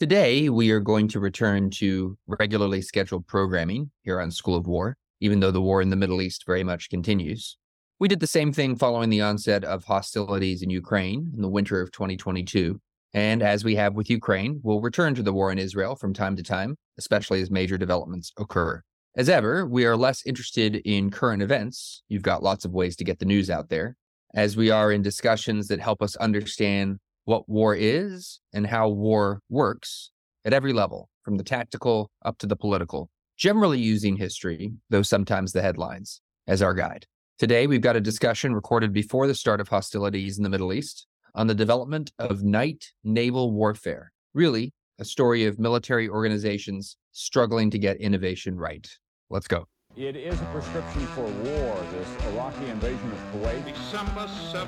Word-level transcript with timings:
Today, 0.00 0.48
we 0.48 0.70
are 0.70 0.80
going 0.80 1.08
to 1.08 1.20
return 1.20 1.68
to 1.72 2.16
regularly 2.26 2.80
scheduled 2.80 3.26
programming 3.26 3.90
here 4.02 4.18
on 4.18 4.30
School 4.30 4.56
of 4.56 4.66
War, 4.66 4.96
even 5.20 5.40
though 5.40 5.50
the 5.50 5.60
war 5.60 5.82
in 5.82 5.90
the 5.90 5.96
Middle 5.96 6.22
East 6.22 6.46
very 6.46 6.64
much 6.64 6.88
continues. 6.88 7.58
We 7.98 8.08
did 8.08 8.20
the 8.20 8.26
same 8.26 8.50
thing 8.50 8.76
following 8.76 9.10
the 9.10 9.20
onset 9.20 9.62
of 9.62 9.84
hostilities 9.84 10.62
in 10.62 10.70
Ukraine 10.70 11.30
in 11.34 11.42
the 11.42 11.50
winter 11.50 11.82
of 11.82 11.92
2022. 11.92 12.80
And 13.12 13.42
as 13.42 13.62
we 13.62 13.74
have 13.74 13.92
with 13.92 14.08
Ukraine, 14.08 14.60
we'll 14.62 14.80
return 14.80 15.14
to 15.16 15.22
the 15.22 15.34
war 15.34 15.52
in 15.52 15.58
Israel 15.58 15.94
from 15.96 16.14
time 16.14 16.34
to 16.36 16.42
time, 16.42 16.76
especially 16.96 17.42
as 17.42 17.50
major 17.50 17.76
developments 17.76 18.32
occur. 18.38 18.80
As 19.18 19.28
ever, 19.28 19.66
we 19.66 19.84
are 19.84 19.98
less 19.98 20.24
interested 20.24 20.76
in 20.76 21.10
current 21.10 21.42
events. 21.42 22.04
You've 22.08 22.22
got 22.22 22.42
lots 22.42 22.64
of 22.64 22.72
ways 22.72 22.96
to 22.96 23.04
get 23.04 23.18
the 23.18 23.26
news 23.26 23.50
out 23.50 23.68
there, 23.68 23.98
as 24.32 24.56
we 24.56 24.70
are 24.70 24.92
in 24.92 25.02
discussions 25.02 25.68
that 25.68 25.78
help 25.78 26.00
us 26.00 26.16
understand 26.16 27.00
what 27.30 27.48
war 27.48 27.76
is 27.76 28.40
and 28.52 28.66
how 28.66 28.88
war 28.88 29.40
works 29.48 30.10
at 30.44 30.52
every 30.52 30.72
level, 30.72 31.08
from 31.22 31.36
the 31.36 31.44
tactical 31.44 32.10
up 32.24 32.36
to 32.38 32.46
the 32.48 32.56
political, 32.56 33.08
generally 33.36 33.78
using 33.78 34.16
history, 34.16 34.72
though 34.88 35.02
sometimes 35.02 35.52
the 35.52 35.62
headlines, 35.62 36.20
as 36.48 36.60
our 36.60 36.74
guide. 36.74 37.06
Today, 37.38 37.68
we've 37.68 37.80
got 37.80 37.94
a 37.94 38.00
discussion 38.00 38.52
recorded 38.52 38.92
before 38.92 39.28
the 39.28 39.34
start 39.36 39.60
of 39.60 39.68
hostilities 39.68 40.38
in 40.38 40.42
the 40.42 40.50
Middle 40.50 40.72
East 40.72 41.06
on 41.36 41.46
the 41.46 41.54
development 41.54 42.10
of 42.18 42.42
night 42.42 42.84
naval 43.04 43.52
warfare. 43.52 44.10
Really, 44.34 44.72
a 44.98 45.04
story 45.04 45.44
of 45.44 45.60
military 45.60 46.08
organizations 46.08 46.96
struggling 47.12 47.70
to 47.70 47.78
get 47.78 47.96
innovation 47.98 48.56
right. 48.56 48.88
Let's 49.28 49.46
go. 49.46 49.66
It 49.96 50.16
is 50.16 50.34
a 50.34 50.44
prescription 50.46 51.06
for 51.14 51.22
war, 51.22 51.86
this 51.92 52.08
Iraqi 52.32 52.66
invasion 52.66 53.12
of 53.12 53.18
Kuwait. 53.32 53.64
December 53.72 54.26
7, 54.50 54.66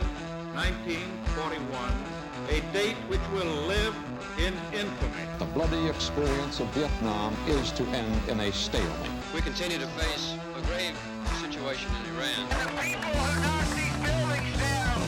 1941 0.54 2.21
a 2.48 2.60
date 2.72 2.96
which 3.08 3.20
will 3.32 3.52
live 3.66 3.94
in 4.38 4.54
infamy. 4.72 5.24
The 5.38 5.44
bloody 5.46 5.88
experience 5.88 6.60
of 6.60 6.66
Vietnam 6.68 7.36
is 7.46 7.70
to 7.72 7.84
end 7.88 8.28
in 8.28 8.40
a 8.40 8.52
stalemate. 8.52 9.10
We 9.34 9.40
continue 9.40 9.78
to 9.78 9.86
face 9.86 10.34
a 10.56 10.62
grave 10.66 10.98
situation 11.40 11.90
in 12.00 12.14
Iran. 12.16 12.48
The 12.48 12.82
people 12.82 13.10
who 13.10 13.40
knock 13.42 13.68
these 13.76 13.96
buildings 14.02 14.58
down 14.58 15.00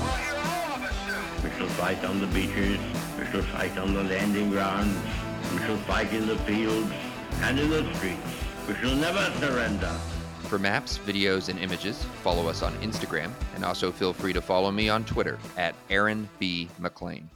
will 0.00 0.16
hear 0.20 0.36
all 0.36 0.76
of 0.76 0.82
us 0.82 0.96
soon. 1.06 1.50
We 1.50 1.58
shall 1.58 1.74
fight 1.76 2.04
on 2.04 2.20
the 2.20 2.26
beaches, 2.28 2.78
we 3.18 3.26
shall 3.26 3.42
fight 3.42 3.76
on 3.78 3.94
the 3.94 4.04
landing 4.04 4.50
grounds, 4.50 4.98
we 5.52 5.58
shall 5.60 5.78
fight 5.78 6.12
in 6.12 6.26
the 6.26 6.36
fields 6.38 6.92
and 7.42 7.58
in 7.58 7.70
the 7.70 7.94
streets. 7.94 8.20
We 8.68 8.74
shall 8.74 8.94
never 8.94 9.30
surrender. 9.38 9.98
For 10.50 10.58
maps, 10.58 10.98
videos, 11.06 11.48
and 11.48 11.60
images, 11.60 12.02
follow 12.24 12.48
us 12.48 12.64
on 12.64 12.72
Instagram, 12.78 13.30
and 13.54 13.64
also 13.64 13.92
feel 13.92 14.12
free 14.12 14.32
to 14.32 14.40
follow 14.40 14.72
me 14.72 14.88
on 14.88 15.04
Twitter 15.04 15.38
at 15.56 15.76
Aaron 15.90 16.28
B. 16.40 16.68
MacLean. 16.80 17.30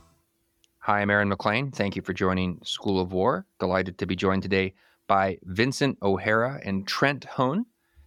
Hi, 0.80 1.00
I'm 1.00 1.10
Aaron 1.10 1.28
MacLean. 1.28 1.70
Thank 1.70 1.94
you 1.94 2.02
for 2.02 2.12
joining 2.12 2.58
School 2.64 3.00
of 3.00 3.12
War. 3.12 3.46
Delighted 3.60 3.98
to 3.98 4.06
be 4.06 4.16
joined 4.16 4.42
today 4.42 4.74
by 5.06 5.38
Vincent 5.44 5.96
O'Hara 6.02 6.60
and 6.64 6.88
Trent 6.88 7.22
Hone. 7.22 7.66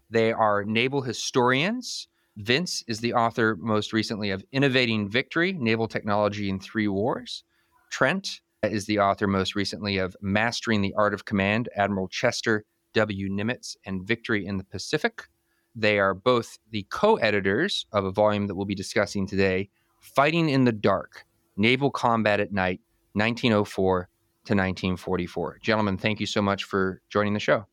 They 0.10 0.34
are 0.34 0.66
naval 0.66 1.02
historians. 1.02 2.10
Vince 2.36 2.84
is 2.90 3.00
the 3.00 3.14
author 3.14 3.56
most 3.56 3.94
recently 3.94 4.32
of 4.32 4.44
Innovating 4.52 5.08
Victory 5.08 5.54
Naval 5.54 5.88
Technology 5.88 6.50
in 6.50 6.60
Three 6.60 6.90
Wars. 6.90 7.46
Trent 7.92 8.42
is 8.62 8.86
the 8.88 9.00
author 9.00 9.28
most 9.28 9.56
recently 9.56 10.00
of 10.00 10.18
Mastering 10.22 10.82
the 10.82 10.94
Art 10.98 11.14
of 11.14 11.24
Command 11.24 11.70
Admiral 11.78 12.10
Chester 12.10 12.66
W. 12.98 13.30
Nimitz 13.30 13.78
and 13.86 14.04
Victory 14.04 14.46
in 14.46 14.58
the 14.58 14.64
Pacific. 14.64 15.28
They 15.76 16.00
are 16.00 16.16
both 16.16 16.58
the 16.72 16.88
co 16.90 17.18
editors 17.18 17.86
of 17.92 18.06
a 18.06 18.12
volume 18.12 18.48
that 18.48 18.56
we'll 18.56 18.66
be 18.66 18.76
discussing 18.76 19.28
today 19.28 19.70
Fighting 20.00 20.50
in 20.50 20.64
the 20.64 20.72
Dark 20.72 21.26
Naval 21.58 21.92
Combat 21.92 22.40
at 22.40 22.52
Night, 22.52 22.80
1904 23.14 24.10
to 24.46 24.54
1944. 24.54 25.60
Gentlemen, 25.62 25.98
thank 25.98 26.20
you 26.20 26.26
so 26.26 26.42
much 26.42 26.64
for 26.64 27.02
joining 27.10 27.34
the 27.34 27.40
show. 27.40 27.68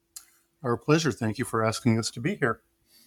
Our 0.62 0.76
pleasure. 0.76 1.10
Thank 1.10 1.38
you 1.38 1.44
for 1.46 1.64
asking 1.64 1.98
us 1.98 2.10
to 2.12 2.20
be 2.20 2.34
here. 2.34 2.60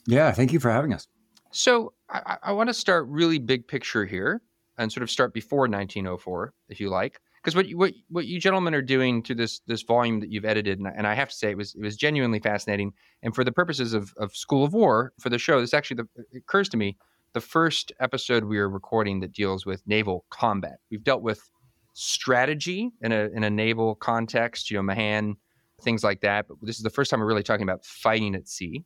Yeah, 0.08 0.32
thank 0.32 0.54
you 0.54 0.60
for 0.60 0.72
having 0.72 0.94
us. 0.94 1.08
So, 1.52 1.94
I, 2.10 2.38
I 2.42 2.52
want 2.54 2.70
to 2.70 2.74
start 2.74 3.08
really 3.08 3.38
big 3.38 3.68
picture 3.68 4.06
here 4.06 4.42
and 4.78 4.92
sort 4.92 5.04
of 5.04 5.12
start 5.12 5.34
before 5.34 5.62
1904, 5.62 6.54
if 6.70 6.80
you 6.80 6.90
like 6.90 7.20
because 7.48 7.56
what 7.56 7.70
you, 7.70 7.78
what 7.78 7.94
what 8.10 8.26
you 8.26 8.42
gentlemen 8.42 8.76
are 8.76 8.82
doing 8.82 9.24
to 9.24 9.34
this 9.34 9.62
this 9.68 9.82
volume 9.82 10.20
that 10.20 10.30
you've 10.30 10.44
edited, 10.44 10.80
and, 10.80 10.88
and, 10.94 11.08
I 11.08 11.14
have 11.14 11.30
to 11.30 11.36
say 11.36 11.50
it 11.50 11.56
was 11.56 11.76
it 11.76 11.82
was 11.82 11.96
genuinely 11.96 12.42
fascinating. 12.42 12.92
And 13.24 13.34
for 13.34 13.46
the 13.46 13.54
purposes 13.54 13.94
of 13.94 14.14
of 14.18 14.36
School 14.36 14.66
of 14.66 14.74
War 14.74 15.14
for 15.18 15.30
the 15.30 15.38
show, 15.38 15.62
this 15.62 15.74
actually 15.74 16.04
the, 16.04 16.38
occurs 16.40 16.68
to 16.68 16.78
me 16.78 16.98
the 17.32 17.40
first 17.40 17.94
episode 18.02 18.44
we 18.44 18.58
are 18.58 18.70
recording 18.70 19.22
that 19.22 19.32
deals 19.32 19.66
with 19.66 19.82
naval 19.88 20.26
combat. 20.30 20.80
We've 20.92 21.06
dealt 21.06 21.22
with 21.22 21.50
strategy 21.94 22.92
in 23.00 23.14
a 23.14 23.30
in 23.34 23.46
a 23.46 23.50
naval 23.50 23.96
context, 23.96 24.70
you 24.70 24.76
know, 24.76 24.84
Mahan, 24.84 25.38
things 25.82 26.04
like 26.04 26.20
that. 26.22 26.50
But 26.50 26.58
this 26.62 26.76
is 26.76 26.84
the 26.84 26.90
first 26.90 27.10
time 27.10 27.22
we're 27.22 27.28
really 27.28 27.44
talking 27.44 27.64
about 27.64 27.86
fighting 27.86 28.36
at 28.36 28.50
sea. 28.50 28.84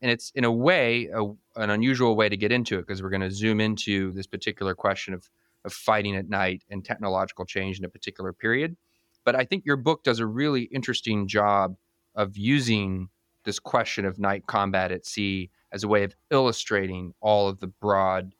And 0.00 0.10
it's 0.10 0.32
in 0.34 0.44
a 0.44 0.52
way 0.52 1.10
a, 1.14 1.24
an 1.56 1.68
unusual 1.68 2.16
way 2.16 2.30
to 2.30 2.38
get 2.38 2.52
into 2.52 2.78
it 2.78 2.86
because 2.86 3.02
we're 3.02 3.10
going 3.10 3.20
to 3.20 3.30
zoom 3.30 3.60
into 3.60 4.12
this 4.12 4.26
particular 4.26 4.74
question 4.74 5.12
of 5.12 5.28
of 5.68 5.74
fighting 5.74 6.16
at 6.16 6.30
night 6.30 6.64
and 6.70 6.82
technological 6.82 7.44
change 7.44 7.78
in 7.78 7.84
a 7.84 7.88
particular 7.88 8.32
period. 8.32 8.74
But 9.24 9.36
I 9.36 9.44
think 9.44 9.66
your 9.66 9.76
book 9.76 10.02
does 10.02 10.18
a 10.20 10.26
really 10.26 10.62
interesting 10.62 11.28
job 11.28 11.76
of 12.14 12.38
using 12.38 13.10
this 13.44 13.58
question 13.58 14.06
of 14.06 14.18
night 14.18 14.46
combat 14.46 14.90
at 14.90 15.04
sea 15.04 15.50
as 15.70 15.84
a 15.84 15.88
way 15.88 16.02
of 16.02 16.16
illustrating 16.30 17.12
all 17.20 17.46
of 17.46 17.60
the 17.60 17.66
broad 17.66 18.32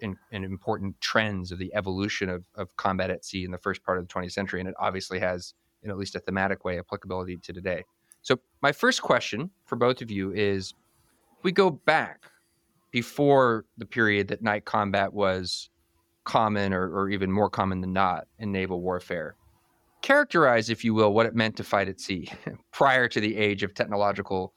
and, 0.00 0.16
and, 0.32 0.42
important 0.44 0.98
trends 1.00 1.52
of 1.52 1.58
the 1.58 1.72
evolution 1.74 2.30
of, 2.30 2.44
of 2.56 2.74
combat 2.76 3.10
at 3.10 3.26
sea 3.26 3.44
in 3.44 3.50
the 3.50 3.58
first 3.58 3.84
part 3.84 3.98
of 3.98 4.08
the 4.08 4.12
20th 4.12 4.32
century. 4.32 4.58
And 4.58 4.68
it 4.68 4.74
obviously 4.80 5.20
has, 5.20 5.52
in 5.82 5.90
at 5.90 5.98
least 5.98 6.16
a 6.16 6.18
thematic 6.18 6.64
way, 6.64 6.78
applicability 6.78 7.36
to 7.36 7.52
today. 7.52 7.84
So, 8.22 8.40
my 8.62 8.72
first 8.72 9.02
question 9.02 9.50
for 9.66 9.76
both 9.76 10.00
of 10.00 10.10
you 10.10 10.32
is 10.32 10.74
we 11.42 11.52
go 11.52 11.70
back 11.70 12.30
before 12.90 13.64
the 13.78 13.86
period 13.86 14.28
that 14.28 14.42
night 14.42 14.64
combat 14.64 15.12
was 15.12 15.70
common 16.24 16.72
or, 16.72 16.88
or 16.90 17.10
even 17.10 17.30
more 17.30 17.50
common 17.50 17.80
than 17.80 17.92
not 17.92 18.26
in 18.38 18.52
naval 18.52 18.80
warfare. 18.80 19.36
Characterize, 20.02 20.68
if 20.70 20.84
you 20.84 20.94
will, 20.94 21.12
what 21.12 21.26
it 21.26 21.34
meant 21.34 21.56
to 21.56 21.64
fight 21.64 21.88
at 21.88 22.00
sea 22.00 22.28
prior 22.72 23.08
to 23.08 23.20
the 23.20 23.36
age 23.36 23.62
of 23.62 23.74
technological 23.74 24.54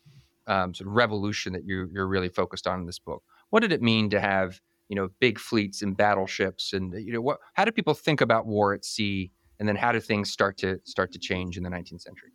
um, 0.48 0.74
sort 0.74 0.88
of 0.88 0.96
revolution 0.96 1.54
that 1.54 1.66
you're, 1.66 1.88
you're 1.92 2.08
really 2.08 2.30
focused 2.30 2.68
on 2.68 2.80
in 2.80 2.86
this 2.86 3.00
book. 3.00 3.24
What 3.50 3.62
did 3.62 3.72
it 3.72 3.82
mean 3.82 4.10
to 4.10 4.20
have 4.20 4.60
you 4.90 4.96
know 4.96 5.10
big 5.20 5.40
fleets 5.40 5.82
and 5.82 5.96
battleships, 5.96 6.74
and 6.74 6.94
you 6.94 7.12
know 7.12 7.22
what? 7.22 7.40
How 7.54 7.66
do 7.66 7.72
people 7.72 7.94
think 7.94 8.22
about 8.22 8.46
war 8.46 8.74
at 8.74 8.86
sea, 8.86 9.32
and 9.60 9.68
then 9.68 9.76
how 9.76 9.92
do 9.92 10.00
things 10.00 10.32
start 10.32 10.58
to 10.58 10.80
start 10.84 11.12
to 11.14 11.20
change 11.20 11.58
in 11.58 11.64
the 11.64 11.70
19th 11.70 12.02
century? 12.02 12.32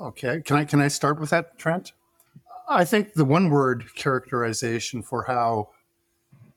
Okay, 0.00 0.42
can 0.42 0.56
I 0.56 0.64
can 0.64 0.80
I 0.80 0.88
start 0.88 1.18
with 1.20 1.30
that, 1.30 1.58
Trent? 1.58 1.92
I 2.68 2.84
think 2.84 3.14
the 3.14 3.24
one 3.24 3.48
word 3.48 3.84
characterization 3.94 5.02
for 5.02 5.22
how 5.24 5.70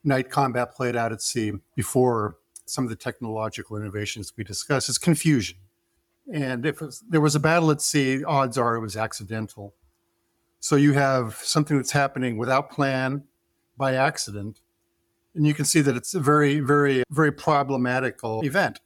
night 0.09 0.29
combat 0.29 0.75
played 0.75 0.97
out 0.97 1.13
at 1.13 1.21
sea 1.21 1.53
before 1.75 2.35
some 2.65 2.83
of 2.83 2.89
the 2.89 2.95
technological 2.95 3.77
innovations 3.77 4.33
we 4.35 4.43
discussed 4.43 4.89
is 4.89 4.97
confusion. 4.97 5.57
And 6.31 6.65
if 6.65 6.81
was, 6.81 7.03
there 7.09 7.21
was 7.21 7.35
a 7.35 7.39
battle 7.39 7.71
at 7.71 7.81
sea, 7.81 8.23
odds 8.23 8.57
are 8.57 8.75
it 8.75 8.81
was 8.81 8.97
accidental. 8.97 9.73
So 10.59 10.75
you 10.75 10.93
have 10.93 11.35
something 11.35 11.77
that's 11.77 11.91
happening 11.91 12.37
without 12.37 12.69
plan, 12.69 13.23
by 13.79 13.95
accident, 13.95 14.59
and 15.33 15.47
you 15.47 15.53
can 15.53 15.65
see 15.65 15.79
that 15.79 15.95
it's 15.95 16.13
a 16.13 16.19
very, 16.19 16.59
very, 16.59 17.03
very 17.09 17.31
problematical 17.31 18.41
event. 18.41 18.81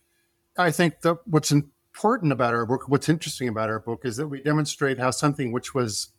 I 0.56 0.70
think 0.70 1.02
that 1.02 1.18
what's 1.26 1.52
important 1.52 2.32
about 2.32 2.54
our 2.54 2.66
book, 2.68 2.88
what's 2.88 3.10
interesting 3.10 3.48
about 3.48 3.70
our 3.70 3.80
book, 3.80 4.02
is 4.06 4.18
that 4.18 4.28
we 4.28 4.42
demonstrate 4.42 5.00
how 5.00 5.10
something 5.10 5.52
which 5.52 5.74
was, 5.74 6.10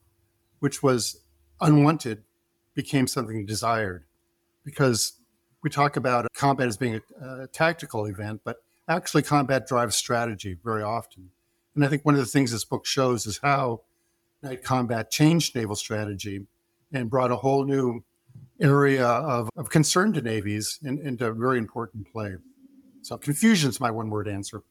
which 0.58 0.82
was 0.82 1.20
unwanted, 1.60 2.24
became 2.74 3.06
something 3.06 3.46
desired 3.46 4.04
because 4.64 5.14
we 5.62 5.70
talk 5.70 5.96
about 5.96 6.26
combat 6.34 6.68
as 6.68 6.76
being 6.76 6.96
a, 6.96 7.42
a, 7.42 7.46
tactical 7.48 8.06
event, 8.06 8.42
but 8.44 8.58
actually 8.88 9.22
combat 9.22 9.66
drives 9.66 9.96
strategy 9.96 10.56
very 10.62 10.82
often. 10.82 11.30
And 11.74 11.84
I 11.84 11.88
think 11.88 12.04
one 12.04 12.14
of 12.14 12.20
the 12.20 12.26
things 12.26 12.52
this 12.52 12.64
book 12.64 12.86
shows 12.86 13.26
is 13.26 13.38
how 13.42 13.82
night 14.42 14.62
combat 14.62 15.10
changed 15.10 15.54
naval 15.54 15.74
strategy 15.74 16.46
and 16.92 17.10
brought 17.10 17.30
a 17.30 17.36
whole 17.36 17.64
new 17.64 18.04
area 18.60 19.06
of, 19.06 19.48
of 19.56 19.70
concern 19.70 20.12
to 20.12 20.22
navies 20.22 20.78
in, 20.82 20.98
into 21.04 21.32
very 21.32 21.58
important 21.58 22.10
play. 22.12 22.36
So 23.02 23.16
confusion 23.18 23.70
is 23.70 23.80
my 23.80 23.90
one 23.90 24.10
word 24.10 24.28
answer. 24.28 24.62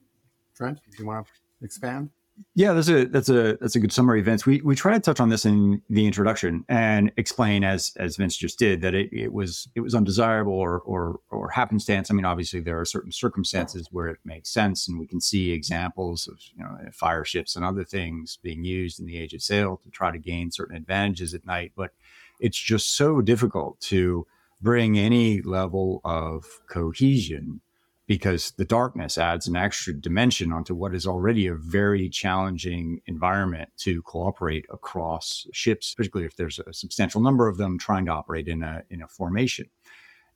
Trent, 0.56 0.80
do 0.92 0.98
you 0.98 1.08
want 1.08 1.28
to 1.28 1.66
expand? 1.66 2.10
Yeah, 2.56 2.74
that's 2.74 2.90
a 2.90 3.06
that's 3.06 3.30
a 3.30 3.58
that's 3.62 3.76
a 3.76 3.80
good 3.80 3.92
summary, 3.92 4.22
Vince. 4.22 4.46
We 4.46 4.62
we 4.62 4.76
try 4.76 4.94
to 4.94 5.00
touch 5.00 5.20
on 5.20 5.30
this 5.30 5.46
in 5.46 5.82
the 5.90 6.06
introduction 6.06 6.66
and 6.68 7.12
explain, 7.18 7.64
as 7.64 7.94
as 7.98 8.16
Vince 8.16 8.36
just 8.38 8.58
did, 8.58 8.82
that 8.82 8.96
it, 8.96 9.12
it 9.12 9.34
was 9.34 9.68
it 9.76 9.82
was 9.82 9.94
undesirable 9.94 10.54
or 10.54 10.80
or 10.82 11.20
or 11.30 11.50
happenstance. 11.50 12.10
I 12.10 12.14
mean, 12.16 12.26
obviously 12.26 12.60
there 12.60 12.80
are 12.80 12.86
certain 12.86 13.12
circumstances 13.12 13.88
where 13.92 14.08
it 14.08 14.20
makes 14.26 14.50
sense, 14.52 14.88
and 14.88 15.00
we 15.00 15.08
can 15.08 15.22
see 15.22 15.52
examples 15.52 16.28
of 16.28 16.40
you 16.56 16.64
know 16.64 16.78
fire 16.92 17.26
ships 17.26 17.56
and 17.56 17.64
other 17.64 17.84
things 17.84 18.40
being 18.42 18.64
used 18.64 19.00
in 19.00 19.06
the 19.06 19.18
age 19.18 19.34
of 19.34 19.42
sail 19.42 19.80
to 19.84 19.90
try 19.92 20.12
to 20.12 20.20
gain 20.20 20.52
certain 20.52 20.76
advantages 20.76 21.34
at 21.34 21.46
night. 21.46 21.72
But 21.76 21.92
it's 22.40 22.58
just 22.58 22.96
so 22.96 23.22
difficult 23.22 23.80
to 23.82 24.26
bring 24.62 24.98
any 24.98 25.42
level 25.42 26.02
of 26.04 26.46
cohesion 26.68 27.62
because 28.06 28.52
the 28.52 28.66
darkness 28.66 29.18
adds 29.18 29.48
an 29.48 29.56
extra 29.56 29.94
dimension 29.94 30.52
onto 30.52 30.76
what 30.76 30.94
is 30.94 31.08
already 31.08 31.48
a 31.48 31.56
very 31.56 32.10
challenging 32.10 33.02
environment 33.06 33.70
to 33.78 34.02
cooperate 34.02 34.66
across 34.70 35.48
ships, 35.54 35.94
particularly 35.96 36.28
if 36.28 36.36
there's 36.36 36.60
a 36.60 36.74
substantial 36.74 37.22
number 37.22 37.48
of 37.48 37.58
them 37.58 37.80
trying 37.80 38.06
to 38.06 38.12
operate 38.12 38.48
in 38.48 38.62
a 38.62 38.84
in 38.90 39.02
a 39.02 39.08
formation. 39.08 39.70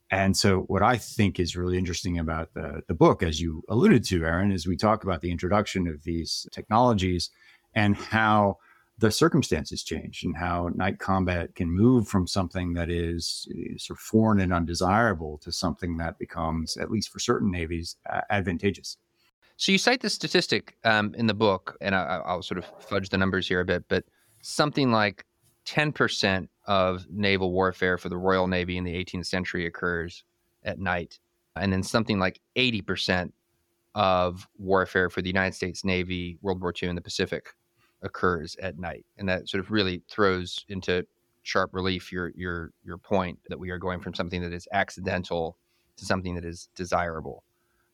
And 0.10 0.38
so, 0.38 0.62
what 0.62 0.82
I 0.82 0.98
think 0.98 1.40
is 1.40 1.58
really 1.58 1.78
interesting 1.78 2.18
about 2.18 2.54
the, 2.54 2.84
the 2.88 2.94
book, 2.94 3.22
as 3.22 3.42
you 3.42 3.64
alluded 3.68 4.06
to, 4.06 4.24
Aaron, 4.24 4.54
is 4.54 4.66
we 4.66 4.78
talk 4.78 5.04
about 5.04 5.20
the 5.20 5.32
introduction 5.32 5.88
of 5.88 6.04
these 6.04 6.48
technologies 6.54 7.30
and 7.76 7.98
how 7.98 8.58
the 9.00 9.12
circumstances 9.12 9.84
change 9.84 10.24
and 10.24 10.36
how 10.36 10.70
night 10.74 10.98
combat 10.98 11.54
can 11.54 11.70
move 11.70 12.08
from 12.08 12.26
something 12.26 12.74
that 12.74 12.90
is 12.90 13.48
uh, 13.52 13.78
sort 13.78 13.98
of 13.98 14.02
foreign 14.02 14.40
and 14.40 14.52
undesirable 14.52 15.38
to 15.40 15.52
something 15.52 15.98
that 15.98 16.18
becomes, 16.18 16.78
at 16.78 16.90
least 16.90 17.10
for 17.10 17.20
certain 17.20 17.52
navies, 17.52 17.96
uh, 18.12 18.22
advantageous. 18.32 18.98
So 19.56 19.72
you 19.72 19.78
cite 19.78 20.02
the 20.02 20.10
statistic 20.10 20.78
um, 20.84 21.14
in 21.16 21.28
the 21.28 21.34
book, 21.34 21.78
and 21.82 21.94
I, 21.94 22.22
I'll 22.26 22.42
sort 22.42 22.58
of 22.58 22.66
fudge 22.80 23.10
the 23.10 23.18
numbers 23.18 23.48
here 23.48 23.60
a 23.60 23.66
bit, 23.66 23.84
but 23.88 24.04
something 24.42 24.92
like 24.92 25.26
10% 25.66 26.48
of 26.66 27.06
naval 27.10 27.52
warfare 27.52 27.98
for 27.98 28.10
the 28.10 28.18
Royal 28.18 28.48
Navy 28.48 28.78
in 28.78 28.84
the 28.84 28.94
18th 28.94 29.28
century 29.28 29.66
occurs 29.66 30.24
at 30.64 30.80
night. 30.80 31.20
And 31.56 31.72
then 31.74 31.84
something 31.84 32.20
like 32.20 32.40
80% 32.56 33.32
of 33.96 34.48
warfare 34.58 35.10
for 35.10 35.22
the 35.22 35.30
United 35.30 35.56
States 35.56 35.84
Navy, 35.84 36.38
World 36.42 36.62
War 36.62 36.74
II 36.82 36.90
in 36.90 36.96
the 36.96 37.02
Pacific 37.02 37.54
occurs 38.02 38.56
at 38.62 38.78
night. 38.78 39.06
And 39.18 39.28
that 39.30 39.50
sort 39.50 39.64
of 39.64 39.72
really 39.72 40.02
throws 40.10 40.66
into 40.70 41.06
sharp 41.44 41.74
relief 41.74 42.12
your 42.12 42.32
your 42.36 42.72
your 42.84 42.98
point 42.98 43.40
that 43.48 43.58
we 43.58 43.70
are 43.70 43.78
going 43.78 44.02
from 44.02 44.14
something 44.14 44.42
that 44.42 44.52
is 44.52 44.68
accidental 44.74 45.58
to 45.96 46.06
something 46.06 46.36
that 46.36 46.46
is 46.46 46.70
desirable. 46.76 47.44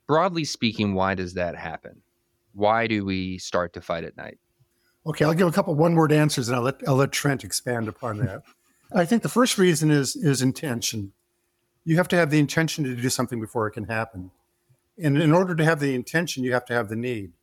Broadly 0.08 0.44
speaking, 0.44 0.94
why 0.96 1.14
does 1.14 1.36
that 1.36 1.56
happen? 1.56 2.02
Why 2.54 2.88
do 2.88 3.06
we 3.06 3.38
start 3.38 3.74
to 3.74 3.82
fight 3.82 4.04
at 4.04 4.18
night? 4.18 4.38
Okay, 5.06 5.26
I'll 5.26 5.34
give 5.34 5.48
a 5.48 5.52
couple 5.52 5.76
one-word 5.76 6.12
answers, 6.12 6.48
and 6.50 6.56
I'll 6.56 6.64
let 6.64 6.82
I'll 6.88 6.96
let 6.96 7.12
Trent 7.12 7.44
expand 7.44 7.88
upon 7.88 8.18
that. 8.18 8.44
I 8.94 9.06
think 9.06 9.22
the 9.22 9.30
first 9.30 9.58
reason 9.58 9.92
is 9.92 10.16
is 10.16 10.42
intention. 10.42 11.14
You 11.86 11.98
have 11.98 12.08
to 12.10 12.16
have 12.16 12.30
the 12.30 12.40
intention 12.40 12.84
to 12.86 12.96
do 12.96 13.10
something 13.10 13.40
before 13.40 13.68
it 13.68 13.72
can 13.72 13.86
happen, 13.86 14.32
and 14.98 15.22
in 15.22 15.32
order 15.32 15.56
to 15.56 15.64
have 15.64 15.80
the 15.80 15.94
intention, 15.94 16.44
you 16.44 16.54
have 16.54 16.66
to 16.66 16.74
have 16.74 16.90
the 16.90 16.96
need. 16.96 17.34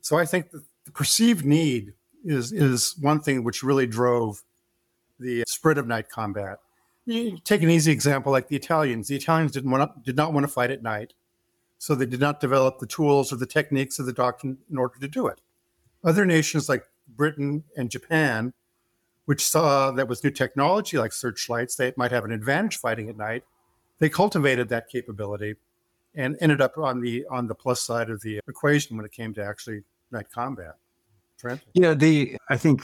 So 0.00 0.18
I 0.18 0.24
think 0.24 0.50
the 0.50 0.64
perceived 0.92 1.44
need 1.44 1.94
is 2.24 2.52
is 2.52 2.94
one 3.00 3.20
thing 3.20 3.44
which 3.44 3.62
really 3.62 3.86
drove 3.86 4.42
the 5.18 5.44
spread 5.46 5.78
of 5.78 5.86
night 5.86 6.08
combat. 6.08 6.58
You 7.04 7.38
take 7.38 7.62
an 7.62 7.70
easy 7.70 7.90
example 7.90 8.30
like 8.30 8.48
the 8.48 8.56
Italians. 8.56 9.08
The 9.08 9.16
Italians 9.16 9.52
didn't 9.52 9.70
want 9.70 9.94
to, 9.94 10.02
did 10.02 10.16
not 10.16 10.32
want 10.32 10.44
to 10.44 10.52
fight 10.52 10.70
at 10.70 10.82
night, 10.82 11.14
so 11.78 11.94
they 11.94 12.06
did 12.06 12.20
not 12.20 12.40
develop 12.40 12.78
the 12.78 12.86
tools 12.86 13.32
or 13.32 13.36
the 13.36 13.46
techniques 13.46 13.98
of 13.98 14.06
the 14.06 14.12
doctrine 14.12 14.58
in 14.70 14.78
order 14.78 14.98
to 15.00 15.08
do 15.08 15.26
it. 15.26 15.40
Other 16.04 16.24
nations 16.24 16.68
like 16.68 16.84
Britain 17.08 17.64
and 17.76 17.90
Japan, 17.90 18.52
which 19.24 19.44
saw 19.44 19.90
that 19.90 20.08
with 20.08 20.22
new 20.22 20.30
technology 20.30 20.98
like 20.98 21.12
searchlights, 21.12 21.76
they 21.76 21.92
might 21.96 22.12
have 22.12 22.24
an 22.24 22.32
advantage 22.32 22.76
fighting 22.76 23.08
at 23.08 23.16
night. 23.16 23.44
They 23.98 24.08
cultivated 24.08 24.68
that 24.68 24.88
capability 24.88 25.56
and 26.14 26.36
ended 26.40 26.60
up 26.60 26.76
on 26.76 27.00
the 27.00 27.24
on 27.30 27.46
the 27.46 27.54
plus 27.54 27.80
side 27.80 28.10
of 28.10 28.20
the 28.20 28.40
equation 28.46 28.96
when 28.96 29.06
it 29.06 29.12
came 29.12 29.32
to 29.34 29.44
actually 29.44 29.82
night 30.10 30.30
combat. 30.32 30.76
Yeah, 31.74 31.94
the 31.94 32.36
I 32.48 32.56
think 32.56 32.82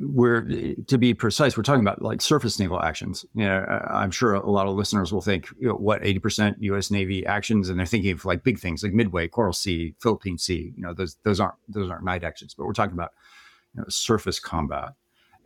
we're 0.00 0.42
to 0.88 0.98
be 0.98 1.14
precise, 1.14 1.56
we're 1.56 1.62
talking 1.62 1.82
about 1.82 2.02
like 2.02 2.20
surface 2.20 2.58
naval 2.58 2.82
actions. 2.82 3.24
You 3.34 3.44
know, 3.44 3.64
I'm 3.90 4.10
sure 4.10 4.34
a 4.34 4.50
lot 4.50 4.66
of 4.66 4.74
listeners 4.74 5.12
will 5.12 5.20
think, 5.20 5.48
you 5.58 5.68
know, 5.68 5.74
what 5.74 6.02
80% 6.02 6.56
U.S. 6.60 6.90
Navy 6.90 7.24
actions, 7.24 7.68
and 7.68 7.78
they're 7.78 7.86
thinking 7.86 8.10
of 8.10 8.24
like 8.24 8.42
big 8.42 8.58
things 8.58 8.82
like 8.82 8.92
Midway, 8.92 9.28
Coral 9.28 9.52
Sea, 9.52 9.94
Philippine 10.00 10.38
Sea. 10.38 10.72
You 10.76 10.82
know, 10.82 10.94
those 10.94 11.16
those 11.22 11.38
aren't 11.38 11.54
those 11.68 11.90
aren't 11.90 12.04
night 12.04 12.24
actions, 12.24 12.54
but 12.54 12.66
we're 12.66 12.72
talking 12.72 12.94
about 12.94 13.12
you 13.74 13.80
know, 13.80 13.86
surface 13.88 14.40
combat. 14.40 14.90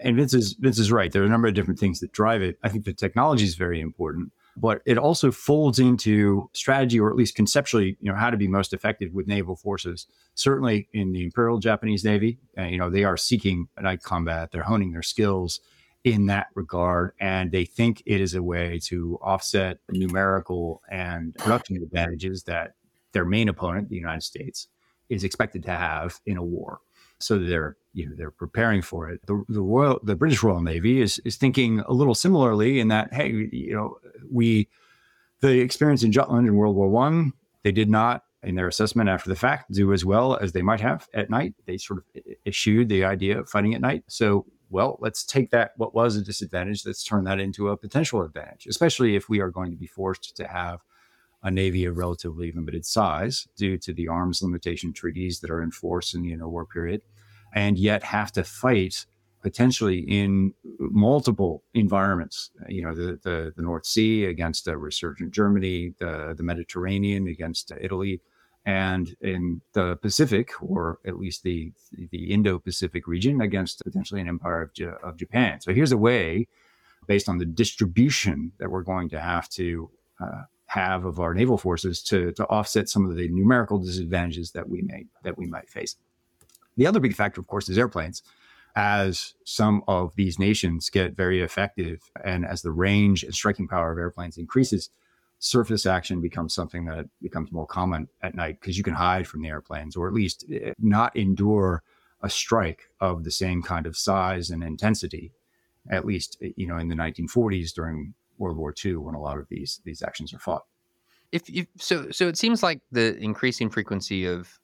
And 0.01 0.17
Vince 0.17 0.35
is 0.35 0.55
Vince 0.55 0.79
is 0.79 0.91
right. 0.91 1.13
There 1.13 1.23
are 1.23 1.27
a 1.27 1.31
number 1.31 1.49
of 1.49 1.55
different 1.55 1.81
things 1.81 2.01
that 2.01 2.13
drive 2.13 2.43
it. 2.43 2.59
I 2.63 2.69
think 2.69 2.85
the 2.85 2.95
technology 2.95 3.45
is 3.45 3.55
very 3.55 3.81
important 3.81 4.33
but 4.57 4.81
it 4.87 4.99
also 4.99 5.31
folds 5.31 5.79
into 5.79 6.49
strategy 6.53 6.99
or 6.99 7.11
at 7.11 7.17
least 7.17 7.35
conceptually 7.35 7.97
you 8.01 8.11
know 8.11 8.17
how 8.17 8.31
to 8.31 8.37
be 8.37 8.49
most 8.49 8.73
effective 8.73 9.13
with 9.13 9.27
naval 9.27 9.57
forces. 9.57 10.07
Certainly 10.35 10.89
in 10.93 11.13
the 11.13 11.25
imperial 11.25 11.59
japanese 11.59 12.05
navy 12.05 12.39
uh, 12.59 12.63
you 12.63 12.79
know 12.79 12.91
they 12.91 13.05
are 13.05 13.17
seeking 13.17 13.69
night 13.81 14.03
combat 14.03 14.51
they're 14.53 14.63
honing 14.63 14.93
their 14.93 15.03
skills 15.03 15.61
in 16.05 16.27
that 16.27 16.47
regard 16.55 17.13
and 17.21 17.51
they 17.51 17.65
think 17.65 18.03
it 18.07 18.21
is 18.21 18.35
a 18.35 18.43
way 18.43 18.79
to 18.85 19.19
offset 19.23 19.79
numerical 19.91 20.83
and 20.91 21.35
production 21.37 21.77
advantages 21.83 22.45
that 22.45 22.75
their 23.13 23.25
main 23.25 23.49
opponent 23.49 23.89
the 23.89 23.97
united 23.97 24.23
states 24.23 24.69
is 25.09 25.25
expected 25.25 25.63
to 25.65 25.71
have 25.71 26.21
in 26.27 26.37
a 26.37 26.43
war. 26.43 26.81
So 27.19 27.39
they're 27.39 27.77
you 27.97 28.07
know 28.07 28.15
they're 28.15 28.31
preparing 28.31 28.83
for 28.83 29.09
it. 29.09 29.27
The, 29.27 29.43
the 29.49 29.63
Royal, 29.63 29.99
the 30.03 30.15
British 30.15 30.43
Royal 30.43 30.61
Navy 30.61 31.01
is 31.01 31.19
is 31.21 31.37
thinking 31.37 31.81
a 31.81 31.93
little 31.93 32.15
similarly 32.15 32.79
in 32.79 32.89
that 32.89 33.13
hey, 33.13 33.49
you 33.51 33.75
know, 33.75 33.97
we 34.31 34.69
the 35.41 35.61
experience 35.61 36.03
in 36.03 36.13
Jutland 36.13 36.47
in 36.47 36.57
World 36.57 36.77
War 36.77 36.89
One, 36.89 37.33
they 37.63 37.73
did 37.73 37.89
not 37.89 38.25
in 38.43 38.55
their 38.55 38.69
assessment 38.69 39.09
after 39.09 39.31
the 39.31 39.35
fact 39.35 39.73
do 39.73 39.95
as 39.95 40.05
well 40.05 40.37
as 40.37 40.53
they 40.53 40.61
might 40.61 40.81
have 40.81 41.09
at 41.15 41.31
night. 41.31 41.55
They 41.65 41.79
sort 41.79 42.01
of 42.01 42.23
eschewed 42.45 42.91
the 42.91 43.05
idea 43.05 43.41
of 43.41 43.49
fighting 43.49 43.75
at 43.75 43.81
night. 43.81 44.05
So 44.09 44.45
well, 44.69 44.99
let's 45.01 45.25
take 45.25 45.51
that 45.53 45.73
what 45.77 45.95
was 45.95 46.17
a 46.17 46.23
disadvantage, 46.23 46.85
let's 46.85 47.03
turn 47.03 47.25
that 47.25 47.41
into 47.41 47.71
a 47.71 47.79
potential 47.79 48.23
advantage, 48.23 48.67
especially 48.67 49.17
if 49.17 49.29
we 49.29 49.41
are 49.41 49.51
going 49.51 49.71
to 49.71 49.77
be 49.77 49.87
forced 49.87 50.37
to 50.37 50.47
have 50.47 50.81
a 51.43 51.51
navy 51.51 51.87
of 51.87 51.97
relatively 51.97 52.53
limited 52.53 52.85
size 52.85 53.49
due 53.57 53.79
to 53.79 53.95
the 53.95 54.09
arms 54.09 54.43
limitation 54.43 54.93
treaties 54.93 55.41
that 55.41 55.51
are 55.51 55.63
in 55.63 55.71
force 55.71 56.13
in 56.13 56.23
the 56.23 56.33
interwar 56.37 56.69
period 56.69 57.01
and 57.57 57.79
yet 57.79 58.05
have 58.05 58.31
to 58.31 58.45
fight 58.45 59.07
potentially 59.43 60.01
in 60.01 60.53
multiple 60.79 61.63
environments. 61.73 62.51
You 62.69 62.83
know, 62.83 62.95
the 62.95 63.19
the, 63.23 63.53
the 63.57 63.63
North 63.63 63.87
Sea 63.87 64.27
against 64.27 64.69
a 64.69 64.77
resurgent 64.77 65.33
Germany, 65.33 65.95
the 65.99 66.35
the 66.37 66.43
Mediterranean 66.43 67.27
against 67.27 67.73
Italy, 67.81 68.21
and 68.65 69.17
in 69.21 69.63
the 69.73 69.97
Pacific, 69.97 70.51
or 70.61 70.99
at 71.07 71.19
least 71.19 71.43
the 71.43 71.73
the 72.13 72.33
Indo-Pacific 72.35 73.09
region, 73.09 73.41
against 73.41 73.83
potentially 73.85 74.21
an 74.21 74.29
empire 74.29 74.63
of, 74.63 74.75
J- 74.75 74.99
of 75.03 75.17
Japan. 75.17 75.61
So 75.61 75.73
here's 75.73 75.93
a 75.93 75.97
way, 75.97 76.47
based 77.07 77.29
on 77.29 77.39
the 77.39 77.47
distribution 77.47 78.53
that 78.59 78.71
we're 78.71 78.83
going 78.83 79.09
to 79.11 79.21
have 79.21 79.49
to. 79.51 79.91
Uh, 80.21 80.43
have 80.69 81.05
of 81.05 81.21
our 81.21 81.33
naval 81.33 81.57
forces 81.57 82.03
to, 82.03 82.33
to 82.33 82.45
offset 82.49 82.89
some 82.89 83.09
of 83.09 83.15
the 83.17 83.29
numerical 83.29 83.79
disadvantages 83.79 84.51
that 84.51 84.69
we 84.69 84.83
may 84.83 85.07
that 85.23 85.39
we 85.39 85.47
might 85.47 85.71
face. 85.71 85.95
The 86.77 86.87
other 86.87 87.01
big 87.01 87.15
factor, 87.15 87.41
of 87.41 87.47
course, 87.47 87.69
is 87.69 87.79
airplanes. 87.79 88.23
As 88.75 89.35
some 89.45 89.83
of 89.89 90.15
these 90.17 90.39
nations 90.39 90.91
get 90.91 91.17
very 91.17 91.41
effective 91.41 92.11
and 92.23 92.45
as 92.45 92.61
the 92.61 92.73
range 92.73 93.23
and 93.23 93.35
striking 93.35 93.67
power 93.67 93.91
of 93.91 93.99
airplanes 93.99 94.37
increases, 94.37 94.91
surface 95.39 95.87
action 95.87 96.21
becomes 96.21 96.55
something 96.55 96.85
that 96.87 97.07
becomes 97.23 97.53
more 97.53 97.67
common 97.67 98.09
at 98.23 98.35
night 98.35 98.61
because 98.61 98.77
you 98.77 98.85
can 98.85 98.95
hide 98.95 99.27
from 99.27 99.43
the 99.43 99.49
airplanes 99.49 99.97
or 99.97 100.07
at 100.07 100.15
least 100.15 100.45
eh, 100.53 100.73
not 100.79 101.15
endure 101.17 101.83
a 102.23 102.31
strike 102.31 102.91
of 103.01 103.25
the 103.25 103.31
same 103.31 103.63
kind 103.63 103.87
of 103.87 103.97
size 103.97 104.51
and 104.51 104.63
intensity, 104.63 105.33
at 105.91 106.05
least, 106.05 106.37
eh, 106.43 106.51
you 106.57 106.67
know, 106.67 106.79
in 106.79 106.89
the 106.89 106.95
1940s 106.95 107.73
during 107.73 108.15
World 108.39 108.57
War 108.57 108.75
II 108.85 108.97
when 108.97 109.15
a 109.15 109.21
lot 109.21 109.39
of 109.39 109.49
these 109.49 109.81
these 109.85 110.03
actions 110.03 110.35
are 110.35 110.39
fought. 110.39 110.65
If, 111.33 111.67
so, 111.77 112.11
so 112.11 112.29
it 112.29 112.39
seems 112.39 112.63
like 112.63 112.81
the 112.93 113.17
increasing 113.19 113.69
frequency 113.69 114.27
of 114.27 114.59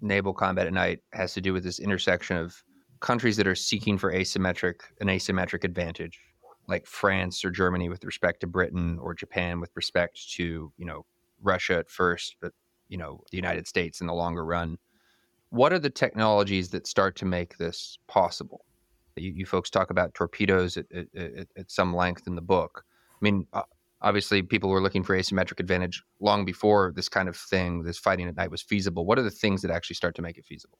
naval 0.00 0.34
combat 0.34 0.66
at 0.66 0.72
night 0.72 1.00
has 1.12 1.34
to 1.34 1.40
do 1.40 1.52
with 1.52 1.64
this 1.64 1.78
intersection 1.78 2.36
of 2.36 2.62
countries 3.00 3.36
that 3.36 3.46
are 3.46 3.54
seeking 3.54 3.98
for 3.98 4.12
asymmetric 4.12 4.80
an 5.00 5.08
asymmetric 5.08 5.64
advantage 5.64 6.20
like 6.68 6.86
France 6.86 7.44
or 7.44 7.50
Germany 7.50 7.88
with 7.88 8.04
respect 8.04 8.40
to 8.40 8.46
Britain 8.46 8.98
or 9.00 9.14
Japan 9.14 9.60
with 9.60 9.70
respect 9.74 10.30
to 10.32 10.72
you 10.76 10.86
know 10.86 11.04
Russia 11.42 11.78
at 11.78 11.90
first 11.90 12.36
but 12.40 12.52
you 12.88 12.98
know 12.98 13.22
the 13.30 13.36
United 13.36 13.66
States 13.66 14.00
in 14.00 14.06
the 14.06 14.14
longer 14.14 14.44
run. 14.44 14.78
What 15.50 15.72
are 15.72 15.78
the 15.78 15.90
technologies 15.90 16.70
that 16.70 16.86
start 16.86 17.16
to 17.16 17.24
make 17.24 17.56
this 17.56 17.98
possible? 18.08 18.64
You, 19.16 19.30
you 19.30 19.46
folks 19.46 19.70
talk 19.70 19.90
about 19.90 20.12
torpedoes 20.12 20.76
at, 20.76 20.86
at, 20.92 21.46
at, 21.56 21.70
some 21.70 21.94
length 21.94 22.26
in 22.26 22.34
the 22.34 22.42
book. 22.42 22.84
I 23.12 23.20
mean 23.22 23.46
uh, 23.52 23.62
obviously 24.02 24.42
people 24.42 24.70
were 24.70 24.80
looking 24.80 25.02
for 25.02 25.16
asymmetric 25.16 25.60
advantage 25.60 26.02
long 26.20 26.44
before 26.44 26.92
this 26.94 27.08
kind 27.08 27.28
of 27.28 27.36
thing, 27.36 27.82
this 27.82 27.98
fighting 27.98 28.28
at 28.28 28.36
night 28.36 28.50
was 28.50 28.62
feasible. 28.62 29.06
What 29.06 29.18
are 29.18 29.22
the 29.22 29.30
things 29.30 29.62
that 29.62 29.70
actually 29.70 29.96
start 29.96 30.14
to 30.16 30.22
make 30.22 30.38
it 30.38 30.44
feasible? 30.44 30.78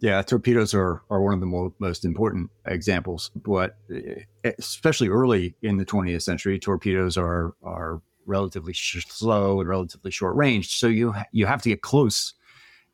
Yeah, 0.00 0.22
torpedoes 0.22 0.74
are, 0.74 1.02
are 1.10 1.20
one 1.20 1.34
of 1.34 1.40
the 1.40 1.46
mo- 1.46 1.74
most 1.80 2.04
important 2.04 2.50
examples, 2.66 3.30
but 3.34 3.76
eh, 3.92 4.52
especially 4.58 5.08
early 5.08 5.56
in 5.62 5.76
the 5.76 5.84
20th 5.84 6.22
century, 6.22 6.58
torpedoes 6.58 7.16
are 7.16 7.54
are 7.64 8.00
relatively 8.24 8.72
sh- 8.72 9.04
slow 9.08 9.58
and 9.58 9.68
relatively 9.68 10.12
short 10.12 10.36
range. 10.36 10.76
So 10.76 10.86
you 10.86 11.14
you 11.32 11.46
have 11.46 11.62
to 11.62 11.70
get 11.70 11.82
close, 11.82 12.34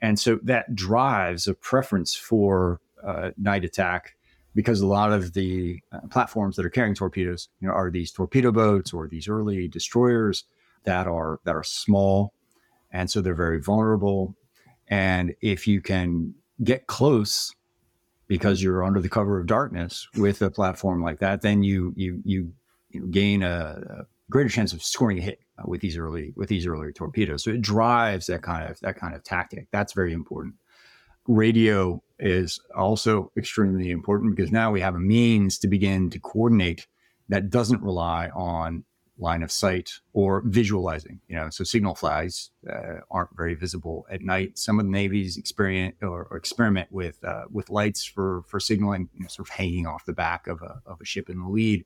and 0.00 0.18
so 0.18 0.38
that 0.44 0.75
drives 0.75 1.47
a 1.47 1.52
preference 1.52 2.14
for 2.14 2.80
uh, 3.06 3.33
night 3.37 3.64
attack 3.64 4.16
because 4.54 4.80
a 4.80 4.87
lot 4.87 5.12
of 5.12 5.32
the 5.32 5.80
uh, 5.92 6.00
platforms 6.11 6.56
that 6.56 6.64
are 6.64 6.70
carrying 6.70 6.94
torpedoes 6.94 7.49
you 7.61 7.68
know, 7.68 7.75
are 7.75 7.90
these 7.90 8.12
torpedo 8.12 8.52
boats 8.52 8.92
or 8.92 9.08
these 9.08 9.28
early 9.28 9.68
destroyers 9.68 10.44
that 10.84 11.06
are 11.06 11.40
that 11.44 11.54
are 11.54 11.64
small 11.64 12.32
and 12.94 13.11
so 13.11 13.20
they're 13.20 13.34
very 13.34 13.61
vulnerable. 13.61 14.37
And 14.88 15.34
if 15.42 15.66
you 15.66 15.82
can 15.82 16.34
get 16.62 16.87
close 16.87 17.52
because 18.28 18.62
you're 18.62 18.84
under 18.84 19.00
the 19.00 19.08
cover 19.08 19.38
of 19.38 19.46
darkness 19.46 20.08
with 20.16 20.40
a 20.40 20.50
platform 20.50 21.02
like 21.02 21.18
that, 21.18 21.42
then 21.42 21.62
you 21.62 21.92
you 21.96 22.23
you, 22.25 22.52
you 22.90 23.06
gain 23.08 23.42
a, 23.42 23.82
a, 23.90 24.06
greater 24.30 24.49
chance 24.49 24.73
of 24.73 24.82
scoring 24.82 25.18
a 25.18 25.20
hit 25.20 25.40
with 25.66 25.82
these 25.82 25.99
early 25.99 26.32
with 26.37 26.49
these 26.49 26.66
earlier 26.66 26.92
torpedoes. 26.92 27.44
So 27.44 27.50
it 27.50 27.61
drives 27.61 28.26
that 28.26 28.42
kind 28.42 28.70
of 28.70 28.80
that 28.80 28.96
kind 28.96 29.14
of 29.14 29.25
tactic. 29.25 29.66
That's 29.73 29.92
very 29.92 30.12
important. 30.12 30.54
Radio 31.26 32.02
is 32.19 32.61
also 32.76 33.33
extremely 33.37 33.90
important 33.90 34.37
because 34.37 34.52
now 34.52 34.71
we 34.71 34.81
have 34.81 34.95
a 34.95 35.00
means 35.00 35.59
to 35.59 35.69
begin 35.69 36.11
to 36.11 36.19
coordinate 36.19 36.87
that 37.28 37.50
doesn't 37.50 37.83
rely 37.83 38.28
on 38.35 38.85
line 39.19 39.43
of 39.43 39.50
sight 39.50 40.00
or 40.12 40.43
visualizing. 40.45 41.21
You 41.28 41.37
know, 41.37 41.50
so 41.50 41.64
signal 41.64 41.95
flags 41.95 42.50
uh, 42.69 43.00
aren't 43.11 43.37
very 43.37 43.54
visible 43.54 44.07
at 44.11 44.23
night. 44.23 44.59
Some 44.59 44.78
of 44.78 44.87
the 44.87 44.90
navies 44.90 45.37
experience 45.37 45.97
or, 46.02 46.26
or 46.31 46.37
experiment 46.37 46.90
with 46.90 47.23
uh, 47.25 47.45
with 47.50 47.71
lights 47.71 48.04
for 48.04 48.43
for 48.47 48.61
signaling, 48.61 49.09
you 49.14 49.23
know, 49.23 49.28
sort 49.28 49.49
of 49.49 49.54
hanging 49.54 49.87
off 49.87 50.04
the 50.04 50.12
back 50.12 50.47
of 50.47 50.62
a 50.62 50.83
of 50.87 51.00
a 51.00 51.04
ship 51.04 51.31
in 51.31 51.40
the 51.40 51.49
lead. 51.49 51.85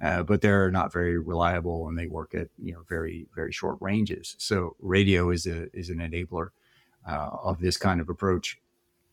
Uh, 0.00 0.22
but 0.22 0.40
they're 0.40 0.70
not 0.70 0.92
very 0.92 1.16
reliable 1.16 1.86
and 1.86 1.96
they 1.96 2.08
work 2.08 2.34
at 2.34 2.48
you 2.58 2.72
know 2.72 2.82
very 2.88 3.26
very 3.34 3.52
short 3.52 3.76
ranges. 3.80 4.34
So 4.38 4.76
radio 4.80 5.30
is 5.30 5.46
a 5.46 5.74
is 5.76 5.90
an 5.90 5.98
enabler 5.98 6.48
uh, 7.08 7.30
of 7.42 7.60
this 7.60 7.76
kind 7.76 8.00
of 8.00 8.08
approach. 8.08 8.58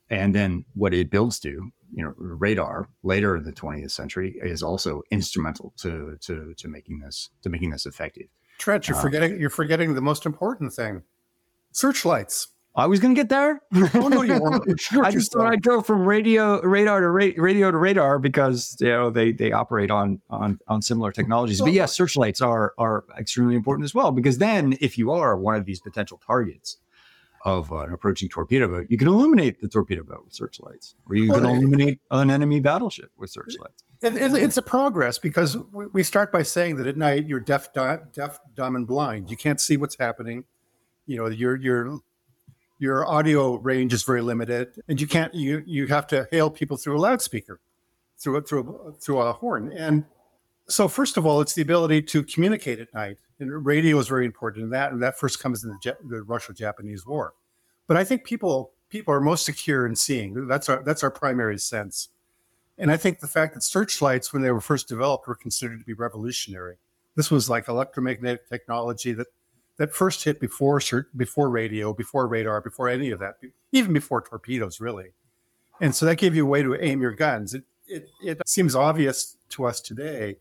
And 0.09 0.33
then 0.33 0.65
what 0.73 0.93
it 0.93 1.11
builds 1.11 1.39
to, 1.41 1.49
you 1.49 2.03
know, 2.03 2.13
radar 2.17 2.89
later 3.03 3.37
in 3.37 3.43
the 3.43 3.51
20th 3.51 3.91
century 3.91 4.39
is 4.41 4.63
also 4.63 5.03
instrumental 5.11 5.73
to 5.77 6.17
to 6.21 6.53
to 6.55 6.67
making 6.67 6.99
this 6.99 7.29
to 7.43 7.49
making 7.49 7.69
this 7.71 7.85
effective. 7.85 8.27
Trent, 8.57 8.87
you're 8.87 8.97
uh, 8.97 9.01
forgetting 9.01 9.39
you're 9.39 9.49
forgetting 9.49 9.93
the 9.95 10.01
most 10.01 10.25
important 10.25 10.73
thing: 10.73 11.03
searchlights. 11.71 12.49
I 12.75 12.85
was 12.85 12.99
going 12.99 13.13
to 13.13 13.19
get 13.19 13.29
there. 13.29 13.61
Oh 13.95 14.07
no, 14.07 14.21
you 14.21 14.39
weren't. 14.39 14.63
I 15.03 15.11
just 15.11 15.33
thought 15.33 15.47
I'd 15.47 15.63
go 15.63 15.81
from 15.81 16.05
radio 16.05 16.61
radar 16.61 17.01
to 17.01 17.09
ra- 17.09 17.31
radio 17.35 17.71
to 17.71 17.77
radar 17.77 18.19
because 18.19 18.77
you 18.79 18.87
know 18.87 19.09
they 19.09 19.31
they 19.31 19.51
operate 19.51 19.91
on 19.91 20.21
on 20.29 20.59
on 20.67 20.81
similar 20.81 21.11
technologies. 21.11 21.61
But 21.61 21.73
yes, 21.73 21.95
searchlights 21.95 22.41
are 22.41 22.73
are 22.77 23.05
extremely 23.17 23.55
important 23.55 23.85
as 23.85 23.93
well 23.93 24.11
because 24.11 24.37
then 24.37 24.77
if 24.81 24.97
you 24.97 25.11
are 25.11 25.37
one 25.37 25.55
of 25.55 25.65
these 25.65 25.81
potential 25.81 26.21
targets, 26.25 26.77
of 27.45 27.71
an 27.71 27.93
approaching 27.93 28.29
torpedo 28.29 28.67
boat, 28.67 28.87
you 28.89 28.97
can 28.97 29.07
illuminate 29.07 29.61
the 29.61 29.67
torpedo 29.67 30.03
boat 30.03 30.23
with 30.25 30.33
searchlights, 30.33 30.95
or 31.07 31.15
you 31.15 31.31
can 31.31 31.45
illuminate 31.45 31.99
an 32.11 32.29
enemy 32.29 32.59
battleship 32.59 33.11
with 33.17 33.29
searchlights. 33.29 33.83
It, 34.01 34.15
it, 34.15 34.33
it's 34.33 34.57
a 34.57 34.61
progress 34.61 35.17
because 35.17 35.57
we 35.71 36.03
start 36.03 36.31
by 36.31 36.43
saying 36.43 36.77
that 36.77 36.87
at 36.87 36.95
night 36.97 37.25
you're 37.25 37.39
deaf, 37.39 37.73
deaf, 37.73 38.39
dumb, 38.55 38.75
and 38.75 38.87
blind. 38.87 39.29
You 39.29 39.37
can't 39.37 39.59
see 39.59 39.77
what's 39.77 39.97
happening. 39.97 40.45
You 41.05 41.17
know, 41.17 41.27
your 41.27 41.55
your 41.57 41.99
your 42.77 43.07
audio 43.07 43.55
range 43.57 43.93
is 43.93 44.03
very 44.03 44.21
limited, 44.21 44.69
and 44.87 45.01
you 45.01 45.07
can't 45.07 45.33
you 45.33 45.63
you 45.65 45.87
have 45.87 46.07
to 46.07 46.27
hail 46.31 46.49
people 46.49 46.77
through 46.77 46.97
a 46.97 47.01
loudspeaker, 47.01 47.59
through 48.17 48.37
a, 48.37 48.41
through 48.41 48.61
a, 48.87 48.93
through 48.93 49.19
a 49.19 49.33
horn. 49.33 49.71
And 49.73 50.05
so, 50.69 50.87
first 50.87 51.17
of 51.17 51.25
all, 51.25 51.41
it's 51.41 51.53
the 51.53 51.61
ability 51.61 52.01
to 52.03 52.23
communicate 52.23 52.79
at 52.79 52.93
night 52.93 53.17
and 53.39 53.65
radio 53.65 53.97
is 53.99 54.07
very 54.07 54.25
important 54.25 54.63
in 54.63 54.69
that, 54.71 54.91
and 54.91 55.01
that 55.01 55.17
first 55.17 55.39
comes 55.39 55.63
in 55.63 55.69
the, 55.69 55.97
the 56.07 56.21
Russo-Japanese 56.23 57.05
War. 57.05 57.33
But 57.87 57.97
I 57.97 58.03
think 58.03 58.23
people 58.23 58.71
people 58.89 59.13
are 59.13 59.21
most 59.21 59.45
secure 59.45 59.85
in 59.85 59.95
seeing. 59.95 60.47
That's 60.47 60.69
our 60.69 60.83
that's 60.83 61.03
our 61.03 61.11
primary 61.11 61.57
sense. 61.57 62.09
And 62.77 62.91
I 62.91 62.97
think 62.97 63.19
the 63.19 63.27
fact 63.27 63.53
that 63.55 63.63
searchlights, 63.63 64.31
when 64.31 64.41
they 64.41 64.51
were 64.51 64.61
first 64.61 64.87
developed, 64.87 65.27
were 65.27 65.35
considered 65.35 65.79
to 65.79 65.85
be 65.85 65.93
revolutionary. 65.93 66.75
This 67.15 67.29
was 67.29 67.49
like 67.49 67.67
electromagnetic 67.67 68.47
technology 68.47 69.13
that 69.13 69.27
that 69.77 69.93
first 69.93 70.23
hit 70.23 70.39
before 70.39 70.81
before 71.15 71.49
radio, 71.49 71.93
before 71.93 72.27
radar, 72.27 72.61
before 72.61 72.89
any 72.89 73.11
of 73.11 73.19
that, 73.19 73.35
even 73.71 73.93
before 73.93 74.21
torpedoes, 74.21 74.81
really. 74.81 75.13
And 75.81 75.95
so 75.95 76.05
that 76.05 76.17
gave 76.17 76.35
you 76.35 76.45
a 76.45 76.49
way 76.49 76.61
to 76.61 76.75
aim 76.83 77.01
your 77.01 77.13
guns. 77.13 77.53
It, 77.53 77.63
it, 77.87 78.09
it 78.21 78.41
seems 78.45 78.75
obvious 78.75 79.37
to 79.51 79.65
us 79.65 79.79
today 79.79 80.35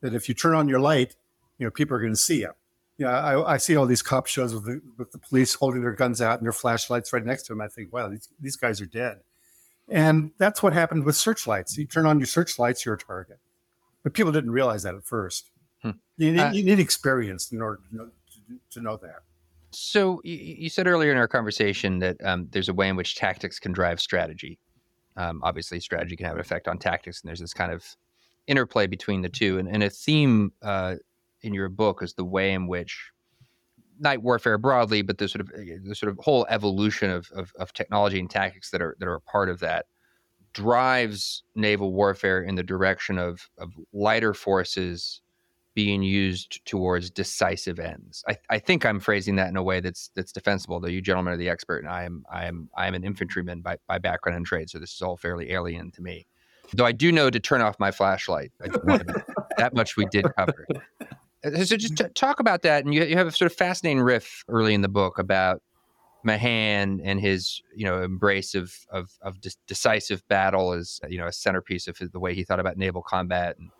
that 0.00 0.14
if 0.14 0.28
you 0.28 0.34
turn 0.34 0.54
on 0.54 0.68
your 0.68 0.80
light 0.80 1.16
you 1.60 1.66
know, 1.66 1.70
people 1.70 1.96
are 1.96 2.00
going 2.00 2.12
to 2.12 2.18
see 2.18 2.40
you. 2.40 2.50
Yeah, 2.98 3.10
I, 3.10 3.54
I, 3.54 3.56
see 3.58 3.76
all 3.76 3.86
these 3.86 4.02
cop 4.02 4.26
shows 4.26 4.54
with 4.54 4.64
the, 4.64 4.80
with 4.98 5.12
the 5.12 5.18
police 5.18 5.54
holding 5.54 5.82
their 5.82 5.92
guns 5.92 6.20
out 6.20 6.38
and 6.38 6.44
their 6.44 6.52
flashlights 6.52 7.12
right 7.12 7.24
next 7.24 7.44
to 7.44 7.52
them. 7.52 7.60
I 7.60 7.68
think, 7.68 7.92
wow, 7.92 8.08
these, 8.08 8.28
these 8.40 8.56
guys 8.56 8.80
are 8.80 8.86
dead. 8.86 9.20
And 9.88 10.32
that's 10.38 10.62
what 10.62 10.72
happened 10.72 11.04
with 11.04 11.16
searchlights. 11.16 11.78
You 11.78 11.86
turn 11.86 12.06
on 12.06 12.18
your 12.18 12.26
searchlights, 12.26 12.84
you're 12.84 12.94
a 12.94 12.98
target. 12.98 13.38
But 14.02 14.14
people 14.14 14.32
didn't 14.32 14.50
realize 14.50 14.82
that 14.82 14.94
at 14.94 15.04
first. 15.04 15.50
Hmm. 15.82 15.90
You, 16.16 16.32
need, 16.32 16.40
uh, 16.40 16.50
you, 16.52 16.62
need, 16.62 16.78
experience 16.78 17.52
in 17.52 17.62
order 17.62 17.80
to 17.90 17.96
know, 17.96 18.04
to, 18.04 18.58
to 18.70 18.80
know 18.80 18.96
that. 18.98 19.20
So 19.70 20.20
you, 20.24 20.36
you, 20.36 20.68
said 20.70 20.86
earlier 20.86 21.12
in 21.12 21.16
our 21.16 21.28
conversation 21.28 21.98
that 22.00 22.16
um, 22.24 22.48
there's 22.50 22.68
a 22.68 22.74
way 22.74 22.88
in 22.88 22.96
which 22.96 23.16
tactics 23.16 23.58
can 23.58 23.72
drive 23.72 24.00
strategy. 24.00 24.58
Um, 25.16 25.40
obviously, 25.42 25.80
strategy 25.80 26.16
can 26.16 26.26
have 26.26 26.34
an 26.34 26.40
effect 26.40 26.68
on 26.68 26.78
tactics, 26.78 27.22
and 27.22 27.28
there's 27.28 27.40
this 27.40 27.54
kind 27.54 27.72
of 27.72 27.84
interplay 28.46 28.86
between 28.86 29.22
the 29.22 29.28
two. 29.28 29.58
And, 29.58 29.68
and 29.68 29.82
a 29.82 29.90
theme 29.90 30.52
uh, 30.62 30.96
in 31.42 31.54
your 31.54 31.68
book 31.68 32.02
is 32.02 32.14
the 32.14 32.24
way 32.24 32.52
in 32.52 32.66
which 32.66 33.12
night 33.98 34.22
warfare 34.22 34.58
broadly, 34.58 35.02
but 35.02 35.18
the 35.18 35.28
sort 35.28 35.40
of 35.40 35.50
eh, 35.56 35.76
the 35.82 35.94
sort 35.94 36.10
of 36.10 36.18
whole 36.18 36.46
evolution 36.48 37.10
of, 37.10 37.30
of, 37.34 37.52
of 37.58 37.72
technology 37.72 38.18
and 38.18 38.30
tactics 38.30 38.70
that 38.70 38.82
are 38.82 38.96
that 38.98 39.06
are 39.06 39.14
a 39.14 39.20
part 39.20 39.48
of 39.48 39.60
that 39.60 39.86
drives 40.52 41.44
naval 41.54 41.92
warfare 41.92 42.42
in 42.42 42.54
the 42.56 42.62
direction 42.62 43.18
of 43.18 43.48
of 43.58 43.72
lighter 43.92 44.34
forces 44.34 45.20
being 45.74 46.02
used 46.02 46.64
towards 46.66 47.10
decisive 47.10 47.78
ends. 47.78 48.24
I, 48.28 48.36
I 48.50 48.58
think 48.58 48.84
I'm 48.84 48.98
phrasing 48.98 49.36
that 49.36 49.48
in 49.48 49.56
a 49.56 49.62
way 49.62 49.80
that's 49.80 50.10
that's 50.14 50.32
defensible. 50.32 50.80
Though 50.80 50.88
you 50.88 51.00
gentlemen 51.00 51.34
are 51.34 51.36
the 51.36 51.48
expert, 51.48 51.84
and 51.84 51.88
I 51.88 52.04
am 52.04 52.24
I 52.30 52.46
am 52.46 52.68
I 52.76 52.86
am 52.88 52.94
an 52.94 53.04
infantryman 53.04 53.60
by, 53.60 53.76
by 53.86 53.98
background 53.98 54.36
and 54.36 54.46
trade, 54.46 54.70
so 54.70 54.78
this 54.78 54.92
is 54.92 55.02
all 55.02 55.16
fairly 55.16 55.52
alien 55.52 55.90
to 55.92 56.02
me. 56.02 56.26
Though 56.74 56.86
I 56.86 56.92
do 56.92 57.10
know 57.12 57.30
to 57.30 57.40
turn 57.40 57.60
off 57.60 57.76
my 57.78 57.90
flashlight. 57.90 58.52
that 58.60 59.72
much 59.74 59.96
we 59.96 60.06
did 60.06 60.26
cover. 60.36 60.66
Uh, 61.42 61.64
so 61.64 61.76
just 61.76 61.96
t- 61.96 62.04
talk 62.14 62.38
about 62.38 62.62
that, 62.62 62.84
and 62.84 62.92
you, 62.94 63.02
you 63.04 63.16
have 63.16 63.26
a 63.26 63.32
sort 63.32 63.50
of 63.50 63.56
fascinating 63.56 64.00
riff 64.02 64.44
early 64.48 64.74
in 64.74 64.82
the 64.82 64.88
book 64.88 65.18
about 65.18 65.62
Mahan 66.22 67.00
and 67.02 67.20
his 67.20 67.62
you 67.74 67.84
know 67.84 68.02
embrace 68.02 68.54
of 68.54 68.74
of, 68.90 69.10
of 69.22 69.38
decisive 69.66 70.26
battle 70.28 70.72
as 70.72 71.00
you 71.08 71.18
know 71.18 71.26
a 71.26 71.32
centerpiece 71.32 71.88
of 71.88 71.98
the 71.98 72.20
way 72.20 72.34
he 72.34 72.44
thought 72.44 72.60
about 72.60 72.76
naval 72.76 73.02
combat 73.02 73.56
and 73.58 73.70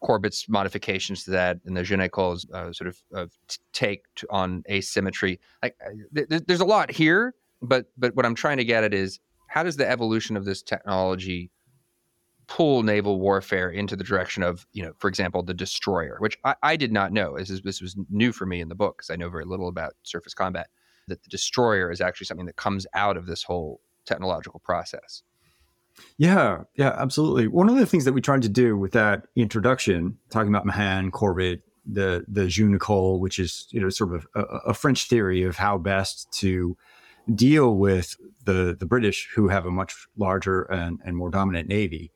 Corbett's 0.00 0.48
modifications 0.48 1.24
to 1.24 1.32
that 1.32 1.58
and 1.64 1.76
the 1.76 1.82
Jeune 1.82 2.00
École's 2.00 2.46
uh, 2.52 2.72
sort 2.72 2.86
of, 2.86 3.02
of 3.12 3.32
take 3.72 4.04
on 4.30 4.62
asymmetry. 4.70 5.40
Like 5.62 5.76
uh, 5.84 5.90
th- 6.28 6.42
there's 6.46 6.60
a 6.60 6.64
lot 6.64 6.90
here, 6.90 7.34
but 7.60 7.86
but 7.96 8.14
what 8.14 8.24
I'm 8.24 8.34
trying 8.34 8.58
to 8.58 8.64
get 8.64 8.84
at 8.84 8.94
is 8.94 9.18
how 9.48 9.62
does 9.62 9.76
the 9.76 9.88
evolution 9.88 10.36
of 10.36 10.44
this 10.44 10.62
technology 10.62 11.50
pull 12.48 12.82
naval 12.82 13.20
warfare 13.20 13.70
into 13.70 13.94
the 13.94 14.02
direction 14.02 14.42
of, 14.42 14.66
you 14.72 14.82
know, 14.82 14.92
for 14.98 15.08
example, 15.08 15.42
the 15.42 15.54
destroyer, 15.54 16.16
which 16.18 16.36
I, 16.44 16.54
I 16.62 16.76
did 16.76 16.92
not 16.92 17.12
know. 17.12 17.36
This, 17.36 17.50
is, 17.50 17.62
this 17.62 17.80
was 17.80 17.96
new 18.10 18.32
for 18.32 18.46
me 18.46 18.60
in 18.60 18.68
the 18.68 18.74
book 18.74 18.96
because 18.96 19.10
I 19.10 19.16
know 19.16 19.28
very 19.28 19.44
little 19.44 19.68
about 19.68 19.92
surface 20.02 20.34
combat. 20.34 20.68
That 21.08 21.22
the 21.22 21.28
destroyer 21.28 21.90
is 21.90 22.00
actually 22.00 22.26
something 22.26 22.46
that 22.46 22.56
comes 22.56 22.86
out 22.94 23.16
of 23.16 23.26
this 23.26 23.42
whole 23.42 23.80
technological 24.04 24.60
process. 24.60 25.22
Yeah, 26.16 26.64
yeah, 26.74 26.94
absolutely. 26.98 27.48
One 27.48 27.68
of 27.68 27.76
the 27.76 27.86
things 27.86 28.04
that 28.04 28.12
we 28.12 28.20
tried 28.20 28.42
to 28.42 28.48
do 28.48 28.76
with 28.76 28.92
that 28.92 29.26
introduction, 29.36 30.18
talking 30.30 30.48
about 30.48 30.66
Mahan, 30.66 31.10
Corbett, 31.10 31.62
the 31.90 32.24
the 32.28 32.46
Nicole, 32.58 33.20
which 33.20 33.38
is 33.38 33.66
you 33.70 33.80
know 33.80 33.88
sort 33.88 34.14
of 34.14 34.26
a, 34.34 34.40
a, 34.42 34.74
French 34.74 35.08
theory 35.08 35.42
of 35.42 35.56
how 35.56 35.78
best 35.78 36.30
to 36.32 36.76
deal 37.34 37.74
with 37.76 38.16
the 38.44 38.76
the 38.78 38.84
British, 38.86 39.30
who 39.34 39.48
have 39.48 39.64
a 39.64 39.70
much 39.70 40.06
larger 40.16 40.62
and, 40.64 41.00
and 41.04 41.16
more 41.16 41.30
dominant 41.30 41.68
navy, 41.68 42.12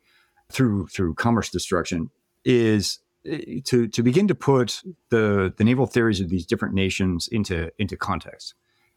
through 0.52 0.87
through 0.88 1.14
commerce 1.14 1.50
destruction 1.50 2.11
is 2.44 2.99
eh, 3.26 3.61
to 3.64 3.88
to 3.88 4.02
begin 4.02 4.28
to 4.28 4.35
put 4.35 4.82
the 5.11 5.52
the 5.56 5.64
naval 5.64 5.87
theories 5.87 6.21
of 6.21 6.28
these 6.28 6.47
different 6.47 6.75
nations 6.75 7.28
into 7.28 7.71
into 7.78 7.97
context, 7.97 8.54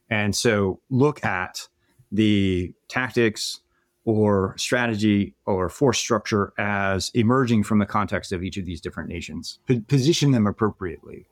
and 0.09 0.35
so 0.35 0.79
look 0.89 1.23
at 1.23 1.67
the 2.11 2.73
tactics 2.87 3.61
or 4.05 4.55
strategy 4.57 5.33
or 5.45 5.67
force 5.67 5.97
structure 5.97 6.53
as 6.59 7.09
emerging 7.15 7.63
from 7.63 7.79
the 7.79 7.85
context 7.85 8.31
of 8.31 8.43
each 8.43 8.55
of 8.55 8.65
these 8.65 8.79
different 8.79 9.09
nations. 9.09 9.59
P- 9.65 9.79
position 9.81 10.31
them 10.31 10.45
appropriately. 10.45 11.25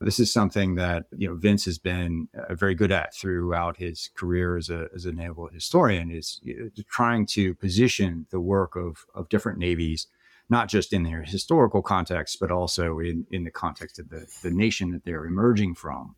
This 0.00 0.20
is 0.20 0.32
something 0.32 0.76
that 0.76 1.06
you 1.16 1.28
know 1.28 1.34
Vince 1.34 1.64
has 1.64 1.78
been 1.78 2.28
uh, 2.36 2.54
very 2.54 2.74
good 2.74 2.92
at 2.92 3.14
throughout 3.14 3.76
his 3.78 4.10
career 4.14 4.56
as 4.56 4.70
a 4.70 4.88
as 4.94 5.06
a 5.06 5.12
naval 5.12 5.48
historian 5.48 6.10
is 6.10 6.40
trying 6.88 7.26
to 7.26 7.54
position 7.54 8.26
the 8.30 8.40
work 8.40 8.76
of 8.76 9.04
of 9.14 9.28
different 9.28 9.58
navies 9.58 10.06
not 10.50 10.68
just 10.68 10.92
in 10.92 11.02
their 11.02 11.22
historical 11.22 11.82
context 11.82 12.38
but 12.40 12.50
also 12.50 13.00
in 13.00 13.26
in 13.30 13.44
the 13.44 13.50
context 13.50 13.98
of 13.98 14.08
the 14.08 14.26
the 14.42 14.50
nation 14.50 14.92
that 14.92 15.04
they're 15.04 15.26
emerging 15.26 15.74
from. 15.74 16.14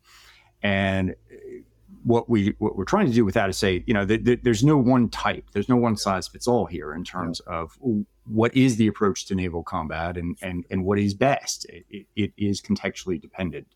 And 0.61 1.11
uh, 1.11 1.63
what 2.03 2.29
we 2.29 2.55
what 2.59 2.75
we're 2.75 2.85
trying 2.85 3.05
to 3.05 3.13
do 3.13 3.25
with 3.25 3.35
that 3.35 3.49
is 3.49 3.57
say 3.57 3.83
you 3.85 3.93
know 3.93 4.05
th- 4.05 4.23
th- 4.25 4.39
there's 4.43 4.63
no 4.63 4.77
one 4.77 5.09
type 5.09 5.45
there's 5.53 5.69
no 5.69 5.75
one 5.75 5.95
size 5.95 6.27
fits 6.27 6.47
all 6.47 6.65
here 6.65 6.93
in 6.93 7.03
terms 7.03 7.39
of 7.41 7.77
what 8.25 8.55
is 8.55 8.77
the 8.77 8.87
approach 8.87 9.25
to 9.25 9.35
naval 9.35 9.63
combat 9.63 10.17
and 10.17 10.37
and 10.41 10.65
and 10.71 10.85
what 10.85 10.97
is 10.97 11.13
best 11.13 11.65
it, 11.89 12.05
it 12.15 12.33
is 12.37 12.61
contextually 12.61 13.21
dependent 13.21 13.67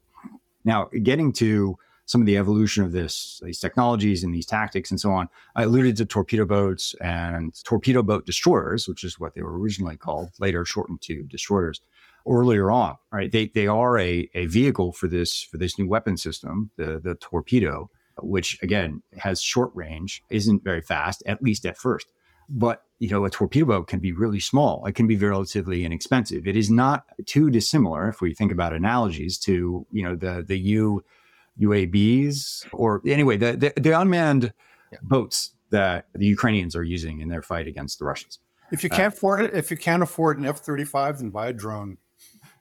now 0.64 0.90
getting 1.04 1.32
to 1.32 1.78
some 2.06 2.22
of 2.22 2.28
the 2.28 2.38
evolution 2.38 2.84
of 2.84 2.92
this, 2.92 3.42
these 3.44 3.60
technologies 3.60 4.24
and 4.24 4.34
these 4.34 4.46
tactics 4.46 4.92
and 4.92 5.00
so 5.00 5.12
on. 5.12 5.28
I 5.56 5.64
alluded 5.64 5.98
to 5.98 6.06
torpedo 6.06 6.46
boats 6.46 6.94
and 7.02 7.54
torpedo 7.64 8.04
boat 8.04 8.26
destroyers, 8.26 8.88
which 8.88 9.04
is 9.04 9.20
what 9.20 9.34
they 9.34 9.42
were 9.42 9.58
originally 9.60 9.98
called, 9.98 10.30
later 10.40 10.66
shortened 10.66 11.02
to 11.02 11.24
destroyers. 11.24 11.82
Earlier 12.28 12.72
on, 12.72 12.96
right? 13.12 13.32
They 13.32 13.50
they 13.54 13.68
are 13.68 14.00
a, 14.00 14.28
a 14.34 14.48
vehicle 14.48 14.94
for 14.94 15.08
this 15.08 15.44
for 15.44 15.60
this 15.60 15.78
new 15.78 15.88
weapon 15.88 16.18
system, 16.18 16.72
the 16.76 17.00
the 17.00 17.14
torpedo, 17.14 17.92
which 18.22 18.62
again 18.62 19.02
has 19.18 19.42
short 19.42 19.72
range, 19.74 20.24
isn't 20.30 20.64
very 20.64 20.82
fast, 20.82 21.24
at 21.26 21.42
least 21.42 21.66
at 21.66 21.78
first. 21.78 22.08
But 22.50 22.84
you 23.00 23.10
know, 23.10 23.26
a 23.26 23.30
torpedo 23.30 23.66
boat 23.66 23.88
can 23.88 24.00
be 24.00 24.12
really 24.12 24.40
small. 24.40 24.86
It 24.86 24.94
can 24.94 25.08
be 25.08 25.18
relatively 25.18 25.84
inexpensive. 25.84 26.48
It 26.48 26.56
is 26.56 26.70
not 26.70 27.06
too 27.26 27.50
dissimilar 27.50 28.08
if 28.08 28.22
we 28.22 28.34
think 28.34 28.52
about 28.52 28.74
analogies 28.74 29.38
to 29.40 29.86
you 29.92 30.04
know 30.04 30.16
the 30.16 30.44
the 30.48 30.58
U 30.58 31.04
UAVs 31.60 32.68
or 32.72 33.02
anyway 33.06 33.38
the 33.38 33.54
the, 33.54 33.82
the 33.82 34.00
unmanned 34.00 34.54
yeah. 34.92 35.00
boats 35.02 35.52
that 35.72 36.08
the 36.14 36.26
Ukrainians 36.26 36.76
are 36.76 36.84
using 36.84 37.20
in 37.20 37.30
their 37.30 37.42
fight 37.42 37.68
against 37.68 38.00
the 38.00 38.06
Russians. 38.06 38.40
If 38.72 38.84
you 38.84 38.90
can't 38.90 39.14
uh, 39.14 39.18
afford 39.18 39.42
it, 39.42 39.54
if 39.54 39.72
you 39.72 39.78
can't 39.78 40.04
afford 40.04 40.40
an 40.40 40.46
F 40.46 40.60
thirty 40.60 40.86
five, 40.86 41.20
then 41.20 41.30
buy 41.30 41.48
a 41.48 41.54
drone. 41.54 41.98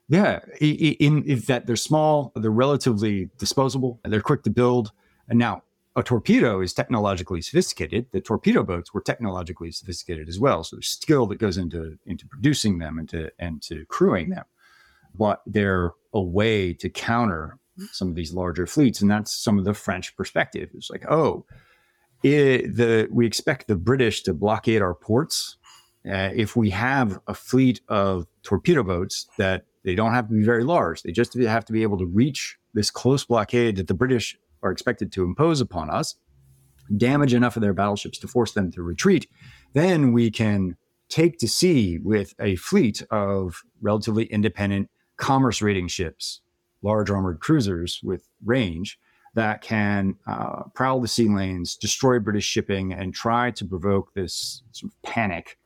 Yeah, 0.09 0.41
in, 0.61 1.25
in 1.25 1.39
that 1.47 1.67
they're 1.67 1.77
small, 1.77 2.31
they're 2.37 2.51
relatively 2.51 3.31
disposable, 3.39 4.01
they're 4.05 4.21
quick 4.21 4.43
to 4.43 4.51
build. 4.51 4.93
And 5.28 5.38
now 5.38 5.62
a 5.97 6.02
torpedo 6.02 6.61
is 6.61 6.73
technologically 6.73 7.40
sophisticated. 7.40 8.07
The 8.12 8.21
torpedo 8.21 8.62
boats 8.62 8.93
were 8.93 9.00
technologically 9.00 9.71
sophisticated 9.71 10.28
as 10.28 10.40
well. 10.40 10.64
So 10.64 10.76
there's 10.76 10.88
skill 10.88 11.26
that 11.26 11.38
goes 11.38 11.57
into 11.57 11.99
into 12.07 12.26
producing 12.26 12.78
them 12.78 12.99
and 12.99 13.09
to 13.11 13.31
and 13.38 13.62
to 13.62 13.85
crewing 13.87 14.31
them. 14.31 14.45
But 15.14 15.43
they're 15.47 15.93
a 16.12 16.21
way 16.21 16.75
to 16.75 16.88
counter 16.88 17.59
some 17.93 18.09
of 18.09 18.14
these 18.14 18.33
larger 18.33 18.66
fleets, 18.66 19.00
and 19.00 19.11
that's 19.11 19.33
some 19.33 19.59
of 19.59 19.64
the 19.64 19.75
French 19.75 20.16
perspective. 20.16 20.71
It's 20.75 20.90
like, 20.90 21.04
oh, 21.11 21.45
it, 22.23 22.76
the 22.76 23.09
we 23.11 23.26
expect 23.26 23.69
the 23.69 23.76
British 23.76 24.23
to 24.23 24.35
blockade 24.35 24.83
our 24.83 24.95
ports. 24.95 25.57
Uh, 26.07 26.31
if 26.35 26.54
we 26.54 26.71
have 26.71 27.21
a 27.28 27.35
fleet 27.35 27.81
of 27.88 28.26
torpedo 28.43 28.83
boats 28.83 29.26
that 29.38 29.64
they 29.85 29.95
don't 29.95 30.12
have 30.12 30.28
to 30.28 30.35
be 30.35 30.43
very 30.43 30.64
large, 30.64 31.02
they 31.02 31.12
just 31.12 31.35
have 31.35 31.64
to 31.64 31.73
be 31.73 31.83
able 31.83 31.99
to 31.99 32.07
reach 32.07 32.59
this 32.75 32.90
close 32.90 33.25
blockade 33.25 33.76
that 33.76 33.87
the 33.87 33.95
British 33.95 34.37
are 34.64 34.73
expected 34.73 35.12
to 35.12 35.23
impose 35.23 35.61
upon 35.61 35.90
us, 35.90 36.16
damage 36.97 37.35
enough 37.35 37.56
of 37.56 37.62
their 37.62 37.75
battleships 37.75 38.18
to 38.18 38.28
force 38.28 38.52
them 38.52 38.71
to 38.73 38.83
retreat, 38.83 39.28
then 39.75 40.12
we 40.12 40.30
can 40.30 40.76
take 41.09 41.38
to 41.38 41.49
sea 41.49 41.99
with 41.99 42.35
a 42.40 42.56
fleet 42.56 43.02
of 43.11 43.62
relatively 43.80 44.25
independent 44.25 44.90
commerce 45.16 45.62
raiding 45.62 45.88
ships, 45.88 46.40
large 46.83 47.11
armored 47.11 47.40
cruisers 47.40 48.00
with 48.02 48.28
range 48.44 48.99
that 49.35 49.61
can 49.61 50.16
uh, 50.26 50.62
prowl 50.75 51.00
the 51.00 51.09
sea 51.09 51.28
lanes, 51.28 51.76
destroy 51.76 52.18
British 52.18 52.44
shipping, 52.44 52.92
and 52.92 53.14
try 53.14 53.50
to 53.50 53.64
provoke 53.64 54.14
this 54.14 54.62
sort 54.73 54.92
of 54.92 55.02
panic 55.02 55.59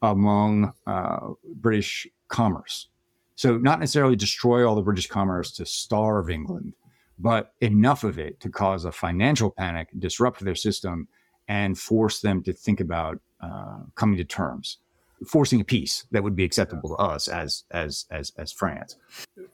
among 0.00 0.72
uh, 0.86 1.28
British 1.56 2.06
commerce. 2.28 2.88
So, 3.34 3.58
not 3.58 3.80
necessarily 3.80 4.16
destroy 4.16 4.66
all 4.66 4.74
the 4.74 4.82
British 4.82 5.08
commerce 5.08 5.52
to 5.52 5.66
starve 5.66 6.30
England, 6.30 6.74
but 7.22 7.54
enough 7.60 8.02
of 8.02 8.18
it 8.18 8.40
to 8.40 8.50
cause 8.50 8.84
a 8.84 8.90
financial 8.90 9.52
panic, 9.52 9.88
disrupt 9.96 10.40
their 10.40 10.56
system, 10.56 11.06
and 11.46 11.78
force 11.78 12.20
them 12.20 12.42
to 12.42 12.52
think 12.52 12.80
about 12.80 13.20
uh, 13.40 13.78
coming 13.94 14.16
to 14.16 14.24
terms, 14.24 14.78
forcing 15.26 15.60
a 15.60 15.64
peace 15.64 16.04
that 16.10 16.24
would 16.24 16.34
be 16.34 16.44
acceptable 16.44 16.88
to 16.88 16.96
us 16.96 17.28
as 17.28 17.64
as 17.70 18.06
as 18.10 18.32
as 18.36 18.50
France. 18.50 18.96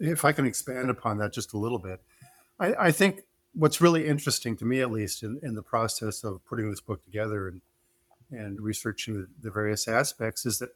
If 0.01 0.25
I 0.25 0.33
can 0.33 0.47
expand 0.47 0.89
upon 0.89 1.19
that 1.19 1.33
just 1.33 1.53
a 1.53 1.59
little 1.59 1.79
bit, 1.79 2.01
I, 2.59 2.75
I 2.87 2.91
think 2.91 3.25
what's 3.55 3.81
really 3.81 4.07
interesting 4.07 4.57
to 4.57 4.65
me, 4.65 4.81
at 4.81 4.91
least 4.91 5.23
in, 5.23 5.39
in, 5.43 5.55
the 5.55 5.63
process 5.63 6.25
of 6.25 6.45
putting 6.47 6.71
this 6.71 6.81
book 6.81 7.05
together 7.05 7.49
and 7.49 7.61
and 8.31 8.61
researching 8.61 9.15
the, 9.15 9.27
the 9.43 9.51
various 9.51 9.89
aspects, 9.89 10.47
is 10.47 10.59
that 10.59 10.71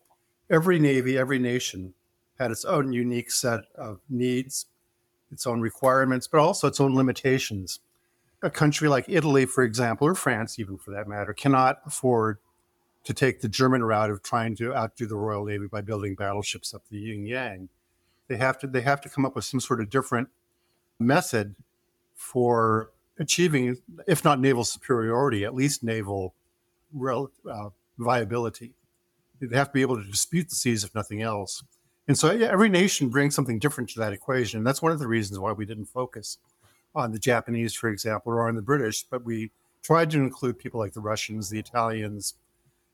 every 0.50 0.78
navy, 0.78 1.16
every 1.16 1.38
nation 1.38 1.94
had 2.38 2.50
its 2.50 2.64
own 2.64 2.92
unique 2.92 3.30
set 3.30 3.60
of 3.74 4.00
needs, 4.08 4.66
its 5.32 5.46
own 5.46 5.60
requirements, 5.60 6.28
but 6.28 6.38
also 6.38 6.68
its 6.68 6.78
own 6.80 6.94
limitations. 6.94 7.80
A 8.42 8.50
country 8.50 8.88
like 8.88 9.06
Italy, 9.08 9.46
for 9.46 9.64
example, 9.64 10.06
or 10.06 10.14
France, 10.14 10.58
even 10.58 10.76
for 10.76 10.90
that 10.90 11.08
matter, 11.08 11.32
cannot 11.32 11.80
afford 11.86 12.38
to 13.04 13.14
take 13.14 13.40
the 13.40 13.48
German 13.48 13.82
route 13.82 14.10
of 14.10 14.22
trying 14.22 14.54
to 14.56 14.74
outdo 14.74 15.06
the 15.06 15.16
Royal 15.16 15.44
Navy 15.44 15.66
by 15.66 15.80
building 15.80 16.14
battleships 16.14 16.74
up 16.74 16.82
the 16.90 16.98
yin 16.98 17.26
yang. 17.26 17.68
They 18.28 18.36
have 18.36 18.58
to 18.60 18.66
they 18.66 18.82
have 18.82 19.00
to 19.02 19.08
come 19.08 19.24
up 19.24 19.34
with 19.34 19.44
some 19.44 19.60
sort 19.60 19.80
of 19.80 19.90
different 19.90 20.28
method 20.98 21.56
for 22.14 22.90
achieving, 23.18 23.78
if 24.06 24.24
not 24.24 24.40
naval 24.40 24.64
superiority, 24.64 25.44
at 25.44 25.54
least 25.54 25.82
naval 25.82 26.34
uh, 27.04 27.70
viability. 27.98 28.72
They 29.40 29.56
have 29.56 29.68
to 29.68 29.72
be 29.72 29.82
able 29.82 29.96
to 29.96 30.08
dispute 30.08 30.50
the 30.50 30.54
seas, 30.54 30.84
if 30.84 30.94
nothing 30.94 31.20
else. 31.20 31.64
And 32.08 32.18
so 32.18 32.28
every 32.28 32.68
nation 32.68 33.08
brings 33.08 33.34
something 33.34 33.58
different 33.58 33.90
to 33.90 34.00
that 34.00 34.12
equation. 34.12 34.58
And 34.58 34.66
that's 34.66 34.82
one 34.82 34.92
of 34.92 34.98
the 34.98 35.06
reasons 35.06 35.38
why 35.38 35.52
we 35.52 35.64
didn't 35.64 35.86
focus 35.86 36.38
on 36.94 37.12
the 37.12 37.18
Japanese, 37.18 37.74
for 37.74 37.88
example, 37.88 38.32
or 38.32 38.48
on 38.48 38.56
the 38.56 38.62
British, 38.62 39.04
but 39.04 39.24
we 39.24 39.50
tried 39.82 40.10
to 40.10 40.18
include 40.18 40.58
people 40.58 40.78
like 40.78 40.92
the 40.92 41.00
Russians, 41.00 41.48
the 41.48 41.58
Italians, 41.58 42.34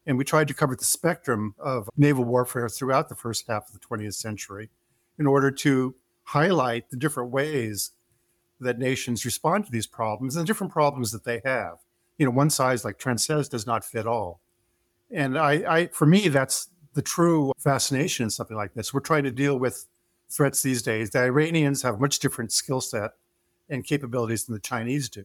and 0.07 0.17
we 0.17 0.25
tried 0.25 0.49
to 0.49 0.55
cover 0.55 0.75
the 0.75 0.85
spectrum 0.85 1.55
of 1.59 1.89
naval 1.97 2.25
warfare 2.25 2.69
throughout 2.69 3.09
the 3.09 3.15
first 3.15 3.47
half 3.49 3.69
of 3.69 3.75
the 3.75 3.87
20th 3.87 4.15
century 4.15 4.71
in 5.19 5.27
order 5.27 5.51
to 5.51 5.95
highlight 6.25 6.91
the 6.91 6.97
different 6.97 7.31
ways 7.31 7.91
that 8.61 8.79
nations 8.79 9.25
respond 9.25 9.67
to 9.67 9.73
these 9.73 9.87
problems 9.87 10.35
and 10.35 10.43
the 10.43 10.47
different 10.47 10.73
problems 10.73 11.13
that 11.13 11.25
they 11.25 11.41
have. 11.45 11.79
You 12.17 12.27
know, 12.27 12.33
one 12.33 12.51
size, 12.51 12.85
like 12.85 12.99
Trent 12.99 13.21
says, 13.21 13.49
does 13.49 13.67
not 13.67 13.85
fit 13.85 14.07
all. 14.07 14.41
And 15.11 15.39
I, 15.39 15.53
I 15.53 15.87
for 15.89 16.07
me, 16.07 16.29
that's 16.29 16.69
the 16.99 17.03
true 17.03 17.53
fascination 17.61 18.25
in 18.25 18.31
something 18.31 18.57
like 18.57 18.75
this. 18.75 18.93
We're 18.93 18.99
trying 18.99 19.23
to 19.23 19.31
deal 19.31 19.57
with 19.57 19.87
threats 20.29 20.65
these 20.65 20.83
days. 20.83 21.11
The 21.11 21.21
Iranians 21.21 21.83
have 21.83 22.01
much 22.01 22.19
different 22.19 22.51
skill 22.51 22.81
set 22.81 23.13
and 23.71 23.85
capabilities 23.85 24.47
than 24.47 24.55
the 24.55 24.61
Chinese 24.61 25.09
do, 25.09 25.25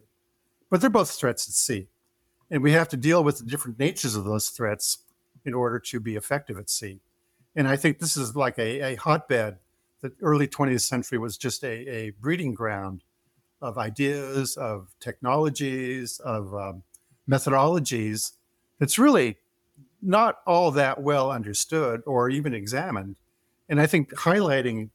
but 0.70 0.82
they're 0.82 0.92
both 0.92 1.10
threats 1.10 1.48
at 1.48 1.56
sea. 1.56 1.88
And 2.52 2.62
we 2.62 2.74
have 2.74 2.90
to 2.90 2.96
deal 2.96 3.24
with 3.24 3.40
the 3.40 3.46
different 3.46 3.80
natures 3.80 4.16
of 4.16 4.24
those 4.24 4.50
threats 4.50 5.00
in 5.46 5.56
order 5.56 5.80
to 5.80 6.00
be 6.00 6.16
effective 6.16 6.60
at 6.60 6.70
sea. 6.70 7.00
And 7.56 7.68
I 7.68 7.76
think 7.76 7.98
this 7.98 8.18
is 8.18 8.36
like 8.36 8.60
a, 8.60 8.94
a 8.94 8.96
hotbed. 8.96 9.58
The 10.02 10.14
early 10.22 10.48
20th 10.48 10.82
century 10.82 11.18
was 11.18 11.38
just 11.40 11.64
a, 11.64 11.90
a 11.90 12.12
breeding 12.12 12.54
ground 12.54 13.04
of 13.64 13.80
ideas, 13.80 14.58
of 14.58 14.94
technologies, 15.00 16.20
of 16.20 16.54
um, 16.54 16.84
methodologies 17.28 18.34
that's 18.78 19.00
really 19.00 19.38
not 20.04 20.40
all 20.46 20.72
that 20.72 21.02
well 21.02 21.32
understood 21.32 22.02
or 22.06 22.30
even 22.30 22.54
examined. 22.54 23.16
And 23.70 23.80
I 23.80 23.88
think 23.88 24.14
highlighting 24.14 24.90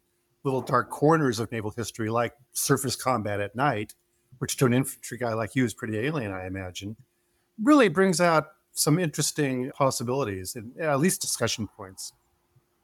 little 0.45 0.61
dark 0.61 0.91
corners 0.91 1.41
of 1.41 1.51
naval 1.51 1.71
history, 1.71 2.11
like 2.11 2.35
surface 2.53 2.97
combat 2.97 3.41
at 3.41 3.57
night, 3.57 3.95
which 4.39 4.57
to 4.59 4.67
an 4.67 4.75
infantry 4.75 5.19
guy 5.19 5.33
like 5.35 5.55
you 5.55 5.65
is 5.65 5.75
pretty 5.75 5.99
alien, 5.99 6.33
I 6.33 6.47
imagine, 6.47 6.97
really 7.63 7.89
brings 7.89 8.21
out 8.21 8.49
some 8.73 8.99
interesting 8.99 9.71
possibilities 9.75 10.55
and 10.55 10.79
at 10.79 11.01
least 11.01 11.21
discussion 11.21 11.67
points. 11.67 12.13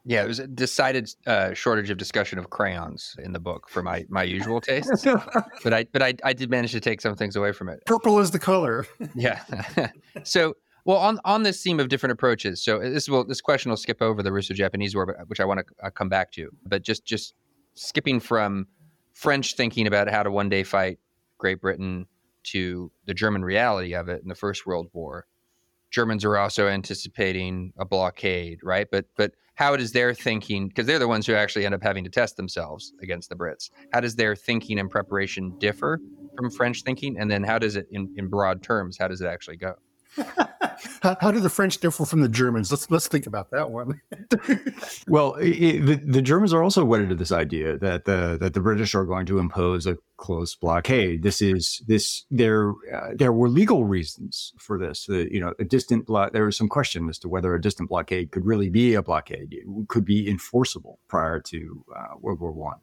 Yeah, 0.06 0.22
it 0.22 0.28
was 0.28 0.38
a 0.38 0.46
decided 0.46 1.10
uh, 1.26 1.54
shortage 1.54 1.88
of 1.88 1.96
discussion 1.96 2.38
of 2.38 2.50
crayons 2.50 3.16
in 3.22 3.32
the 3.32 3.38
book 3.38 3.70
for 3.70 3.82
my 3.82 4.04
my 4.10 4.22
usual 4.22 4.60
taste, 4.60 5.06
but 5.64 5.72
I 5.72 5.84
but 5.92 6.02
I, 6.02 6.12
I 6.22 6.34
did 6.34 6.50
manage 6.50 6.72
to 6.72 6.80
take 6.80 7.00
some 7.00 7.16
things 7.16 7.36
away 7.36 7.52
from 7.52 7.70
it. 7.70 7.82
Purple 7.86 8.20
is 8.20 8.30
the 8.30 8.38
color. 8.38 8.86
yeah. 9.14 9.42
so 10.22 10.56
well, 10.84 10.98
on 10.98 11.18
on 11.24 11.42
this 11.42 11.62
theme 11.62 11.80
of 11.80 11.88
different 11.88 12.12
approaches, 12.12 12.62
so 12.62 12.78
this 12.78 13.08
will 13.08 13.24
this 13.24 13.40
question 13.40 13.70
will 13.70 13.76
skip 13.76 14.02
over 14.02 14.22
the 14.22 14.32
Russo-Japanese 14.32 14.94
War, 14.94 15.24
which 15.28 15.40
I 15.40 15.44
want 15.44 15.60
to 15.60 15.86
uh, 15.86 15.90
come 15.90 16.08
back 16.08 16.30
to. 16.32 16.50
But 16.66 16.82
just 16.82 17.04
just 17.04 17.34
skipping 17.74 18.20
from 18.20 18.66
French 19.12 19.54
thinking 19.54 19.86
about 19.86 20.10
how 20.10 20.22
to 20.22 20.30
one 20.30 20.48
day 20.48 20.62
fight 20.62 20.98
Great 21.38 21.60
Britain 21.60 22.06
to 22.44 22.92
the 23.06 23.14
German 23.14 23.44
reality 23.44 23.94
of 23.94 24.08
it 24.08 24.22
in 24.22 24.28
the 24.28 24.34
First 24.34 24.66
World 24.66 24.88
War. 24.92 25.26
Germans 25.90 26.24
are 26.24 26.36
also 26.36 26.68
anticipating 26.68 27.72
a 27.78 27.84
blockade, 27.84 28.58
right? 28.62 28.86
But 28.90 29.06
but 29.16 29.32
how 29.54 29.76
does 29.76 29.92
their 29.92 30.12
thinking 30.12 30.68
because 30.68 30.86
they're 30.86 30.98
the 30.98 31.08
ones 31.08 31.26
who 31.26 31.34
actually 31.34 31.64
end 31.64 31.74
up 31.74 31.82
having 31.82 32.04
to 32.04 32.10
test 32.10 32.36
themselves 32.36 32.92
against 33.00 33.30
the 33.30 33.36
Brits? 33.36 33.70
How 33.92 34.00
does 34.00 34.16
their 34.16 34.36
thinking 34.36 34.78
and 34.78 34.90
preparation 34.90 35.56
differ 35.58 36.00
from 36.36 36.50
French 36.50 36.82
thinking? 36.82 37.16
And 37.18 37.30
then 37.30 37.42
how 37.44 37.58
does 37.58 37.76
it 37.76 37.86
in, 37.90 38.12
in 38.16 38.28
broad 38.28 38.62
terms, 38.62 38.98
how 38.98 39.08
does 39.08 39.20
it 39.20 39.26
actually 39.26 39.56
go? 39.56 39.76
how, 41.02 41.16
how, 41.20 41.30
do 41.30 41.40
the 41.40 41.50
French 41.50 41.78
differ 41.78 42.04
from 42.04 42.20
the 42.20 42.28
Germans? 42.28 42.70
Let's 42.70 42.90
let's 42.90 43.08
think 43.08 43.26
about 43.26 43.50
that 43.50 43.70
one. 43.70 44.00
well, 45.08 45.34
it, 45.34 45.80
the, 45.80 45.94
the 45.96 46.22
Germans 46.22 46.52
are 46.52 46.62
also 46.62 46.84
wedded 46.84 47.08
to 47.10 47.14
this 47.14 47.32
idea 47.32 47.78
that 47.78 48.04
the 48.04 48.38
that 48.40 48.54
the 48.54 48.60
British 48.60 48.94
are 48.94 49.04
going 49.04 49.26
to 49.26 49.38
impose 49.38 49.86
a 49.86 49.96
close 50.16 50.54
blockade. 50.54 51.22
This 51.22 51.42
is 51.42 51.82
this 51.86 52.24
there 52.30 52.70
uh, 52.92 53.10
there 53.14 53.32
were 53.32 53.48
legal 53.48 53.84
reasons 53.84 54.52
for 54.58 54.78
this. 54.78 55.06
The, 55.06 55.32
you 55.32 55.40
know, 55.40 55.54
a 55.58 55.64
distant 55.64 56.06
blo- 56.06 56.30
there 56.32 56.44
was 56.44 56.56
some 56.56 56.68
question 56.68 57.08
as 57.08 57.18
to 57.20 57.28
whether 57.28 57.54
a 57.54 57.60
distant 57.60 57.88
blockade 57.88 58.30
could 58.30 58.44
really 58.44 58.70
be 58.70 58.94
a 58.94 59.02
blockade. 59.02 59.48
It 59.52 59.88
could 59.88 60.04
be 60.04 60.28
enforceable 60.28 60.98
prior 61.08 61.40
to 61.40 61.84
uh, 61.94 62.14
World 62.20 62.40
War 62.40 62.52
One. 62.52 62.78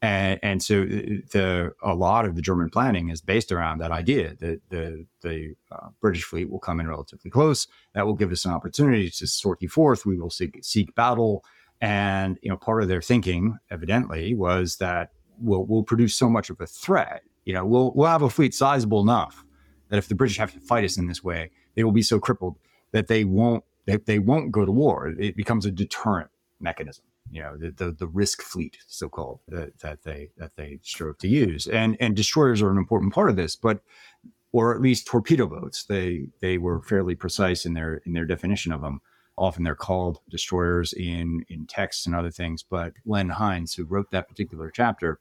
And, 0.00 0.38
and 0.44 0.62
so 0.62 0.84
the 0.84 1.72
a 1.82 1.94
lot 1.94 2.24
of 2.24 2.36
the 2.36 2.42
German 2.42 2.70
planning 2.70 3.08
is 3.08 3.20
based 3.20 3.50
around 3.50 3.78
that 3.78 3.90
idea 3.90 4.36
that 4.36 4.60
the 4.70 5.06
the 5.22 5.54
uh, 5.72 5.88
British 6.00 6.22
fleet 6.22 6.48
will 6.50 6.60
come 6.60 6.78
in 6.78 6.86
relatively 6.86 7.30
close. 7.30 7.66
That 7.94 8.06
will 8.06 8.14
give 8.14 8.30
us 8.30 8.44
an 8.44 8.52
opportunity 8.52 9.10
to 9.10 9.26
sortie 9.26 9.66
forth. 9.66 10.06
We 10.06 10.18
will 10.18 10.30
seek, 10.30 10.58
seek 10.62 10.94
battle. 10.94 11.44
And 11.80 12.38
you 12.42 12.50
know, 12.50 12.56
part 12.56 12.82
of 12.82 12.88
their 12.88 13.02
thinking, 13.02 13.58
evidently, 13.70 14.34
was 14.34 14.76
that 14.76 15.10
we'll 15.40 15.64
we'll 15.64 15.82
produce 15.82 16.14
so 16.14 16.28
much 16.28 16.48
of 16.48 16.60
a 16.60 16.66
threat. 16.66 17.22
You 17.44 17.54
know, 17.54 17.64
we'll 17.64 17.92
we'll 17.94 18.08
have 18.08 18.22
a 18.22 18.30
fleet 18.30 18.54
sizable 18.54 19.00
enough 19.00 19.44
that 19.88 19.96
if 19.96 20.08
the 20.08 20.14
British 20.14 20.36
have 20.36 20.52
to 20.52 20.60
fight 20.60 20.84
us 20.84 20.96
in 20.96 21.08
this 21.08 21.24
way, 21.24 21.50
they 21.74 21.82
will 21.82 21.92
be 21.92 22.02
so 22.02 22.20
crippled 22.20 22.56
that 22.92 23.08
they 23.08 23.24
won't 23.24 23.64
they, 23.86 23.96
they 23.96 24.18
won't 24.20 24.52
go 24.52 24.64
to 24.64 24.70
war. 24.70 25.08
It 25.18 25.36
becomes 25.36 25.66
a 25.66 25.72
deterrent 25.72 26.30
mechanism 26.60 27.04
you 27.30 27.42
know 27.42 27.56
the, 27.56 27.70
the, 27.70 27.92
the 27.92 28.06
risk 28.06 28.42
fleet 28.42 28.78
so 28.86 29.08
called 29.08 29.40
that, 29.48 29.78
that 29.80 30.02
they 30.02 30.30
that 30.36 30.56
they 30.56 30.78
strove 30.82 31.18
to 31.18 31.28
use. 31.28 31.66
And 31.66 31.96
and 32.00 32.16
destroyers 32.16 32.62
are 32.62 32.70
an 32.70 32.78
important 32.78 33.12
part 33.12 33.30
of 33.30 33.36
this 33.36 33.56
but 33.56 33.80
or 34.50 34.74
at 34.74 34.80
least 34.80 35.06
torpedo 35.06 35.46
boats. 35.46 35.84
They 35.84 36.28
they 36.40 36.58
were 36.58 36.82
fairly 36.82 37.14
precise 37.14 37.66
in 37.66 37.74
their 37.74 37.96
in 38.06 38.12
their 38.12 38.24
definition 38.24 38.72
of 38.72 38.80
them. 38.80 39.00
Often 39.36 39.64
they're 39.64 39.74
called 39.74 40.18
destroyers 40.28 40.92
in 40.92 41.44
in 41.48 41.66
texts 41.66 42.06
and 42.06 42.14
other 42.14 42.30
things 42.30 42.62
but 42.62 42.92
len 43.04 43.28
Heinz 43.30 43.74
who 43.74 43.84
wrote 43.84 44.10
that 44.10 44.28
particular 44.28 44.70
chapter 44.70 45.20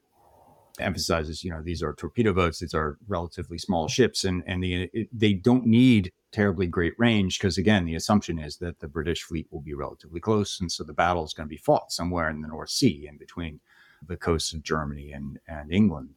emphasizes 0.79 1.43
you 1.43 1.51
know 1.51 1.61
these 1.61 1.83
are 1.83 1.93
torpedo 1.93 2.33
boats. 2.33 2.59
These 2.59 2.73
are 2.73 2.97
relatively 3.07 3.57
small 3.57 3.87
ships 3.87 4.23
and 4.23 4.43
and 4.47 4.63
the, 4.63 4.89
it, 4.93 5.09
they 5.11 5.33
don't 5.33 5.65
need 5.65 6.11
terribly 6.31 6.67
great 6.67 6.93
range 6.97 7.39
because 7.39 7.57
again 7.57 7.85
the 7.85 7.95
assumption 7.95 8.37
is 8.37 8.57
that 8.57 8.79
the 8.79 8.87
british 8.87 9.23
fleet 9.23 9.47
will 9.49 9.61
be 9.61 9.73
relatively 9.73 10.19
close 10.19 10.59
and 10.59 10.71
so 10.71 10.83
the 10.83 10.93
battle 10.93 11.23
is 11.23 11.33
going 11.33 11.47
to 11.47 11.49
be 11.49 11.57
fought 11.57 11.91
somewhere 11.91 12.29
in 12.29 12.41
the 12.41 12.47
north 12.47 12.69
sea 12.69 13.07
in 13.09 13.17
between 13.17 13.59
the 14.05 14.17
coasts 14.17 14.53
of 14.53 14.63
germany 14.63 15.11
and 15.11 15.39
and 15.47 15.71
england. 15.71 16.09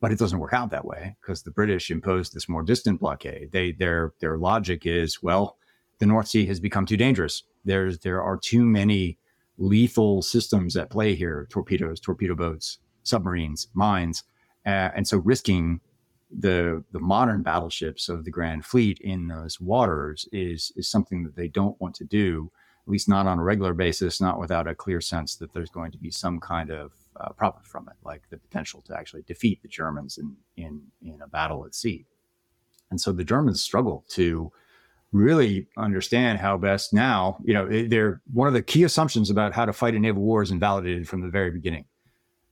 But 0.00 0.12
it 0.12 0.18
doesn't 0.18 0.38
work 0.38 0.52
out 0.52 0.70
that 0.70 0.84
way 0.84 1.16
because 1.20 1.42
the 1.42 1.50
british 1.50 1.90
imposed 1.90 2.34
this 2.34 2.48
more 2.48 2.62
distant 2.62 3.00
blockade. 3.00 3.50
They 3.52 3.72
their 3.72 4.12
their 4.20 4.38
logic 4.38 4.86
is 4.86 5.22
well 5.22 5.56
the 5.98 6.06
north 6.06 6.28
sea 6.28 6.46
has 6.46 6.60
become 6.60 6.86
too 6.86 6.96
dangerous. 6.96 7.42
There's 7.64 7.98
there 7.98 8.22
are 8.22 8.36
too 8.36 8.64
many 8.64 9.18
lethal 9.58 10.22
systems 10.22 10.76
at 10.76 10.90
play 10.90 11.14
here 11.14 11.46
torpedoes 11.50 11.98
torpedo 11.98 12.36
boats 12.36 12.78
submarines 13.02 13.66
mines 13.74 14.22
uh, 14.64 14.90
and 14.94 15.08
so 15.08 15.18
risking 15.18 15.80
the 16.36 16.84
the 16.92 17.00
modern 17.00 17.42
battleships 17.42 18.08
of 18.08 18.24
the 18.24 18.30
Grand 18.30 18.64
Fleet 18.64 18.98
in 19.00 19.28
those 19.28 19.60
waters 19.60 20.28
is 20.32 20.72
is 20.76 20.88
something 20.88 21.24
that 21.24 21.36
they 21.36 21.48
don't 21.48 21.80
want 21.80 21.94
to 21.96 22.04
do, 22.04 22.50
at 22.86 22.90
least 22.90 23.08
not 23.08 23.26
on 23.26 23.38
a 23.38 23.42
regular 23.42 23.74
basis, 23.74 24.20
not 24.20 24.38
without 24.38 24.68
a 24.68 24.74
clear 24.74 25.00
sense 25.00 25.36
that 25.36 25.52
there's 25.52 25.70
going 25.70 25.90
to 25.92 25.98
be 25.98 26.10
some 26.10 26.38
kind 26.40 26.70
of 26.70 26.92
uh, 27.16 27.30
profit 27.30 27.66
from 27.66 27.88
it, 27.88 27.96
like 28.04 28.22
the 28.30 28.36
potential 28.36 28.82
to 28.82 28.96
actually 28.96 29.22
defeat 29.22 29.62
the 29.62 29.68
Germans 29.68 30.18
in 30.18 30.36
in 30.56 30.82
in 31.02 31.20
a 31.22 31.28
battle 31.28 31.64
at 31.64 31.74
sea. 31.74 32.06
And 32.90 33.00
so 33.00 33.12
the 33.12 33.24
Germans 33.24 33.62
struggle 33.62 34.04
to 34.10 34.50
really 35.12 35.66
understand 35.76 36.38
how 36.38 36.58
best 36.58 36.92
now, 36.92 37.38
you 37.42 37.54
know, 37.54 37.66
they're 37.88 38.20
one 38.32 38.48
of 38.48 38.54
the 38.54 38.62
key 38.62 38.84
assumptions 38.84 39.30
about 39.30 39.54
how 39.54 39.64
to 39.64 39.72
fight 39.72 39.94
a 39.94 39.98
naval 39.98 40.22
war 40.22 40.42
is 40.42 40.50
invalidated 40.50 41.08
from 41.08 41.22
the 41.22 41.28
very 41.28 41.50
beginning 41.50 41.86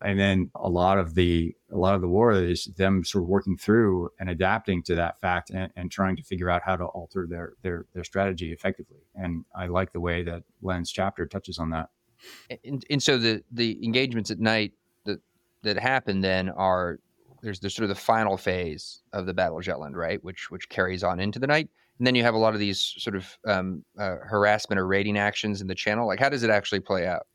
and 0.04 0.18
then 0.18 0.50
a 0.54 0.68
lot 0.68 0.98
of 0.98 1.14
the 1.14 1.54
a 1.72 1.76
lot 1.76 1.94
of 1.94 2.00
the 2.00 2.08
war 2.08 2.32
is 2.32 2.66
them 2.76 3.04
sort 3.04 3.24
of 3.24 3.28
working 3.28 3.56
through 3.56 4.10
and 4.20 4.28
adapting 4.28 4.82
to 4.82 4.94
that 4.94 5.20
fact 5.20 5.50
and, 5.50 5.70
and 5.76 5.90
trying 5.90 6.16
to 6.16 6.22
figure 6.22 6.50
out 6.50 6.62
how 6.62 6.76
to 6.76 6.84
alter 6.84 7.26
their 7.28 7.52
their 7.62 7.86
their 7.94 8.04
strategy 8.04 8.52
effectively 8.52 9.00
and 9.14 9.44
i 9.54 9.66
like 9.66 9.92
the 9.92 10.00
way 10.00 10.22
that 10.22 10.42
len's 10.62 10.90
chapter 10.90 11.26
touches 11.26 11.58
on 11.58 11.70
that 11.70 11.88
and, 12.64 12.84
and 12.90 13.02
so 13.02 13.16
the 13.16 13.42
the 13.52 13.82
engagements 13.84 14.30
at 14.30 14.38
night 14.38 14.72
that 15.04 15.20
that 15.62 15.78
happen 15.78 16.20
then 16.20 16.50
are 16.50 16.98
there's 17.42 17.60
the 17.60 17.70
sort 17.70 17.84
of 17.84 17.88
the 17.90 18.00
final 18.00 18.36
phase 18.36 19.02
of 19.12 19.26
the 19.26 19.34
battle 19.34 19.58
of 19.58 19.64
Jutland, 19.64 19.96
right, 19.96 20.22
which 20.24 20.50
which 20.50 20.68
carries 20.68 21.04
on 21.04 21.20
into 21.20 21.38
the 21.38 21.46
night, 21.46 21.68
and 21.98 22.06
then 22.06 22.14
you 22.14 22.22
have 22.22 22.34
a 22.34 22.38
lot 22.38 22.54
of 22.54 22.60
these 22.60 22.94
sort 22.98 23.16
of 23.16 23.38
um, 23.46 23.84
uh, 23.98 24.16
harassment 24.24 24.78
or 24.78 24.86
raiding 24.86 25.16
actions 25.16 25.60
in 25.60 25.66
the 25.66 25.74
channel. 25.74 26.06
Like, 26.06 26.18
how 26.18 26.28
does 26.28 26.42
it 26.42 26.50
actually 26.50 26.80
play 26.80 27.06
out? 27.06 27.26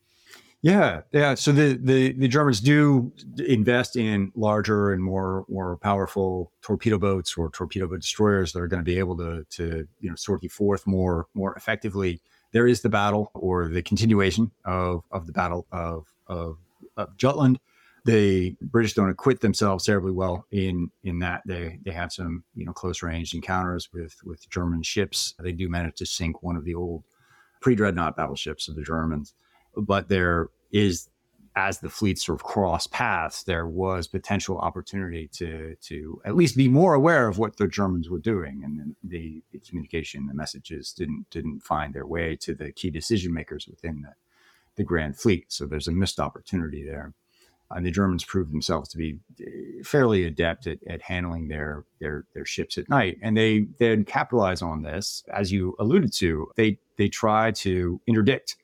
Yeah, 0.64 1.02
yeah. 1.12 1.34
So 1.34 1.52
the, 1.52 1.74
the 1.82 2.14
the 2.14 2.28
Germans 2.28 2.60
do 2.60 3.12
invest 3.40 3.96
in 3.96 4.32
larger 4.36 4.94
and 4.94 5.04
more 5.04 5.44
more 5.50 5.78
powerful 5.78 6.52
torpedo 6.62 7.00
boats 7.00 7.36
or 7.36 7.50
torpedo 7.50 7.88
boat 7.88 8.02
destroyers 8.02 8.54
that 8.54 8.60
are 8.60 8.68
going 8.68 8.80
to 8.80 8.86
be 8.86 9.00
able 9.00 9.18
to 9.18 9.44
to 9.50 9.88
you 10.00 10.10
know 10.10 10.16
sortie 10.16 10.48
forth 10.48 10.86
more 10.86 11.26
more 11.34 11.56
effectively. 11.56 12.22
There 12.52 12.68
is 12.68 12.82
the 12.82 12.90
battle 12.90 13.32
or 13.34 13.70
the 13.70 13.82
continuation 13.82 14.52
of 14.64 15.04
of 15.12 15.26
the 15.26 15.34
battle 15.34 15.66
of 15.72 16.06
of, 16.28 16.58
of 16.96 17.18
Jutland. 17.18 17.60
The 18.06 18.56
British 18.62 18.94
don't 18.94 19.10
acquit 19.10 19.42
themselves 19.42 19.86
terribly 19.86 20.12
well 20.12 20.46
in 20.52 20.92
in 21.04 21.18
that 21.20 21.42
they 21.48 21.80
they 21.84 21.92
have 21.92 22.14
some 22.14 22.44
you 22.54 22.66
know 22.66 22.74
close 22.74 23.02
range 23.02 23.34
encounters 23.34 23.90
with 23.94 24.16
with 24.24 24.48
German 24.52 24.84
ships. 24.84 25.34
They 25.40 25.54
do 25.54 25.70
manage 25.70 25.96
to 25.98 26.06
sink 26.06 26.44
one 26.44 26.56
of 26.56 26.66
the 26.66 26.76
old 26.76 27.04
pre 27.62 27.74
dreadnought 27.74 28.16
battleships 28.16 28.68
of 28.68 28.76
the 28.76 28.84
Germans 28.84 29.34
but 29.76 30.10
there 30.10 30.50
is 30.72 31.10
as 31.56 31.80
the 31.80 31.90
fleets 31.90 32.26
sort 32.26 32.40
of 32.40 32.44
cross 32.44 32.88
paths, 32.88 33.44
there 33.44 33.68
was 33.68 34.08
potential 34.08 34.58
opportunity 34.58 35.28
to 35.28 35.76
to 35.82 36.22
at 36.26 36.36
least 36.36 36.56
be 36.56 36.70
more 36.70 36.94
aware 36.94 37.28
of 37.28 37.38
what 37.38 37.58
the 37.58 37.68
Germans 37.68 38.10
were 38.10 38.20
doing, 38.20 38.62
and 38.64 38.96
the, 39.04 39.44
the 39.52 39.60
communication, 39.60 40.28
the 40.28 40.34
messages 40.34 40.94
didn't 40.94 41.30
didn't 41.30 41.62
find 41.62 41.94
their 41.94 42.06
way 42.06 42.36
to 42.38 42.56
the 42.56 42.72
key 42.72 42.90
decision 42.90 43.34
makers 43.34 43.68
within 43.68 44.02
the 44.02 44.14
the 44.78 44.84
Grand 44.84 45.18
Fleet. 45.18 45.52
So 45.52 45.66
there's 45.66 45.90
a 45.90 45.92
missed 45.92 46.20
opportunity 46.20 46.86
there, 46.86 47.14
and 47.70 47.86
the 47.86 47.92
Germans 47.92 48.24
proved 48.24 48.54
themselves 48.54 48.88
to 48.90 48.98
be 48.98 49.20
eh, 49.42 49.84
fairly 49.84 50.24
adept 50.24 50.68
at, 50.68 50.80
at 50.88 51.02
handling 51.02 51.50
their 51.50 51.84
their 52.00 52.24
their 52.34 52.46
ships 52.46 52.78
at 52.78 52.88
night, 52.88 53.18
and 53.22 53.36
they 53.36 53.68
then 53.78 54.06
capitalize 54.06 54.62
on 54.62 54.84
this, 54.84 55.24
as 55.34 55.52
you 55.52 55.76
alluded 55.80 56.14
to. 56.14 56.50
They 56.56 56.80
they 56.98 57.10
try 57.10 57.52
to 57.52 58.00
interdict 58.08 58.56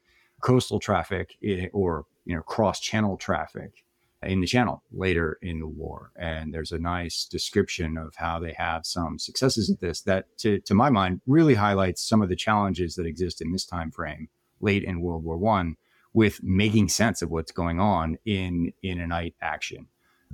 coastal 0.42 0.80
traffic 0.80 1.38
eh, 1.44 1.68
or 1.74 2.06
you 2.26 2.36
know 2.36 2.42
cross 2.42 2.80
channel 2.80 3.18
traffic 3.18 3.84
in 4.24 4.42
the 4.42 4.48
channel 4.48 4.84
later 4.92 5.38
in 5.42 5.60
the 5.60 5.68
war. 5.68 6.12
And 6.16 6.54
there's 6.54 6.72
a 6.72 6.80
nice 6.80 7.26
description 7.26 7.98
of 7.98 8.16
how 8.16 8.40
they 8.40 8.54
have 8.54 8.86
some 8.86 9.20
successes 9.20 9.70
at 9.70 9.80
this 9.80 10.02
that 10.02 10.26
to, 10.40 10.60
to 10.62 10.74
my 10.74 10.90
mind 10.90 11.22
really 11.28 11.54
highlights 11.54 12.08
some 12.08 12.22
of 12.22 12.30
the 12.30 12.36
challenges 12.36 12.96
that 12.96 13.06
exist 13.06 13.42
in 13.42 13.52
this 13.52 13.66
time 13.66 13.92
frame 13.92 14.30
late 14.60 14.84
in 14.84 15.02
world 15.02 15.24
war 15.24 15.38
one 15.38 15.76
with 16.14 16.42
making 16.42 16.90
sense 16.90 17.22
of 17.22 17.30
what's 17.30 17.52
going 17.52 17.80
on 17.80 18.18
in 18.26 18.74
in 18.82 19.00
a 19.00 19.08
night 19.08 19.36
action. 19.42 19.88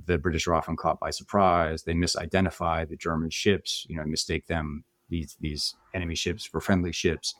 The 0.06 0.18
british 0.18 0.46
are 0.46 0.54
often 0.54 0.76
caught 0.76 0.98
by 0.98 1.10
surprise. 1.10 1.82
They 1.82 1.94
misidentify 1.94 2.88
the 2.88 2.96
german 2.96 3.30
ships 3.30 3.86
you 3.88 3.96
know 3.96 4.04
mistake 4.04 4.46
them 4.46 4.84
these 5.10 5.36
these 5.40 5.74
enemy 5.92 6.14
ships 6.14 6.44
for 6.44 6.60
friendly 6.60 6.92
ships 6.92 7.34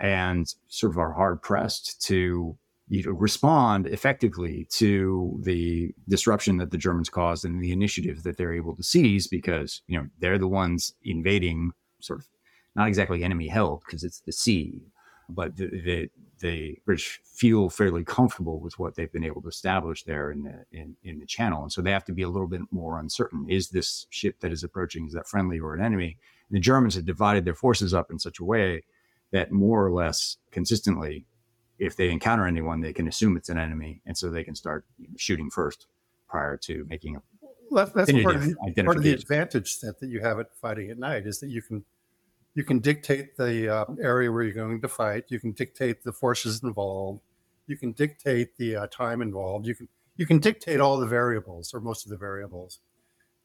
and 0.00 0.54
sort 0.68 0.92
of 0.92 0.98
are 0.98 1.12
hard 1.12 1.42
pressed 1.42 2.00
to 2.06 2.56
you 2.88 3.04
know, 3.04 3.12
respond 3.12 3.86
effectively 3.86 4.66
to 4.70 5.38
the 5.42 5.94
disruption 6.08 6.56
that 6.56 6.70
the 6.70 6.78
Germans 6.78 7.10
caused 7.10 7.44
and 7.44 7.62
the 7.62 7.72
initiative 7.72 8.22
that 8.22 8.36
they're 8.36 8.54
able 8.54 8.74
to 8.76 8.82
seize 8.82 9.26
because 9.26 9.82
you 9.86 9.98
know 9.98 10.06
they're 10.20 10.38
the 10.38 10.48
ones 10.48 10.94
invading 11.04 11.72
sort 12.00 12.20
of 12.20 12.26
not 12.74 12.88
exactly 12.88 13.24
enemy 13.24 13.48
held 13.48 13.82
because 13.84 14.04
it's 14.04 14.20
the 14.20 14.32
sea, 14.32 14.80
but 15.28 15.56
the, 15.56 15.66
the, 15.66 16.10
the 16.40 16.78
British 16.86 17.20
feel 17.24 17.68
fairly 17.68 18.04
comfortable 18.04 18.60
with 18.60 18.78
what 18.78 18.94
they've 18.94 19.12
been 19.12 19.24
able 19.24 19.42
to 19.42 19.48
establish 19.48 20.04
there 20.04 20.30
in 20.30 20.44
the 20.44 20.64
in, 20.72 20.96
in 21.02 21.18
the 21.18 21.26
channel, 21.26 21.62
and 21.62 21.72
so 21.72 21.82
they 21.82 21.90
have 21.90 22.04
to 22.04 22.12
be 22.12 22.22
a 22.22 22.28
little 22.28 22.46
bit 22.46 22.62
more 22.70 22.98
uncertain. 22.98 23.44
Is 23.48 23.68
this 23.68 24.06
ship 24.10 24.40
that 24.40 24.52
is 24.52 24.64
approaching 24.64 25.06
is 25.06 25.12
that 25.12 25.28
friendly 25.28 25.58
or 25.58 25.74
an 25.74 25.84
enemy? 25.84 26.16
And 26.48 26.56
the 26.56 26.60
Germans 26.60 26.94
have 26.94 27.04
divided 27.04 27.44
their 27.44 27.54
forces 27.54 27.92
up 27.92 28.10
in 28.10 28.18
such 28.18 28.38
a 28.38 28.44
way 28.44 28.84
that 29.30 29.52
more 29.52 29.84
or 29.84 29.92
less 29.92 30.38
consistently, 30.50 31.26
if 31.78 31.96
they 31.96 32.10
encounter 32.10 32.46
anyone, 32.46 32.80
they 32.80 32.92
can 32.92 33.08
assume 33.08 33.36
it's 33.36 33.48
an 33.48 33.58
enemy, 33.58 34.00
and 34.06 34.16
so 34.16 34.30
they 34.30 34.44
can 34.44 34.54
start 34.54 34.84
shooting 35.16 35.50
first 35.50 35.86
prior 36.28 36.56
to 36.56 36.86
making 36.88 37.16
a. 37.16 37.22
Well, 37.70 37.90
that's 37.94 38.10
part 38.10 38.36
of, 38.36 38.42
the, 38.42 38.82
part 38.82 38.96
of 38.96 39.02
the 39.02 39.12
advantage 39.12 39.80
that, 39.80 40.00
that 40.00 40.08
you 40.08 40.20
have 40.20 40.40
at 40.40 40.54
fighting 40.56 40.90
at 40.90 40.98
night 40.98 41.26
is 41.26 41.38
that 41.40 41.50
you 41.50 41.60
can 41.60 41.84
you 42.54 42.64
can 42.64 42.78
dictate 42.78 43.36
the 43.36 43.68
uh, 43.68 43.84
area 44.02 44.32
where 44.32 44.42
you're 44.42 44.54
going 44.54 44.80
to 44.80 44.88
fight. 44.88 45.24
You 45.28 45.38
can 45.38 45.52
dictate 45.52 46.02
the 46.02 46.12
forces 46.12 46.62
involved. 46.62 47.20
You 47.66 47.76
can 47.76 47.92
dictate 47.92 48.56
the 48.56 48.76
uh, 48.76 48.86
time 48.88 49.20
involved. 49.22 49.66
You 49.66 49.74
can 49.74 49.88
you 50.16 50.26
can 50.26 50.38
dictate 50.38 50.80
all 50.80 50.98
the 50.98 51.06
variables 51.06 51.72
or 51.74 51.80
most 51.80 52.06
of 52.06 52.10
the 52.10 52.16
variables, 52.16 52.80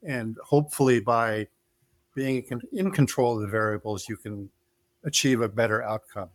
and 0.02 0.38
hopefully 0.44 1.00
by 1.00 1.48
being 2.16 2.44
in 2.72 2.92
control 2.92 3.36
of 3.36 3.42
the 3.42 3.48
variables, 3.48 4.08
you 4.08 4.18
can 4.18 4.50
achieve 5.04 5.42
a 5.42 5.50
better 5.50 5.82
outcome. 5.82 6.30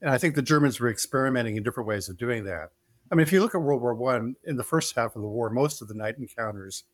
And 0.00 0.10
I 0.10 0.18
think 0.18 0.34
the 0.34 0.42
Germans 0.42 0.78
were 0.78 0.90
experimenting 0.90 1.56
in 1.56 1.62
different 1.62 1.88
ways 1.88 2.08
of 2.08 2.18
doing 2.18 2.44
that. 2.44 2.70
I 3.10 3.14
mean, 3.14 3.22
if 3.22 3.32
you 3.32 3.40
look 3.40 3.54
at 3.54 3.62
World 3.62 3.80
War 3.80 3.94
One, 3.94 4.36
in 4.44 4.56
the 4.56 4.64
first 4.64 4.94
half 4.94 5.16
of 5.16 5.22
the 5.22 5.28
war, 5.28 5.48
most 5.50 5.80
of 5.80 5.88
the 5.88 5.94
night 5.94 6.18
encounters 6.18 6.84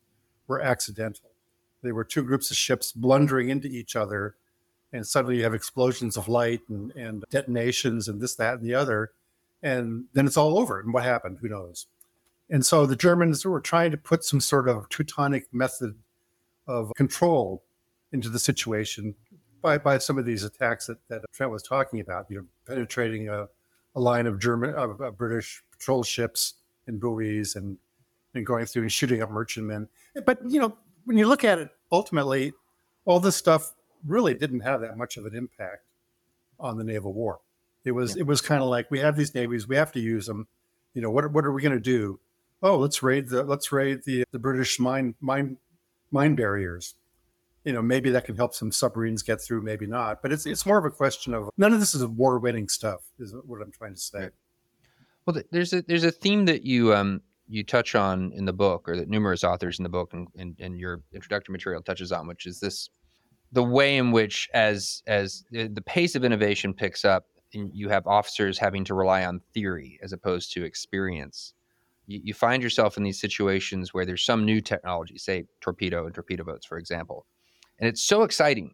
were 0.46 0.61
accidental. 0.61 1.31
They 1.83 1.92
were 1.92 2.05
two 2.05 2.22
groups 2.22 2.51
of 2.51 2.57
ships 2.57 2.92
blundering 2.92 3.48
into 3.48 3.68
each 3.68 3.96
other, 3.96 4.37
and 4.92 5.07
suddenly 5.07 5.38
you 5.38 5.44
have 5.44 5.55
explosions 5.55 6.16
of 6.16 6.29
light 6.29 6.61
and, 6.68 6.92
and 6.92 7.25
detonations 7.31 8.09
and 8.09 8.20
this, 8.20 8.35
that, 8.37 8.55
and 8.55 8.64
the 8.64 8.75
other, 8.75 9.12
and 9.62 10.05
then 10.12 10.27
it's 10.27 10.37
all 10.37 10.59
over. 10.59 10.79
And 10.81 10.92
what 10.92 11.05
happened? 11.05 11.38
Who 11.40 11.48
knows? 11.48 11.87
And 12.51 12.64
so 12.64 12.85
the 12.85 12.96
Germans 12.96 13.44
were 13.44 13.61
trying 13.61 13.90
to 13.92 13.96
put 13.96 14.25
some 14.25 14.40
sort 14.40 14.68
of 14.68 14.88
Teutonic 14.90 15.53
method 15.53 15.96
of 16.66 16.92
control 16.96 17.64
into 18.12 18.29
the 18.29 18.38
situation 18.38 19.14
by, 19.62 19.79
by 19.79 19.98
some 19.98 20.18
of 20.18 20.27
these 20.27 20.44
attacks 20.44 20.87
that, 20.87 20.98
that 21.09 21.22
Trent 21.33 21.53
was 21.53 21.62
talking 21.62 22.01
about, 22.01 22.27
you 22.29 22.38
know, 22.38 22.44
penetrating 22.66 23.29
a, 23.29 23.48
a 23.94 24.01
line 24.01 24.27
of 24.27 24.38
German, 24.38 24.75
of, 24.75 25.01
of 25.01 25.16
British 25.16 25.62
patrol 25.70 26.03
ships 26.03 26.55
and 26.87 27.01
buoys 27.01 27.55
and, 27.55 27.79
and 28.35 28.44
going 28.44 28.66
through 28.66 28.83
and 28.83 28.92
shooting 28.92 29.22
up 29.22 29.31
merchantmen. 29.31 29.88
But, 30.27 30.40
you 30.46 30.61
know, 30.61 30.77
when 31.05 31.16
you 31.16 31.27
look 31.27 31.44
at 31.44 31.59
it, 31.59 31.70
ultimately, 31.90 32.53
all 33.05 33.20
this 33.20 33.37
stuff 33.37 33.72
really 34.07 34.35
didn't 34.35 34.61
have 34.61 34.81
that 34.81 34.98
much 34.98 35.16
of 35.16 35.27
an 35.27 35.35
impact 35.35 35.85
on 36.59 36.77
the 36.77 36.85
naval 36.85 37.12
war. 37.12 37.40
It 37.85 37.92
was, 37.92 38.16
it 38.16 38.27
was 38.27 38.40
kind 38.40 38.62
of 38.62 38.68
like, 38.68 38.90
we 38.90 39.01
have 39.01 39.16
these 39.16 39.35
navies, 39.35 39.66
we 39.66 39.77
have 39.77 39.92
to 39.92 40.01
use 40.01 40.27
them. 40.27 40.46
You 40.94 41.03
know, 41.03 41.11
what, 41.11 41.33
what 41.33 41.44
are 41.44 41.53
we 41.53 41.62
going 41.62 41.75
to 41.75 41.81
do? 41.81 42.20
Oh, 42.62 42.77
let's 42.79 43.03
raid 43.03 43.29
the, 43.29 43.42
let's 43.42 43.72
raid 43.72 44.05
the, 44.05 44.25
the 44.31 44.38
British 44.38 44.79
mine, 44.79 45.14
mine, 45.20 45.57
mine 46.11 46.35
barriers 46.37 46.94
you 47.64 47.72
know, 47.72 47.83
maybe 47.83 48.11
that 48.11 48.25
can 48.25 48.37
help 48.37 48.55
some 48.55 48.72
submarines 48.72 49.22
get 49.22 49.40
through, 49.40 49.62
maybe 49.62 49.87
not. 49.87 50.22
But 50.22 50.33
it's 50.33 50.46
it's 50.46 50.66
more 50.66 50.79
of 50.79 50.85
a 50.85 50.90
question 50.90 51.35
of 51.35 51.51
none 51.57 51.72
of 51.72 51.81
this 51.81 51.94
is 51.94 52.05
war 52.05 52.38
winning 52.38 52.68
stuff, 52.68 53.03
is 53.18 53.35
what 53.46 53.62
I'm 53.62 53.72
trying 53.72 53.94
to 53.94 54.01
say. 54.01 54.29
Well, 55.27 55.40
there's 55.51 55.72
a 55.72 55.83
there's 55.83 56.05
a 56.05 56.11
theme 56.11 56.46
that 56.46 56.64
you 56.64 56.94
um 56.94 57.20
you 57.48 57.62
touch 57.62 57.94
on 57.94 58.33
in 58.33 58.44
the 58.44 58.53
book, 58.53 58.88
or 58.88 58.96
that 58.96 59.09
numerous 59.09 59.44
authors 59.44 59.79
in 59.79 59.83
the 59.83 59.88
book 59.88 60.12
and, 60.12 60.27
and, 60.37 60.57
and 60.59 60.79
your 60.79 61.03
introductory 61.12 61.53
material 61.53 61.83
touches 61.83 62.11
on, 62.11 62.27
which 62.27 62.46
is 62.46 62.61
this 62.61 62.88
the 63.53 63.62
way 63.62 63.96
in 63.96 64.11
which 64.11 64.48
as 64.55 65.03
as 65.07 65.44
the 65.51 65.83
pace 65.85 66.14
of 66.14 66.25
innovation 66.25 66.72
picks 66.75 67.05
up, 67.05 67.27
you 67.53 67.88
have 67.88 68.07
officers 68.07 68.59
having 68.59 68.85
to 68.85 68.94
rely 68.94 69.25
on 69.25 69.40
theory 69.55 70.01
as 70.03 70.12
opposed 70.12 70.53
to 70.55 70.64
experience. 70.64 71.55
You, 72.07 72.20
you 72.25 72.35
find 72.35 72.62
yourself 72.62 72.96
in 72.96 73.05
these 73.05 73.20
situations 73.20 73.94
where 73.94 74.05
there's 74.05 74.25
some 74.25 74.44
new 74.44 74.61
technology, 74.61 75.18
say 75.18 75.44
torpedo 75.61 76.07
and 76.07 76.14
torpedo 76.14 76.44
boats, 76.44 76.66
for 76.66 76.79
example, 76.79 77.27
and 77.83 77.88
it's 77.88 78.03
so 78.03 78.23
exciting 78.23 78.73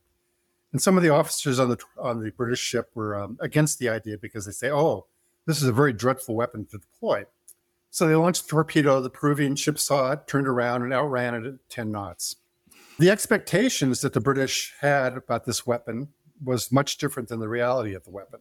And 0.73 0.81
some 0.81 0.97
of 0.97 1.03
the 1.03 1.11
officers 1.11 1.59
on 1.59 1.69
the 1.69 1.79
on 2.01 2.23
the 2.23 2.31
British 2.31 2.61
ship 2.61 2.91
were 2.95 3.21
um, 3.21 3.37
against 3.41 3.79
the 3.79 3.89
idea 3.89 4.17
because 4.17 4.47
they 4.47 4.53
say, 4.53 4.71
"Oh, 4.71 5.07
this 5.45 5.61
is 5.61 5.69
a 5.69 5.73
very 5.73 5.93
dreadful 5.93 6.35
weapon 6.37 6.65
to 6.67 6.79
deploy." 6.79 7.27
So 7.91 8.07
they 8.07 8.15
launched 8.15 8.45
a 8.45 8.49
torpedo. 8.49 9.03
The 9.03 9.11
Peruvian 9.11 9.55
ship 9.57 9.79
saw 9.79 10.13
it, 10.13 10.27
turned 10.27 10.49
around, 10.49 10.83
and 10.83 10.95
outran 10.95 11.35
it 11.35 11.45
at 11.45 11.69
10 11.69 11.93
knots. 11.93 12.37
The 12.99 13.11
expectations 13.11 14.01
that 14.01 14.15
the 14.15 14.21
British 14.21 14.73
had 14.81 15.15
about 15.15 15.45
this 15.45 15.67
weapon 15.67 16.09
was 16.43 16.73
much 16.73 16.97
different 16.97 17.29
than 17.29 17.41
the 17.41 17.51
reality 17.51 17.93
of 17.93 18.05
the 18.05 18.11
weapon. 18.11 18.41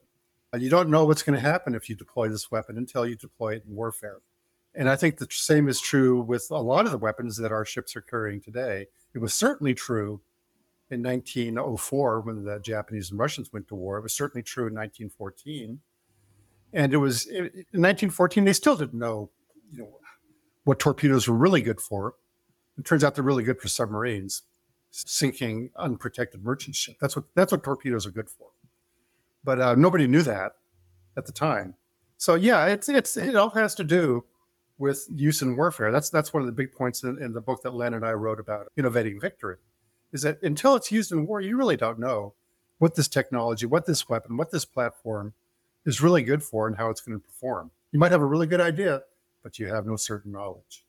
You 0.58 0.70
don't 0.70 0.90
know 0.90 1.06
what's 1.06 1.24
going 1.24 1.36
to 1.36 1.46
happen 1.46 1.76
if 1.76 1.90
you 1.90 1.96
deploy 1.96 2.30
this 2.30 2.50
weapon 2.50 2.78
until 2.78 3.06
you 3.06 3.16
deploy 3.16 3.56
it 3.56 3.64
in 3.68 3.76
warfare. 3.76 4.20
And 4.76 4.90
I 4.90 4.96
think 4.96 5.18
the 5.18 5.28
same 5.30 5.68
is 5.68 5.82
true 5.82 6.22
with 6.22 6.48
a 6.50 6.58
lot 6.58 6.86
of 6.86 6.92
the 6.92 6.98
weapons 6.98 7.38
that 7.38 7.52
our 7.52 7.66
ships 7.66 7.96
are 7.96 8.02
carrying 8.02 8.40
today. 8.40 8.88
It 9.14 9.20
was 9.20 9.34
certainly 9.34 9.74
true 9.74 10.22
in 10.90 11.04
1904 11.04 12.22
when 12.22 12.44
the 12.44 12.60
Japanese 12.60 13.12
and 13.12 13.20
Russians 13.20 13.52
went 13.52 13.68
to 13.70 13.76
war. 13.76 13.98
It 13.98 14.04
was 14.04 14.14
certainly 14.14 14.44
true 14.44 14.68
in 14.68 14.74
1914. 14.74 15.80
And 16.74 16.94
it 16.94 16.98
was 16.98 17.26
in 17.28 17.44
1914, 17.44 18.46
they 18.46 18.54
still 18.54 18.78
didn't 18.78 18.98
know, 18.98 19.30
you 19.74 19.80
know, 19.80 20.00
what 20.64 20.80
torpedoes 20.80 21.28
were 21.28 21.36
really 21.36 21.62
good 21.62 21.82
for. 21.82 22.16
It 22.78 22.86
turns 22.86 23.04
out 23.04 23.16
they're 23.16 23.24
really 23.24 23.44
good 23.44 23.60
for 23.60 23.68
submarines, 23.68 24.44
sinking 24.92 25.72
unprotected 25.76 26.44
merchant 26.44 26.76
ships. 26.76 26.98
That's 27.02 27.16
what 27.16 27.26
that's 27.36 27.52
what 27.52 27.64
torpedoes 27.64 28.06
are 28.06 28.12
good 28.12 28.30
for. 28.30 28.48
But 29.44 29.60
uh, 29.60 29.76
nobody 29.76 30.08
knew 30.08 30.22
that 30.22 30.54
at 31.18 31.26
the 31.26 31.32
time. 31.32 31.76
So 32.18 32.36
yeah, 32.36 32.68
it's 32.68 32.88
it's 32.88 33.18
it 33.18 33.36
all 33.36 33.50
has 33.50 33.76
to 33.76 33.84
do 33.84 34.24
with 34.82 35.08
use 35.16 35.42
in 35.42 35.56
warfare. 35.56 35.92
That's 35.92 36.10
that's 36.10 36.34
one 36.34 36.42
of 36.42 36.48
the 36.48 36.54
big 36.54 36.74
points 36.74 37.04
in, 37.04 37.22
in 37.22 37.34
the 37.34 37.40
book 37.40 37.62
that 37.62 37.74
Len 37.74 37.94
and 37.94 38.06
I 38.06 38.12
wrote 38.14 38.40
about 38.40 38.68
innovating 38.76 39.22
victory, 39.22 39.58
is 40.12 40.24
that 40.24 40.42
until 40.42 40.76
it's 40.76 40.92
used 40.92 41.12
in 41.12 41.28
war, 41.28 41.40
you 41.40 41.56
really 41.56 41.78
don't 41.78 42.00
know 42.00 42.34
what 42.80 42.96
this 42.96 43.08
technology, 43.08 43.68
what 43.68 43.86
this 43.86 44.10
weapon, 44.10 44.36
what 44.36 44.52
this 44.52 44.66
platform 44.66 45.34
is 45.86 46.02
really 46.02 46.24
good 46.24 46.44
for, 46.44 46.68
and 46.68 46.78
how 46.78 46.90
it's 46.90 47.00
going 47.00 47.18
to 47.18 47.24
perform. 47.24 47.72
You 47.92 48.00
might 48.00 48.12
have 48.12 48.22
a 48.22 48.26
really 48.26 48.48
good 48.48 48.60
idea, 48.60 49.04
but 49.44 49.60
you 49.60 49.68
have 49.68 49.86
no 49.86 49.96
certain 49.96 50.32
knowledge. 50.32 50.84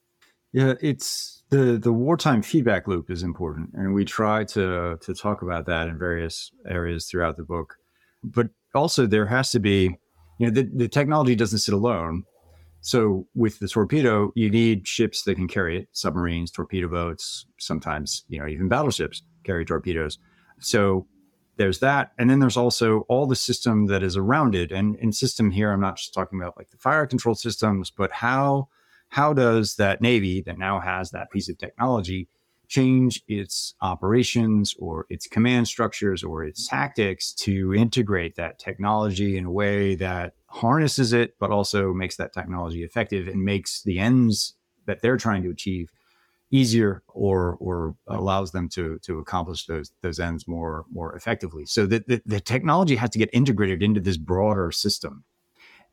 Yeah, 0.52 0.74
it's 0.80 1.42
the 1.50 1.78
the 1.78 1.92
wartime 1.92 2.42
feedback 2.42 2.88
loop 2.88 3.10
is 3.10 3.22
important, 3.22 3.70
and 3.74 3.94
we 3.94 4.04
try 4.04 4.44
to 4.44 4.98
to 5.00 5.14
talk 5.14 5.42
about 5.42 5.66
that 5.66 5.88
in 5.88 5.98
various 5.98 6.50
areas 6.66 7.06
throughout 7.06 7.36
the 7.36 7.44
book. 7.44 7.76
But 8.24 8.48
also, 8.74 9.06
there 9.06 9.26
has 9.26 9.50
to 9.50 9.60
be, 9.60 9.98
you 10.38 10.46
know, 10.46 10.50
the, 10.50 10.62
the 10.62 10.88
technology 10.88 11.34
doesn't 11.34 11.58
sit 11.58 11.74
alone 11.74 12.24
so 12.82 13.28
with 13.34 13.60
the 13.60 13.68
torpedo, 13.68 14.32
you 14.34 14.50
need 14.50 14.88
ships 14.88 15.22
that 15.22 15.36
can 15.36 15.46
carry 15.46 15.78
it, 15.78 15.88
submarines, 15.92 16.50
torpedo 16.50 16.88
boats, 16.88 17.46
sometimes, 17.58 18.24
you 18.28 18.40
know, 18.40 18.48
even 18.48 18.68
battleships 18.68 19.22
carry 19.44 19.64
torpedoes. 19.64 20.18
So 20.58 21.06
there's 21.56 21.78
that. 21.78 22.10
And 22.18 22.28
then 22.28 22.40
there's 22.40 22.56
also 22.56 23.00
all 23.08 23.26
the 23.26 23.36
system 23.36 23.86
that 23.86 24.02
is 24.02 24.16
around 24.16 24.56
it. 24.56 24.72
And 24.72 24.96
in 24.96 25.12
system 25.12 25.52
here, 25.52 25.70
I'm 25.70 25.80
not 25.80 25.96
just 25.96 26.12
talking 26.12 26.40
about 26.40 26.56
like 26.56 26.70
the 26.70 26.76
fire 26.76 27.06
control 27.06 27.36
systems, 27.36 27.90
but 27.90 28.10
how 28.10 28.68
how 29.10 29.32
does 29.32 29.76
that 29.76 30.00
Navy 30.00 30.40
that 30.40 30.58
now 30.58 30.80
has 30.80 31.10
that 31.10 31.30
piece 31.30 31.48
of 31.48 31.58
technology 31.58 32.28
change 32.72 33.22
its 33.28 33.74
operations 33.82 34.74
or 34.78 35.04
its 35.10 35.26
command 35.26 35.68
structures 35.68 36.24
or 36.24 36.42
its 36.42 36.66
tactics 36.66 37.34
to 37.34 37.74
integrate 37.74 38.34
that 38.36 38.58
technology 38.58 39.36
in 39.36 39.44
a 39.44 39.50
way 39.50 39.94
that 39.94 40.32
harnesses 40.46 41.12
it, 41.12 41.34
but 41.38 41.50
also 41.50 41.92
makes 41.92 42.16
that 42.16 42.32
technology 42.32 42.82
effective 42.82 43.28
and 43.28 43.44
makes 43.44 43.82
the 43.82 43.98
ends 43.98 44.54
that 44.86 45.02
they're 45.02 45.18
trying 45.18 45.42
to 45.42 45.50
achieve 45.50 45.92
easier 46.50 47.02
or 47.08 47.58
or 47.60 47.94
allows 48.06 48.52
them 48.52 48.70
to 48.70 48.98
to 49.02 49.18
accomplish 49.18 49.66
those 49.66 49.92
those 50.00 50.18
ends 50.18 50.48
more 50.48 50.86
more 50.90 51.14
effectively. 51.14 51.66
So 51.66 51.84
that 51.84 52.08
the, 52.08 52.22
the 52.24 52.40
technology 52.40 52.96
has 52.96 53.10
to 53.10 53.18
get 53.18 53.28
integrated 53.34 53.82
into 53.82 54.00
this 54.00 54.16
broader 54.16 54.72
system. 54.72 55.24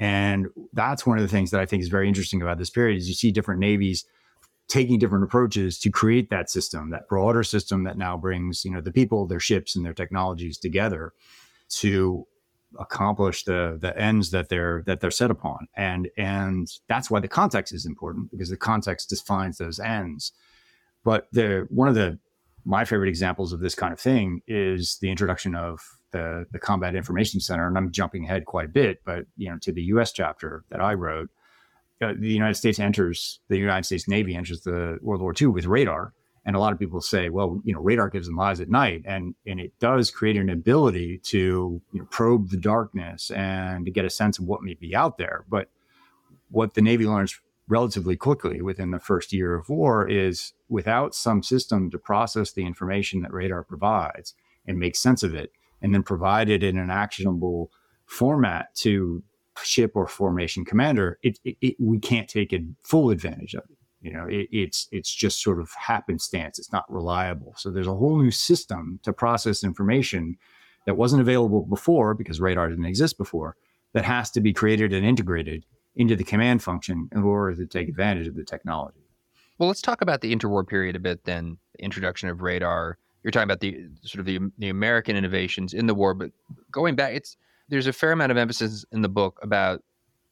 And 0.01 0.47
that's 0.71 1.05
one 1.05 1.17
of 1.17 1.23
the 1.23 1.35
things 1.35 1.51
that 1.51 1.59
I 1.59 1.65
think 1.65 1.83
is 1.83 1.89
very 1.89 2.07
interesting 2.07 2.41
about 2.41 2.57
this 2.57 2.69
period 2.69 2.99
is 2.99 3.09
you 3.09 3.15
see 3.15 3.33
different 3.33 3.59
navies 3.59 4.05
taking 4.69 4.99
different 4.99 5.23
approaches 5.23 5.79
to 5.79 5.89
create 5.89 6.29
that 6.29 6.49
system, 6.49 6.91
that 6.91 7.09
broader 7.09 7.43
system 7.43 7.83
that 7.83 7.97
now 7.97 8.15
brings, 8.15 8.63
you 8.63 8.71
know, 8.71 8.79
the 8.79 8.91
people, 8.91 9.27
their 9.27 9.39
ships 9.39 9.75
and 9.75 9.83
their 9.83 9.93
technologies 9.93 10.57
together 10.57 11.11
to 11.69 12.25
accomplish 12.79 13.43
the 13.45 13.79
the 13.81 13.97
ends 13.99 14.29
that 14.29 14.47
they're 14.49 14.83
that 14.85 15.01
they're 15.01 15.11
set 15.11 15.31
upon. 15.31 15.67
And 15.75 16.07
and 16.17 16.71
that's 16.87 17.09
why 17.09 17.19
the 17.19 17.27
context 17.27 17.73
is 17.73 17.85
important 17.85 18.29
because 18.31 18.49
the 18.49 18.57
context 18.57 19.09
defines 19.09 19.57
those 19.57 19.79
ends. 19.79 20.31
But 21.03 21.27
the 21.31 21.67
one 21.69 21.87
of 21.87 21.95
the 21.95 22.19
my 22.63 22.85
favorite 22.85 23.09
examples 23.09 23.51
of 23.51 23.61
this 23.61 23.73
kind 23.73 23.91
of 23.91 23.99
thing 23.99 24.41
is 24.47 24.99
the 25.01 25.09
introduction 25.09 25.55
of 25.55 25.79
the 26.11 26.45
the 26.51 26.59
combat 26.59 26.95
information 26.95 27.39
center. 27.39 27.67
And 27.67 27.77
i'm 27.77 27.91
jumping 27.91 28.25
ahead 28.25 28.45
quite 28.45 28.65
a 28.65 28.69
bit 28.69 29.01
but 29.05 29.25
you 29.37 29.49
know 29.49 29.57
to 29.59 29.71
the 29.71 29.81
us 29.83 30.11
chapter 30.11 30.63
that 30.69 30.81
i 30.81 30.93
wrote 30.93 31.29
uh, 32.01 32.13
the 32.17 32.29
united 32.29 32.55
states 32.55 32.79
enters 32.79 33.39
the 33.49 33.57
united 33.57 33.83
states 33.83 34.07
navy 34.07 34.35
enters 34.35 34.61
the 34.61 34.97
world 35.01 35.21
war 35.21 35.33
ii 35.39 35.47
with 35.47 35.65
radar 35.65 36.13
and 36.45 36.55
a 36.55 36.59
lot 36.59 36.73
of 36.73 36.79
people 36.79 37.01
say, 37.01 37.29
well, 37.29 37.61
you 37.63 37.73
know, 37.73 37.79
radar 37.79 38.09
gives 38.09 38.27
them 38.27 38.39
eyes 38.39 38.59
at 38.59 38.69
night, 38.69 39.03
and 39.05 39.35
and 39.45 39.59
it 39.59 39.77
does 39.79 40.09
create 40.09 40.35
an 40.35 40.49
ability 40.49 41.19
to 41.25 41.81
you 41.91 41.99
know, 41.99 42.07
probe 42.09 42.49
the 42.49 42.57
darkness 42.57 43.29
and 43.31 43.85
to 43.85 43.91
get 43.91 44.03
a 44.03 44.09
sense 44.09 44.39
of 44.39 44.45
what 44.45 44.63
may 44.63 44.73
be 44.73 44.95
out 44.95 45.19
there. 45.19 45.45
But 45.49 45.69
what 46.49 46.73
the 46.73 46.81
Navy 46.81 47.05
learns 47.05 47.39
relatively 47.67 48.15
quickly 48.15 48.61
within 48.61 48.89
the 48.89 48.99
first 48.99 49.31
year 49.31 49.53
of 49.53 49.69
war 49.69 50.09
is 50.09 50.53
without 50.69 51.13
some 51.13 51.43
system 51.43 51.91
to 51.91 51.99
process 51.99 52.51
the 52.51 52.65
information 52.65 53.21
that 53.21 53.31
radar 53.31 53.63
provides 53.63 54.33
and 54.65 54.79
make 54.79 54.95
sense 54.95 55.21
of 55.21 55.35
it, 55.35 55.51
and 55.83 55.93
then 55.93 56.03
provide 56.03 56.49
it 56.49 56.63
in 56.63 56.77
an 56.77 56.89
actionable 56.89 57.71
format 58.05 58.73
to 58.73 59.21
ship 59.63 59.91
or 59.95 60.07
formation 60.07 60.65
commander, 60.65 61.19
it, 61.23 61.39
it, 61.43 61.57
it, 61.61 61.75
we 61.79 61.99
can't 61.99 62.27
take 62.27 62.55
full 62.83 63.09
advantage 63.09 63.53
of 63.53 63.63
it. 63.69 63.77
You 64.01 64.13
know, 64.13 64.25
it, 64.27 64.47
it's 64.51 64.87
it's 64.91 65.13
just 65.13 65.41
sort 65.41 65.59
of 65.59 65.71
happenstance. 65.73 66.57
It's 66.57 66.71
not 66.71 66.85
reliable. 66.89 67.53
So 67.57 67.69
there's 67.69 67.87
a 67.87 67.93
whole 67.93 68.17
new 68.17 68.31
system 68.31 68.99
to 69.03 69.11
process 69.11 69.63
information 69.63 70.37
that 70.85 70.95
wasn't 70.95 71.21
available 71.21 71.65
before 71.65 72.13
because 72.13 72.39
radar 72.39 72.69
didn't 72.69 72.85
exist 72.85 73.17
before. 73.17 73.57
That 73.93 74.05
has 74.05 74.29
to 74.31 74.41
be 74.41 74.53
created 74.53 74.93
and 74.93 75.05
integrated 75.05 75.65
into 75.95 76.15
the 76.15 76.23
command 76.23 76.63
function 76.63 77.09
in 77.11 77.23
order 77.23 77.55
to 77.55 77.65
take 77.65 77.89
advantage 77.89 78.27
of 78.27 78.35
the 78.35 78.43
technology. 78.43 78.99
Well, 79.57 79.67
let's 79.67 79.81
talk 79.81 80.01
about 80.01 80.21
the 80.21 80.33
interwar 80.33 80.65
period 80.65 80.95
a 80.95 80.99
bit. 80.99 81.25
Then, 81.25 81.57
the 81.75 81.83
introduction 81.83 82.29
of 82.29 82.41
radar. 82.41 82.97
You're 83.23 83.31
talking 83.31 83.43
about 83.43 83.59
the 83.59 83.89
sort 84.03 84.21
of 84.21 84.25
the, 84.25 84.39
the 84.59 84.69
American 84.69 85.17
innovations 85.17 85.73
in 85.73 85.87
the 85.87 85.93
war, 85.93 86.13
but 86.13 86.31
going 86.71 86.95
back, 86.95 87.13
it's 87.13 87.35
there's 87.69 87.87
a 87.87 87.93
fair 87.93 88.11
amount 88.11 88.31
of 88.31 88.37
emphasis 88.37 88.85
in 88.91 89.01
the 89.01 89.09
book 89.09 89.39
about 89.41 89.81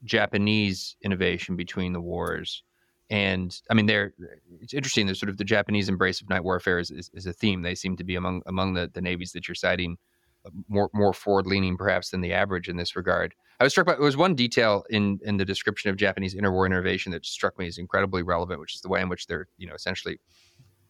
Japanese 0.04 0.96
innovation 1.02 1.56
between 1.56 1.94
the 1.94 2.02
wars 2.02 2.64
and 3.10 3.58
I 3.70 3.74
mean, 3.74 3.86
they're 3.86 4.14
it's 4.62 4.74
interesting. 4.74 5.06
There's 5.06 5.20
sort 5.20 5.30
of 5.30 5.38
the 5.38 5.46
Japanese 5.46 5.88
embrace 5.88 6.22
of 6.22 6.30
night 6.30 6.44
warfare 6.44 6.80
is, 6.80 6.92
is, 6.92 7.10
is, 7.14 7.26
a 7.26 7.32
theme. 7.34 7.62
They 7.62 7.76
seem 7.76 7.96
to 7.98 8.04
be 8.04 8.16
among 8.16 8.42
among 8.48 8.74
the, 8.74 8.92
the 8.94 9.02
navies 9.02 9.32
that 9.32 9.48
you're 9.48 9.56
citing 9.56 9.98
uh, 10.46 10.50
more 10.68 10.90
more 10.94 11.14
forward 11.14 11.48
leaning 11.48 11.78
perhaps 11.78 12.10
than 12.10 12.20
the 12.20 12.34
average 12.34 12.68
in 12.68 12.76
this 12.76 12.98
regard. 12.98 13.34
I 13.60 13.64
was 13.64 13.72
struck 13.72 13.88
by 13.88 13.94
there 13.94 14.04
was 14.04 14.18
one 14.18 14.36
detail 14.36 14.84
in 14.90 15.20
in 15.24 15.38
the 15.38 15.46
description 15.46 15.90
of 15.90 15.96
Japanese 15.96 16.36
interwar 16.36 16.66
innovation 16.66 17.14
that 17.14 17.26
struck 17.26 17.58
me 17.58 17.68
as 17.68 17.78
incredibly 17.78 18.24
relevant, 18.24 18.60
which 18.60 18.76
is 18.76 18.82
the 18.82 18.90
way 18.90 19.00
in 19.00 19.08
which 19.08 19.28
they're 19.28 19.48
you 19.58 19.68
know 19.68 19.76
essentially 19.76 20.20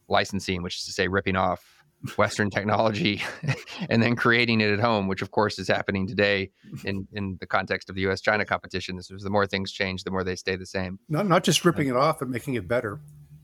licensing, 0.07 0.63
which 0.63 0.77
is 0.77 0.85
to 0.85 0.91
say 0.91 1.07
ripping 1.07 1.35
off 1.35 1.76
Western 2.17 2.49
technology 2.49 3.23
and 3.89 4.01
then 4.01 4.15
creating 4.15 4.61
it 4.61 4.71
at 4.71 4.79
home, 4.79 5.07
which 5.07 5.21
of 5.21 5.31
course 5.31 5.57
is 5.59 5.67
happening 5.67 6.07
today 6.07 6.51
in, 6.83 7.07
in 7.13 7.37
the 7.39 7.47
context 7.47 7.89
of 7.89 7.95
the 7.95 8.01
US 8.01 8.21
China 8.21 8.45
competition. 8.45 8.95
This 8.95 9.09
is 9.09 9.23
the 9.23 9.29
more 9.29 9.47
things 9.47 9.71
change, 9.71 10.03
the 10.03 10.11
more 10.11 10.23
they 10.23 10.35
stay 10.35 10.55
the 10.55 10.65
same. 10.65 10.99
Not, 11.09 11.27
not 11.27 11.43
just 11.43 11.65
ripping 11.65 11.87
it 11.87 11.95
off, 11.95 12.21
and 12.21 12.29
making 12.29 12.53
it 12.53 12.67
better. 12.67 12.99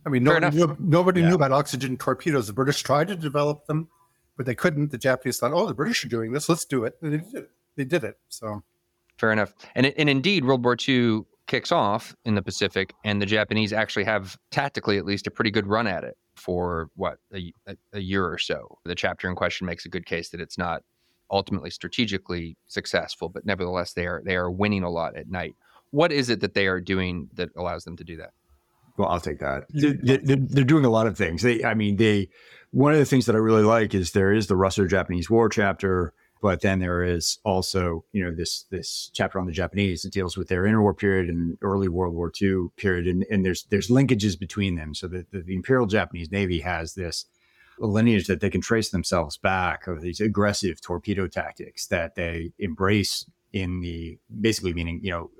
I 0.06 0.10
mean, 0.10 0.24
nobody, 0.24 0.56
knew, 0.56 0.76
nobody 0.80 1.22
yeah. 1.22 1.30
knew 1.30 1.36
about 1.36 1.52
oxygen 1.52 1.98
torpedoes. 1.98 2.48
The 2.48 2.54
British 2.54 2.84
tried 2.84 3.08
to 3.08 3.16
develop 3.16 3.66
them, 3.68 3.88
but 4.38 4.46
they 4.46 4.56
couldn't. 4.56 4.92
The 4.92 4.98
Japanese 4.98 5.40
thought, 5.40 5.54
oh, 5.54 5.66
the 5.66 5.74
British 5.74 6.04
are 6.06 6.10
doing 6.10 6.34
this. 6.34 6.50
Let's 6.50 6.66
do 6.66 6.84
it. 6.84 6.96
And 7.02 7.14
they 7.14 7.18
did 7.18 7.36
it. 7.36 7.50
They 7.76 7.86
did 7.86 8.04
it. 8.04 8.18
So 8.28 8.64
fair 9.18 9.32
enough. 9.32 9.54
And, 9.76 9.88
and 9.98 10.10
indeed, 10.10 10.46
World 10.46 10.64
War 10.64 10.76
II 10.88 11.22
kicks 11.48 11.72
off 11.72 12.16
in 12.26 12.36
the 12.36 12.42
Pacific, 12.42 12.94
and 13.04 13.22
the 13.22 13.26
Japanese 13.26 13.74
actually 13.74 14.04
have 14.04 14.38
tactically 14.52 14.98
at 14.98 15.06
least 15.06 15.28
a 15.28 15.32
pretty 15.32 15.52
good 15.52 15.68
run 15.68 15.88
at 15.88 16.04
it 16.04 16.18
for 16.36 16.90
what 16.96 17.20
a, 17.34 17.54
a, 17.94 18.00
year 18.00 18.26
or 18.26 18.38
so. 18.38 18.80
The 18.86 18.96
chapter 18.96 19.30
in 19.30 19.36
question 19.36 19.68
makes 19.68 19.86
a 19.86 19.90
good 19.90 20.06
case 20.06 20.30
that 20.30 20.42
it's 20.42 20.58
not 20.58 20.84
ultimately 21.32 21.70
strategically 21.70 22.58
successful, 22.68 23.30
but 23.30 23.46
nevertheless 23.46 23.94
they 23.94 24.06
are 24.06 24.22
they 24.26 24.36
are 24.36 24.50
winning 24.50 24.84
a 24.84 24.90
lot 24.90 25.16
at 25.16 25.30
night. 25.30 25.56
What 25.92 26.12
is 26.12 26.30
it 26.30 26.40
that 26.42 26.54
they 26.54 26.68
are 26.68 26.82
doing 26.82 27.30
that 27.34 27.50
allows 27.56 27.84
them 27.84 27.98
to 27.98 28.04
do 28.04 28.18
that? 28.18 28.32
Well, 28.98 29.10
I'll 29.10 29.20
take 29.20 29.40
that. 29.40 29.66
They're, 29.70 29.94
they're, 30.02 30.38
they're, 30.38 30.64
doing 30.64 30.86
a 30.86 30.90
lot 30.90 31.08
of 31.08 31.18
things. 31.18 31.42
They, 31.42 31.64
I 31.64 31.74
mean, 31.74 31.98
they. 31.98 32.30
One 32.70 32.92
of 32.92 33.00
the 33.00 33.06
things 33.06 33.28
that 33.28 33.36
I 33.36 33.40
really 33.40 33.64
like 33.64 33.94
is 33.94 34.12
there 34.12 34.34
is 34.34 34.48
the 34.48 34.56
Russo-Japanese 34.56 35.30
War 35.30 35.48
chapter 35.50 36.14
but 36.44 36.60
then 36.60 36.80
there 36.80 37.06
is 37.06 37.40
also, 37.46 38.04
you 38.12 38.22
know, 38.22 38.36
this 38.36 38.66
this 38.70 39.10
chapter 39.14 39.40
on 39.40 39.46
the 39.46 39.54
Japanese 39.54 40.02
that 40.02 40.12
deals 40.12 40.36
with 40.36 40.50
their 40.50 40.64
interwar 40.64 40.96
period 40.96 41.30
and 41.30 41.58
early 41.62 41.88
World 41.88 42.14
War 42.14 42.34
II 42.40 42.68
period, 42.76 43.08
and, 43.08 43.26
and 43.32 43.46
there's 43.46 43.64
there's 43.70 43.88
linkages 43.88 44.38
between 44.38 44.76
them. 44.76 44.94
So 44.94 45.08
the, 45.08 45.26
the, 45.32 45.40
the 45.40 45.56
Imperial 45.56 45.86
Japanese 45.86 46.34
Navy 46.34 46.60
has 46.60 46.96
this 46.96 47.28
lineage 47.80 48.28
that 48.28 48.42
they 48.42 48.50
can 48.50 48.60
trace 48.60 48.90
themselves 48.90 49.38
back 49.38 49.88
of 49.88 50.02
these 50.02 50.20
aggressive 50.20 50.82
torpedo 50.82 51.28
tactics 51.28 51.88
that 51.88 52.16
they 52.16 52.52
embrace 52.60 53.26
in 53.54 53.80
the 53.80 54.20
basically 54.42 54.74
meaning, 54.74 55.00
you 55.02 55.12
know, 55.12 55.32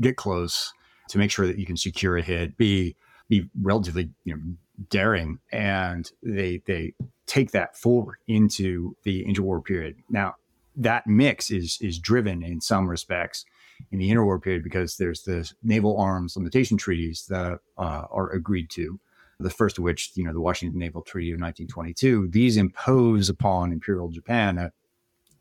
get 0.00 0.16
close 0.16 0.72
to 1.08 1.18
make 1.18 1.32
sure 1.32 1.48
that 1.48 1.58
you 1.58 1.66
can 1.66 1.76
secure 1.76 2.16
a 2.16 2.22
hit, 2.22 2.56
be 2.56 2.94
be 3.28 3.50
relatively, 3.60 4.10
you 4.22 4.36
know, 4.36 4.42
daring, 4.90 5.40
and 5.50 6.12
they 6.22 6.62
they 6.66 6.94
take 7.26 7.50
that 7.50 7.76
forward 7.76 8.18
into 8.28 8.96
the 9.02 9.24
interwar 9.24 9.64
period. 9.64 9.96
Now, 10.08 10.36
that 10.76 11.06
mix 11.06 11.50
is 11.50 11.78
is 11.80 11.98
driven 11.98 12.42
in 12.42 12.60
some 12.60 12.88
respects 12.88 13.44
in 13.90 13.98
the 13.98 14.10
interwar 14.10 14.40
period 14.40 14.62
because 14.62 14.96
there's 14.96 15.22
the 15.22 15.50
naval 15.62 15.98
arms 15.98 16.36
limitation 16.36 16.76
treaties 16.76 17.26
that 17.28 17.58
uh, 17.78 18.04
are 18.10 18.30
agreed 18.30 18.70
to. 18.70 18.98
The 19.40 19.50
first 19.50 19.78
of 19.78 19.84
which, 19.84 20.12
you 20.14 20.24
know, 20.24 20.32
the 20.32 20.40
Washington 20.40 20.78
Naval 20.78 21.02
Treaty 21.02 21.32
of 21.32 21.40
1922. 21.40 22.28
These 22.28 22.56
impose 22.56 23.28
upon 23.28 23.72
Imperial 23.72 24.08
Japan 24.08 24.56
a, 24.56 24.72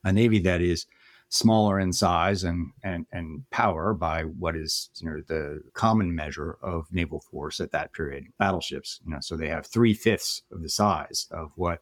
a 0.04 0.12
navy 0.12 0.40
that 0.40 0.60
is 0.60 0.88
smaller 1.30 1.80
in 1.80 1.94
size 1.94 2.44
and, 2.44 2.72
and 2.84 3.06
and 3.14 3.50
power 3.52 3.94
by 3.94 4.24
what 4.24 4.54
is 4.54 4.90
you 5.00 5.10
know 5.10 5.22
the 5.28 5.62
common 5.74 6.14
measure 6.14 6.58
of 6.62 6.92
naval 6.92 7.22
force 7.22 7.62
at 7.62 7.72
that 7.72 7.94
period 7.94 8.26
battleships 8.38 9.00
you 9.06 9.12
know 9.14 9.20
so 9.22 9.38
they 9.38 9.48
have 9.48 9.66
three 9.66 9.94
fifths 9.94 10.42
of 10.52 10.62
the 10.62 10.68
size 10.68 11.28
of 11.32 11.50
what 11.56 11.80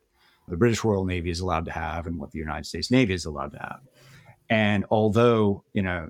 the 0.50 0.58
British 0.58 0.84
Royal 0.84 1.06
Navy 1.06 1.30
is 1.30 1.40
allowed 1.40 1.66
to 1.66 1.72
have 1.72 2.08
and 2.08 2.18
what 2.18 2.32
the 2.32 2.40
United 2.40 2.66
States 2.66 2.92
Navy 2.92 3.14
is 3.14 3.26
allowed 3.26 3.52
to 3.54 3.60
have. 3.60 3.80
And 4.50 4.86
although 4.90 5.64
in 5.74 5.86
a 5.86 6.10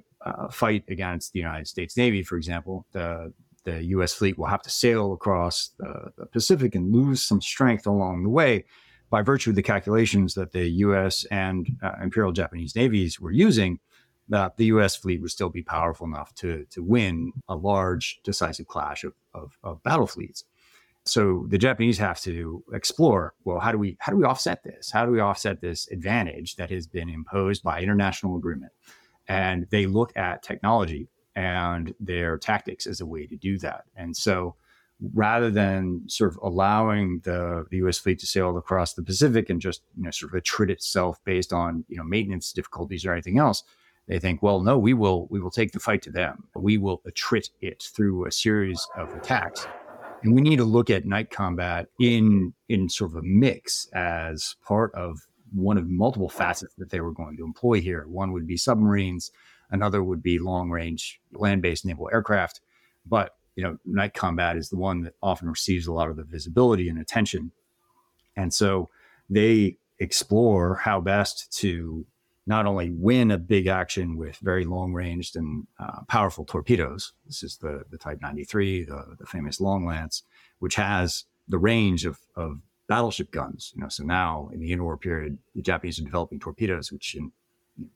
fight 0.51 0.83
against 0.89 1.33
the 1.33 1.39
United 1.39 1.67
States 1.67 1.95
Navy, 1.97 2.23
for 2.23 2.37
example, 2.37 2.85
the 2.91 3.33
the 3.65 3.83
U.S. 3.85 4.13
fleet 4.13 4.37
will 4.37 4.47
have 4.47 4.61
to 4.63 4.69
sail 4.69 5.13
across 5.13 5.71
the, 5.77 6.11
the 6.17 6.25
Pacific 6.25 6.75
and 6.75 6.93
lose 6.93 7.21
some 7.21 7.41
strength 7.41 7.85
along 7.85 8.23
the 8.23 8.29
way 8.29 8.65
by 9.09 9.21
virtue 9.21 9.49
of 9.49 9.55
the 9.55 9.61
calculations 9.61 10.33
that 10.35 10.53
the 10.53 10.67
U.S. 10.69 11.25
and 11.25 11.67
uh, 11.83 11.91
Imperial 12.01 12.31
Japanese 12.31 12.75
navies 12.75 13.19
were 13.19 13.31
using, 13.31 13.79
that 14.29 14.57
the 14.57 14.65
U.S. 14.65 14.95
fleet 14.95 15.21
would 15.21 15.31
still 15.31 15.49
be 15.49 15.63
powerful 15.63 16.07
enough 16.07 16.33
to 16.35 16.65
to 16.71 16.83
win 16.83 17.33
a 17.47 17.55
large, 17.55 18.19
decisive 18.23 18.67
clash 18.67 19.03
of, 19.03 19.13
of, 19.33 19.57
of 19.63 19.83
battle 19.83 20.07
fleets. 20.07 20.45
So 21.05 21.45
the 21.47 21.57
Japanese 21.57 21.97
have 21.97 22.21
to 22.21 22.63
explore, 22.73 23.33
well, 23.43 23.59
how 23.59 23.71
do 23.71 23.77
we 23.77 23.97
how 23.99 24.11
do 24.11 24.17
we 24.17 24.25
offset 24.25 24.63
this? 24.63 24.91
How 24.91 25.05
do 25.05 25.11
we 25.11 25.19
offset 25.19 25.61
this 25.61 25.87
advantage 25.89 26.55
that 26.57 26.69
has 26.69 26.87
been 26.87 27.09
imposed 27.09 27.63
by 27.63 27.81
international 27.81 28.37
agreement? 28.37 28.71
And 29.27 29.67
they 29.71 29.85
look 29.85 30.15
at 30.15 30.43
technology 30.43 31.07
and 31.35 31.93
their 31.99 32.37
tactics 32.37 32.85
as 32.85 33.01
a 33.01 33.05
way 33.05 33.25
to 33.27 33.37
do 33.37 33.57
that. 33.59 33.85
And 33.95 34.15
so 34.15 34.55
rather 35.13 35.49
than 35.49 36.03
sort 36.07 36.31
of 36.31 36.39
allowing 36.43 37.21
the, 37.23 37.65
the 37.69 37.77
US 37.77 37.97
fleet 37.97 38.19
to 38.19 38.27
sail 38.27 38.57
across 38.57 38.93
the 38.93 39.03
Pacific 39.03 39.49
and 39.49 39.61
just, 39.61 39.81
you 39.95 40.03
know, 40.03 40.11
sort 40.11 40.33
of 40.33 40.43
attrit 40.43 40.69
itself 40.69 41.17
based 41.23 41.53
on, 41.53 41.85
you 41.87 41.97
know, 41.97 42.03
maintenance 42.03 42.51
difficulties 42.51 43.05
or 43.05 43.13
anything 43.13 43.37
else, 43.37 43.63
they 44.07 44.19
think, 44.19 44.43
well, 44.43 44.59
no, 44.59 44.77
we 44.77 44.93
will 44.93 45.27
we 45.29 45.39
will 45.39 45.51
take 45.51 45.71
the 45.71 45.79
fight 45.79 46.01
to 46.01 46.11
them. 46.11 46.43
We 46.55 46.77
will 46.77 47.01
attrit 47.07 47.49
it 47.61 47.83
through 47.95 48.25
a 48.25 48.31
series 48.31 48.85
of 48.97 49.13
attacks 49.15 49.67
and 50.23 50.33
we 50.33 50.41
need 50.41 50.57
to 50.57 50.65
look 50.65 50.89
at 50.89 51.05
night 51.05 51.29
combat 51.29 51.87
in 51.99 52.53
in 52.67 52.89
sort 52.89 53.11
of 53.11 53.17
a 53.17 53.23
mix 53.23 53.87
as 53.93 54.55
part 54.65 54.93
of 54.93 55.19
one 55.51 55.77
of 55.77 55.89
multiple 55.89 56.29
facets 56.29 56.73
that 56.77 56.89
they 56.89 57.01
were 57.01 57.11
going 57.11 57.37
to 57.37 57.43
employ 57.43 57.81
here. 57.81 58.05
One 58.07 58.31
would 58.33 58.45
be 58.45 58.57
submarines, 58.57 59.31
another 59.71 60.03
would 60.03 60.21
be 60.21 60.39
long 60.39 60.69
range 60.69 61.19
land 61.33 61.61
based 61.61 61.85
naval 61.85 62.09
aircraft. 62.11 62.61
But 63.05 63.31
you 63.55 63.63
know, 63.63 63.77
night 63.85 64.13
combat 64.13 64.55
is 64.55 64.69
the 64.69 64.77
one 64.77 65.01
that 65.01 65.15
often 65.21 65.49
receives 65.49 65.87
a 65.87 65.93
lot 65.93 66.09
of 66.09 66.15
the 66.15 66.23
visibility 66.23 66.87
and 66.87 66.99
attention. 66.99 67.51
And 68.35 68.53
so 68.53 68.89
they 69.29 69.77
explore 69.99 70.75
how 70.75 71.01
best 71.01 71.51
to 71.59 72.05
not 72.49 72.65
only 72.65 72.89
win 72.89 73.29
a 73.29 73.37
big 73.37 73.67
action 73.67 74.17
with 74.17 74.35
very 74.37 74.65
long 74.65 74.91
ranged 74.91 75.35
and 75.35 75.67
uh, 75.79 76.01
powerful 76.07 76.43
torpedoes. 76.43 77.13
This 77.27 77.43
is 77.43 77.57
the, 77.57 77.83
the 77.91 77.97
Type 77.97 78.17
93, 78.23 78.85
the, 78.85 79.15
the 79.19 79.27
famous 79.27 79.61
Long 79.61 79.85
Lance, 79.85 80.23
which 80.57 80.73
has 80.73 81.25
the 81.47 81.59
range 81.59 82.05
of, 82.05 82.17
of 82.35 82.61
battleship 82.87 83.29
guns. 83.29 83.71
You 83.75 83.83
know, 83.83 83.89
so 83.89 84.03
now 84.03 84.49
in 84.51 84.59
the 84.59 84.71
interwar 84.71 84.99
period, 84.99 85.37
the 85.53 85.61
Japanese 85.61 85.99
are 85.99 86.03
developing 86.03 86.39
torpedoes, 86.39 86.91
which 86.91 87.13
in 87.13 87.31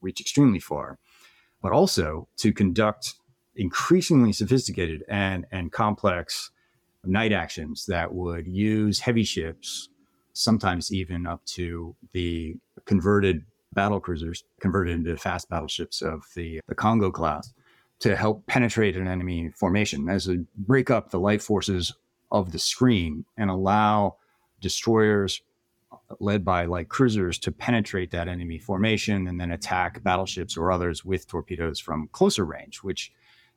reach 0.02 0.22
extremely 0.22 0.60
far, 0.60 1.00
but 1.60 1.72
also 1.72 2.28
to 2.38 2.54
conduct 2.54 3.16
increasingly 3.56 4.32
sophisticated 4.32 5.04
and, 5.10 5.48
and 5.52 5.72
complex 5.72 6.52
night 7.04 7.34
actions 7.34 7.88
that 7.88 8.14
would 8.14 8.48
use 8.48 9.00
heavy 9.00 9.24
ships, 9.24 9.90
sometimes 10.34 10.94
even 10.94 11.26
up 11.26 11.44
to 11.46 11.96
the 12.12 12.56
converted 12.86 13.46
battle 13.74 14.00
cruisers, 14.00 14.44
converted 14.60 14.94
into 14.94 15.18
fast 15.18 15.50
battleships 15.50 16.02
of 16.02 16.26
the, 16.36 16.62
the 16.68 16.76
Kongo 16.76 17.12
class, 17.12 17.54
to 18.00 18.16
help 18.16 18.46
penetrate 18.48 18.98
an 18.98 19.08
enemy 19.08 19.50
formation, 19.56 20.10
as 20.10 20.26
to 20.26 20.46
break 20.58 20.90
up 20.90 21.10
the 21.10 21.20
light 21.20 21.42
forces 21.42 21.94
of 22.32 22.52
the 22.52 22.60
screen 22.60 23.26
and 23.38 23.50
allow 23.50 24.18
destroyers 24.60 25.42
led 26.20 26.44
by 26.44 26.66
like 26.66 26.90
cruisers 26.90 27.38
to 27.40 27.52
penetrate 27.52 28.12
that 28.12 28.28
enemy 28.28 28.58
formation 28.58 29.28
and 29.28 29.40
then 29.40 29.52
attack 29.52 30.04
battleships 30.04 30.58
or 30.58 30.72
others 30.72 31.06
with 31.06 31.28
torpedoes 31.28 31.80
from 31.80 32.10
closer 32.12 32.46
range, 32.46 32.78
which 32.78 33.12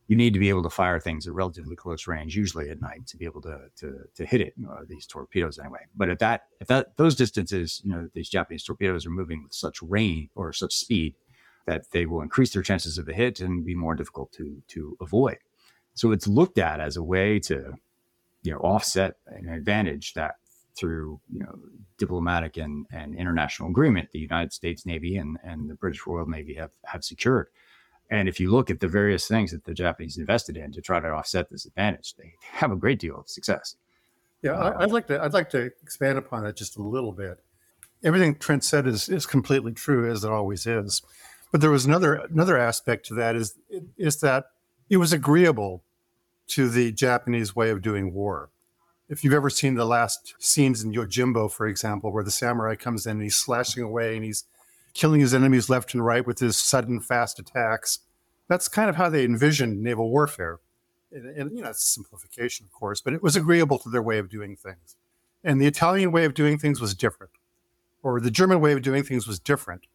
you 0.09 0.16
need 0.16 0.32
to 0.34 0.38
be 0.38 0.48
able 0.48 0.62
to 0.62 0.70
fire 0.70 1.00
things 1.00 1.26
at 1.26 1.34
relatively 1.34 1.74
close 1.74 2.07
range, 2.07 2.36
usually 2.36 2.70
at 2.70 2.80
night, 2.80 3.07
to 3.07 3.16
be 3.16 3.24
able 3.24 3.42
to 3.42 3.61
to, 3.76 4.00
to 4.14 4.26
hit 4.26 4.40
it. 4.40 4.54
Uh, 4.68 4.82
these 4.88 5.07
torpedoes, 5.07 5.59
anyway. 5.59 5.80
But 5.96 6.09
at 6.11 6.18
that, 6.20 6.44
if 6.61 6.68
that 6.68 6.96
those 6.96 7.14
distances, 7.14 7.82
you 7.84 7.90
know, 7.90 8.09
these 8.14 8.28
Japanese 8.28 8.64
torpedoes 8.64 9.07
are 9.07 9.11
moving 9.11 9.42
with 9.42 9.54
such 9.54 9.82
range 9.82 10.30
or 10.34 10.52
such 10.52 10.74
speed 10.74 11.14
that 11.66 11.90
they 11.90 12.07
will 12.07 12.22
increase 12.22 12.52
their 12.52 12.62
chances 12.62 12.98
of 12.98 13.09
a 13.09 13.12
hit 13.12 13.40
and 13.40 13.64
be 13.64 13.74
more 13.74 13.94
difficult 13.94 14.32
to 14.32 14.62
to 14.68 14.96
avoid. 15.00 15.38
So 15.94 16.12
it's 16.12 16.28
looked 16.28 16.59
at 16.59 16.78
as 16.78 16.96
a 16.96 17.02
way 17.02 17.38
to, 17.40 17.72
you 18.42 18.52
know, 18.52 18.59
offset 18.59 19.16
an 19.26 19.48
advantage 19.48 20.14
that 20.14 20.36
through 20.76 21.18
you 21.32 21.40
know 21.40 21.59
diplomatic 21.98 22.59
and, 22.59 22.86
and 22.92 23.14
international 23.14 23.70
agreement 23.70 24.11
the 24.12 24.18
United 24.18 24.52
States 24.52 24.84
Navy 24.84 25.16
and, 25.16 25.38
and 25.42 25.70
the 25.70 25.74
British 25.74 26.07
Royal 26.07 26.26
Navy 26.26 26.54
have 26.54 26.70
have 26.84 27.02
secured. 27.02 27.48
And 28.11 28.28
if 28.28 28.38
you 28.38 28.50
look 28.50 28.70
at 28.70 28.80
the 28.80 28.88
various 28.88 29.26
things 29.26 29.50
that 29.50 29.64
the 29.64 29.74
Japanese 29.74 30.16
invested 30.16 30.57
in 30.57 30.72
to 30.72 30.80
try 30.80 31.00
to 31.00 31.09
offset 31.09 31.50
this 31.50 31.66
advantage, 31.66 32.14
they 32.14 32.34
have 32.52 32.70
a 32.70 32.76
great 32.76 33.00
deal 33.00 33.18
of 33.18 33.28
success. 33.28 33.76
Yeah, 34.42 34.52
I, 34.52 34.68
uh, 34.68 34.76
I'd 34.80 34.92
like 34.92 35.07
to 35.09 35.20
I'd 35.20 35.32
like 35.32 35.50
to 35.50 35.70
expand 35.82 36.18
upon 36.18 36.44
that 36.44 36.57
just 36.57 36.76
a 36.76 36.82
little 36.82 37.12
bit. 37.12 37.38
Everything 38.04 38.36
Trent 38.36 38.62
said 38.62 38.86
is 38.86 39.09
is 39.09 39.26
completely 39.26 39.72
true, 39.72 40.11
as 40.11 40.22
it 40.22 40.30
always 40.30 40.66
is. 40.66 41.02
But 41.50 41.61
there 41.61 41.70
was 41.70 41.84
another 41.84 42.14
another 42.14 42.57
aspect 42.57 43.07
to 43.07 43.14
that 43.14 43.34
is 43.34 43.59
is 43.96 44.20
that 44.20 44.46
it 44.88 44.98
was 44.98 45.12
agreeable 45.12 45.82
to 46.48 46.68
the 46.68 46.92
Japanese 46.92 47.57
way 47.57 47.70
of 47.70 47.82
doing 47.82 48.12
war. 48.12 48.50
If 49.09 49.24
you've 49.24 49.34
ever 49.34 49.50
seen 49.50 49.74
the 49.74 49.84
last 49.84 50.34
scenes 50.38 50.82
in 50.82 50.92
Yojimbo, 50.92 51.50
for 51.50 51.66
example, 51.66 52.12
where 52.12 52.24
the 52.24 52.30
samurai 52.30 52.74
comes 52.76 53.07
in 53.07 53.12
and 53.12 53.22
he's 53.22 53.36
slashing 53.36 53.82
away 53.82 54.16
and 54.16 54.24
he's 54.24 54.44
killing 54.97 55.20
his 55.20 55.34
enemies 55.34 55.68
left 55.68 55.92
and 55.92 56.05
right 56.05 56.26
with 56.26 56.38
his 56.38 56.57
sudden 56.57 57.01
fast 57.01 57.38
attacks. 57.38 57.99
That's 58.49 58.66
kind 58.66 58.88
of 58.88 58.97
how 58.97 59.11
they 59.11 59.24
envisioned 59.24 59.82
naval 59.82 60.11
warfare. 60.11 60.59
And, 61.12 61.26
and, 61.36 61.57
you 61.57 61.62
know, 61.62 61.70
it's 61.70 61.84
simplification, 61.84 62.64
of 62.64 62.72
course, 62.72 63.03
but 63.03 63.12
it 63.12 63.22
was 63.22 63.36
agreeable 63.36 63.78
to 63.80 63.90
their 63.90 64.03
way 64.03 64.18
of 64.18 64.30
doing 64.30 64.57
things. 64.57 64.97
And 65.44 65.61
the 65.61 65.66
Italian 65.66 66.12
way 66.12 66.24
of 66.24 66.32
doing 66.32 66.59
things 66.59 66.80
was 66.80 66.94
different, 66.94 67.32
or 68.03 68.20
the 68.20 68.30
German 68.30 68.61
way 68.61 68.72
of 68.72 68.82
doing 68.82 69.05
things 69.05 69.26
was 69.26 69.38
different. 69.38 69.86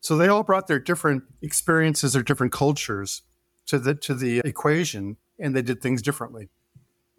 So 0.00 0.16
they 0.16 0.28
all 0.28 0.42
brought 0.42 0.66
their 0.66 0.78
different 0.78 1.24
experiences 1.42 2.14
or 2.14 2.22
different 2.22 2.52
cultures 2.52 3.22
to 3.66 3.78
the 3.78 3.94
to 3.94 4.14
the 4.14 4.40
equation, 4.44 5.16
and 5.38 5.56
they 5.56 5.62
did 5.62 5.80
things 5.80 6.02
differently. 6.02 6.48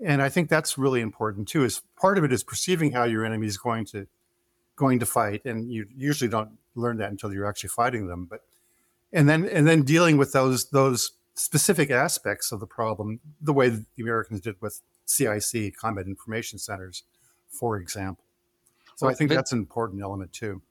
And 0.04 0.22
I 0.22 0.30
think 0.30 0.48
that's 0.48 0.78
really 0.78 1.02
important 1.02 1.48
too. 1.48 1.64
Is 1.64 1.82
part 2.00 2.18
of 2.18 2.24
it 2.24 2.32
is 2.32 2.44
perceiving 2.44 2.92
how 2.92 3.04
your 3.04 3.26
enemy 3.26 3.48
is 3.48 3.58
going 3.58 3.86
to 3.88 4.08
going 4.76 5.00
to 5.00 5.06
fight, 5.06 5.42
and 5.46 5.72
you 5.72 5.88
usually 5.96 6.30
don't 6.30 6.52
learn 6.76 6.98
that 6.98 7.10
until 7.12 7.34
you're 7.34 7.46
actually 7.48 7.70
fighting 7.70 8.08
them. 8.08 8.26
But 8.30 8.42
and 9.14 9.28
then 9.28 9.46
and 9.48 9.68
then 9.68 9.84
dealing 9.84 10.18
with 10.18 10.32
those 10.34 10.70
those 10.70 11.12
specific 11.36 11.90
aspects 11.90 12.52
of 12.52 12.60
the 12.60 12.68
problem, 12.68 13.20
the 13.42 13.54
way 13.54 13.70
the 13.70 13.86
Americans 14.00 14.42
did 14.42 14.56
with 14.62 14.82
CIC 15.06 15.76
combat 15.78 16.06
information 16.06 16.60
centers, 16.60 17.04
for 17.50 17.78
example. 17.78 18.24
So 18.96 19.06
Well, 19.06 19.14
I 19.14 19.18
think 19.18 19.30
Vin- 19.30 19.36
that's 19.38 19.52
an 19.52 19.60
important 19.60 20.02
element 20.02 20.32
too. 20.34 20.62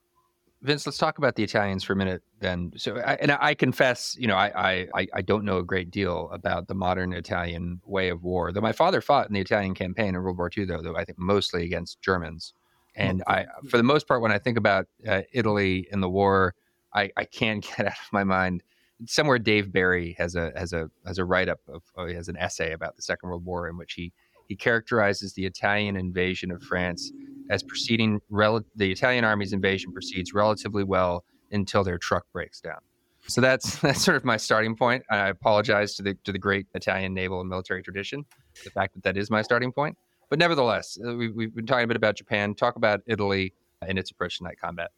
Vince, 0.63 0.85
let's 0.87 0.99
talk 0.99 1.17
about 1.17 1.37
the 1.37 1.43
Italians 1.43 1.83
for 1.83 1.95
a 1.95 1.97
minute. 1.97 2.23
Then, 2.39 2.71
so 2.77 2.99
I, 2.99 3.15
and 3.15 3.33
I 3.33 3.55
confess, 3.55 4.15
you 4.19 4.27
know, 4.27 4.35
I, 4.37 4.53
I 4.55 4.89
I- 4.95 5.09
I 5.15 5.23
don't 5.23 5.45
know 5.45 5.57
a 5.59 5.65
great 5.65 5.91
deal 5.91 6.29
about 6.33 6.69
the 6.69 6.75
modern 6.75 7.15
Italian 7.15 7.81
way 7.87 8.11
of 8.11 8.23
war. 8.23 8.53
Though 8.53 8.61
my 8.61 8.73
father 8.73 9.01
fought 9.01 9.27
in 9.29 9.33
the 9.33 9.41
Italian 9.41 9.75
campaign 9.75 10.15
in 10.15 10.23
World 10.23 10.37
War 10.37 10.51
II, 10.57 10.67
though, 10.67 10.83
though 10.83 10.97
I 10.97 11.05
think 11.05 11.19
mostly 11.19 11.65
against 11.65 12.03
Germans. 12.03 12.53
And 13.01 13.23
I, 13.27 13.47
for 13.69 13.77
the 13.77 13.83
most 13.83 14.07
part, 14.07 14.21
when 14.21 14.33
I 14.33 14.39
think 14.39 14.59
about 14.59 14.87
uh, 15.09 15.23
Italy 15.33 15.89
in 15.91 16.01
the 16.01 16.09
war, 16.09 16.55
I, 16.95 17.11
I 17.17 17.25
can't 17.25 17.63
get 17.77 17.87
out 17.87 17.93
of 17.93 18.13
my 18.13 18.25
mind. 18.25 18.63
Somewhere, 19.07 19.39
Dave 19.39 19.73
Barry 19.73 20.15
has 20.19 20.35
a 20.35 20.53
has 20.55 20.75
a 20.75 20.91
has 21.07 21.19
a 21.19 21.25
write 21.25 21.49
up 21.49 21.61
of 21.69 21.83
oh, 21.97 22.07
he 22.07 22.15
has 22.15 22.29
an 22.29 22.37
essay 22.37 22.73
about 22.73 22.97
the 22.97 23.03
Second 23.03 23.31
World 23.31 23.45
War 23.45 23.69
in 23.69 23.79
which 23.79 23.95
he 23.95 24.13
he 24.47 24.57
characterizes 24.57 25.33
the 25.33 25.47
Italian 25.47 25.97
invasion 25.97 26.51
of 26.51 26.63
France 26.63 27.11
as 27.49 27.63
proceeding 27.63 28.21
rel- 28.29 28.65
the 28.77 28.91
Italian 28.91 29.25
army's 29.25 29.53
invasion 29.53 29.93
proceeds 29.93 30.35
relatively 30.35 30.85
well 30.85 31.25
until 31.51 31.83
their 31.83 31.99
truck 31.99 32.25
breaks 32.33 32.61
down. 32.61 32.81
So 33.27 33.41
that's 33.41 33.77
that's 33.81 34.05
sort 34.05 34.19
of 34.19 34.25
my 34.25 34.37
starting 34.37 34.77
point. 34.77 35.03
I 35.11 35.29
apologize 35.29 35.95
to 35.95 36.03
the 36.03 36.15
to 36.25 36.33
the 36.33 36.39
great 36.39 36.67
Italian 36.75 37.15
naval 37.15 37.41
and 37.41 37.49
military 37.49 37.83
tradition, 37.83 38.27
the 38.65 38.71
fact 38.71 38.95
that 38.95 39.03
that 39.05 39.17
is 39.17 39.31
my 39.31 39.41
starting 39.41 39.73
point. 39.73 39.97
But 40.31 40.39
nevertheless, 40.39 40.97
uh, 41.05 41.15
we, 41.15 41.29
we've 41.29 41.55
been 41.55 41.67
talking 41.67 41.85
a 41.85 41.89
bit 41.89 41.97
about 41.97 42.17
Japan. 42.17 42.55
Talk 42.55 42.77
about 42.77 43.01
Italy 43.07 43.53
and 43.87 43.99
its 43.99 44.11
approach 44.11 44.39
to 44.39 44.45
night 44.45 44.59
combat. 44.59 44.93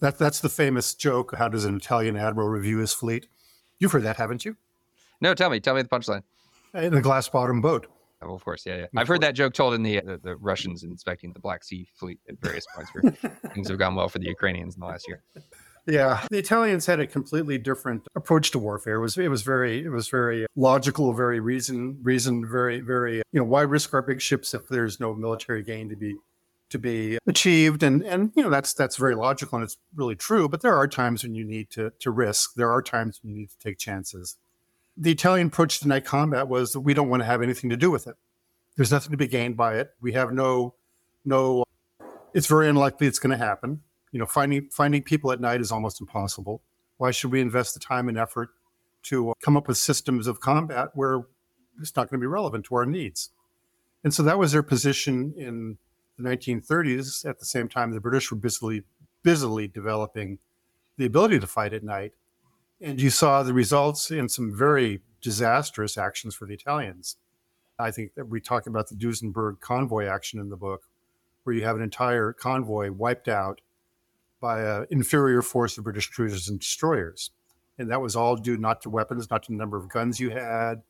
That 0.00 0.18
that's 0.18 0.40
the 0.40 0.48
famous 0.48 0.94
joke. 0.94 1.36
How 1.36 1.48
does 1.48 1.64
an 1.64 1.76
Italian 1.76 2.16
admiral 2.16 2.48
review 2.48 2.78
his 2.78 2.92
fleet? 2.92 3.28
You've 3.78 3.92
heard 3.92 4.02
that, 4.02 4.16
haven't 4.16 4.44
you? 4.44 4.56
No, 5.20 5.34
tell 5.34 5.50
me, 5.50 5.60
tell 5.60 5.74
me 5.74 5.82
the 5.82 5.88
punchline. 5.88 6.22
In 6.74 6.94
a 6.94 7.02
glass 7.02 7.28
bottom 7.28 7.60
boat. 7.60 7.86
Oh, 8.22 8.34
of 8.34 8.44
course, 8.44 8.64
yeah, 8.64 8.76
yeah. 8.76 8.86
I've 8.96 9.08
heard 9.08 9.20
that 9.20 9.34
joke 9.34 9.52
told 9.52 9.74
in 9.74 9.82
the, 9.82 10.00
the 10.00 10.18
the 10.18 10.36
Russians 10.36 10.84
inspecting 10.84 11.32
the 11.32 11.40
Black 11.40 11.62
Sea 11.64 11.86
fleet 11.94 12.18
at 12.28 12.40
various 12.40 12.64
points 12.74 12.90
where 12.94 13.12
things 13.54 13.68
have 13.68 13.78
gone 13.78 13.94
well 13.94 14.08
for 14.08 14.18
the 14.18 14.26
Ukrainians 14.26 14.74
in 14.74 14.80
the 14.80 14.86
last 14.86 15.06
year. 15.06 15.22
Yeah, 15.86 16.24
the 16.30 16.38
Italians 16.38 16.86
had 16.86 17.00
a 17.00 17.06
completely 17.06 17.58
different 17.58 18.06
approach 18.14 18.52
to 18.52 18.58
warfare. 18.58 18.96
It 18.96 19.00
was 19.00 19.18
it 19.18 19.28
was 19.28 19.42
very 19.42 19.84
it 19.84 19.90
was 19.90 20.08
very 20.08 20.46
logical, 20.54 21.12
very 21.12 21.40
reason 21.40 21.98
reason 22.02 22.48
very 22.48 22.80
very 22.80 23.16
you 23.16 23.40
know 23.40 23.44
why 23.44 23.62
risk 23.62 23.92
our 23.92 24.02
big 24.02 24.20
ships 24.20 24.54
if 24.54 24.68
there's 24.68 25.00
no 25.00 25.12
military 25.14 25.62
gain 25.62 25.88
to 25.88 25.96
be 25.96 26.14
to 26.70 26.78
be 26.78 27.18
achieved 27.26 27.82
and 27.82 28.02
and 28.04 28.32
you 28.36 28.42
know 28.42 28.48
that's 28.48 28.72
that's 28.74 28.96
very 28.96 29.16
logical 29.16 29.56
and 29.56 29.64
it's 29.64 29.76
really 29.96 30.14
true. 30.14 30.48
But 30.48 30.60
there 30.60 30.76
are 30.76 30.86
times 30.86 31.24
when 31.24 31.34
you 31.34 31.44
need 31.44 31.70
to 31.70 31.92
to 31.98 32.10
risk. 32.12 32.54
There 32.54 32.70
are 32.70 32.82
times 32.82 33.20
when 33.22 33.32
you 33.32 33.40
need 33.40 33.50
to 33.50 33.58
take 33.58 33.78
chances. 33.78 34.36
The 34.96 35.10
Italian 35.10 35.48
approach 35.48 35.80
to 35.80 35.88
night 35.88 36.04
combat 36.04 36.46
was 36.46 36.74
that 36.74 36.80
we 36.80 36.94
don't 36.94 37.08
want 37.08 37.22
to 37.22 37.26
have 37.26 37.42
anything 37.42 37.70
to 37.70 37.76
do 37.76 37.90
with 37.90 38.06
it. 38.06 38.14
There's 38.76 38.92
nothing 38.92 39.10
to 39.10 39.16
be 39.16 39.26
gained 39.26 39.56
by 39.56 39.78
it. 39.78 39.90
We 40.00 40.12
have 40.12 40.32
no 40.32 40.74
no. 41.24 41.64
It's 42.34 42.46
very 42.46 42.68
unlikely 42.68 43.08
it's 43.08 43.18
going 43.18 43.36
to 43.36 43.44
happen 43.44 43.82
you 44.12 44.18
know 44.18 44.26
finding 44.26 44.68
finding 44.70 45.02
people 45.02 45.32
at 45.32 45.40
night 45.40 45.60
is 45.60 45.72
almost 45.72 46.00
impossible. 46.00 46.62
Why 46.98 47.10
should 47.10 47.32
we 47.32 47.40
invest 47.40 47.74
the 47.74 47.80
time 47.80 48.08
and 48.08 48.16
effort 48.16 48.50
to 49.04 49.30
uh, 49.30 49.34
come 49.42 49.56
up 49.56 49.66
with 49.66 49.78
systems 49.78 50.28
of 50.28 50.38
combat 50.38 50.90
where 50.94 51.22
it's 51.80 51.96
not 51.96 52.08
going 52.08 52.20
to 52.20 52.22
be 52.22 52.28
relevant 52.28 52.66
to 52.66 52.76
our 52.76 52.86
needs? 52.86 53.30
And 54.04 54.14
so 54.14 54.22
that 54.22 54.38
was 54.38 54.52
their 54.52 54.62
position 54.62 55.34
in 55.36 55.78
the 56.18 56.28
1930s 56.28 57.28
at 57.28 57.38
the 57.38 57.46
same 57.46 57.68
time 57.68 57.90
the 57.90 58.00
british 58.00 58.30
were 58.30 58.36
busily 58.36 58.84
busily 59.22 59.66
developing 59.66 60.38
the 60.98 61.06
ability 61.06 61.40
to 61.40 61.46
fight 61.46 61.72
at 61.72 61.82
night. 61.82 62.12
And 62.80 63.00
you 63.00 63.10
saw 63.10 63.42
the 63.42 63.54
results 63.54 64.10
in 64.10 64.28
some 64.28 64.56
very 64.56 65.00
disastrous 65.20 65.96
actions 65.96 66.34
for 66.34 66.46
the 66.46 66.54
italians. 66.54 67.16
I 67.78 67.90
think 67.90 68.14
that 68.14 68.28
we 68.28 68.40
talk 68.40 68.66
about 68.66 68.88
the 68.88 68.94
Duisburg 68.94 69.60
convoy 69.60 70.06
action 70.06 70.38
in 70.38 70.50
the 70.50 70.56
book 70.56 70.82
where 71.44 71.54
you 71.54 71.64
have 71.64 71.76
an 71.76 71.82
entire 71.82 72.32
convoy 72.32 72.90
wiped 72.90 73.28
out 73.28 73.60
by 74.42 74.60
an 74.60 74.86
inferior 74.90 75.40
force 75.40 75.78
of 75.78 75.84
British 75.84 76.10
cruisers 76.10 76.48
and 76.48 76.58
destroyers. 76.58 77.30
And 77.78 77.88
that 77.90 78.02
was 78.02 78.16
all 78.16 78.36
due 78.36 78.58
not 78.58 78.82
to 78.82 78.90
weapons, 78.90 79.30
not 79.30 79.44
to 79.44 79.52
the 79.52 79.56
number 79.56 79.78
of 79.78 79.88
guns 79.88 80.20
you 80.20 80.30
had, 80.30 80.82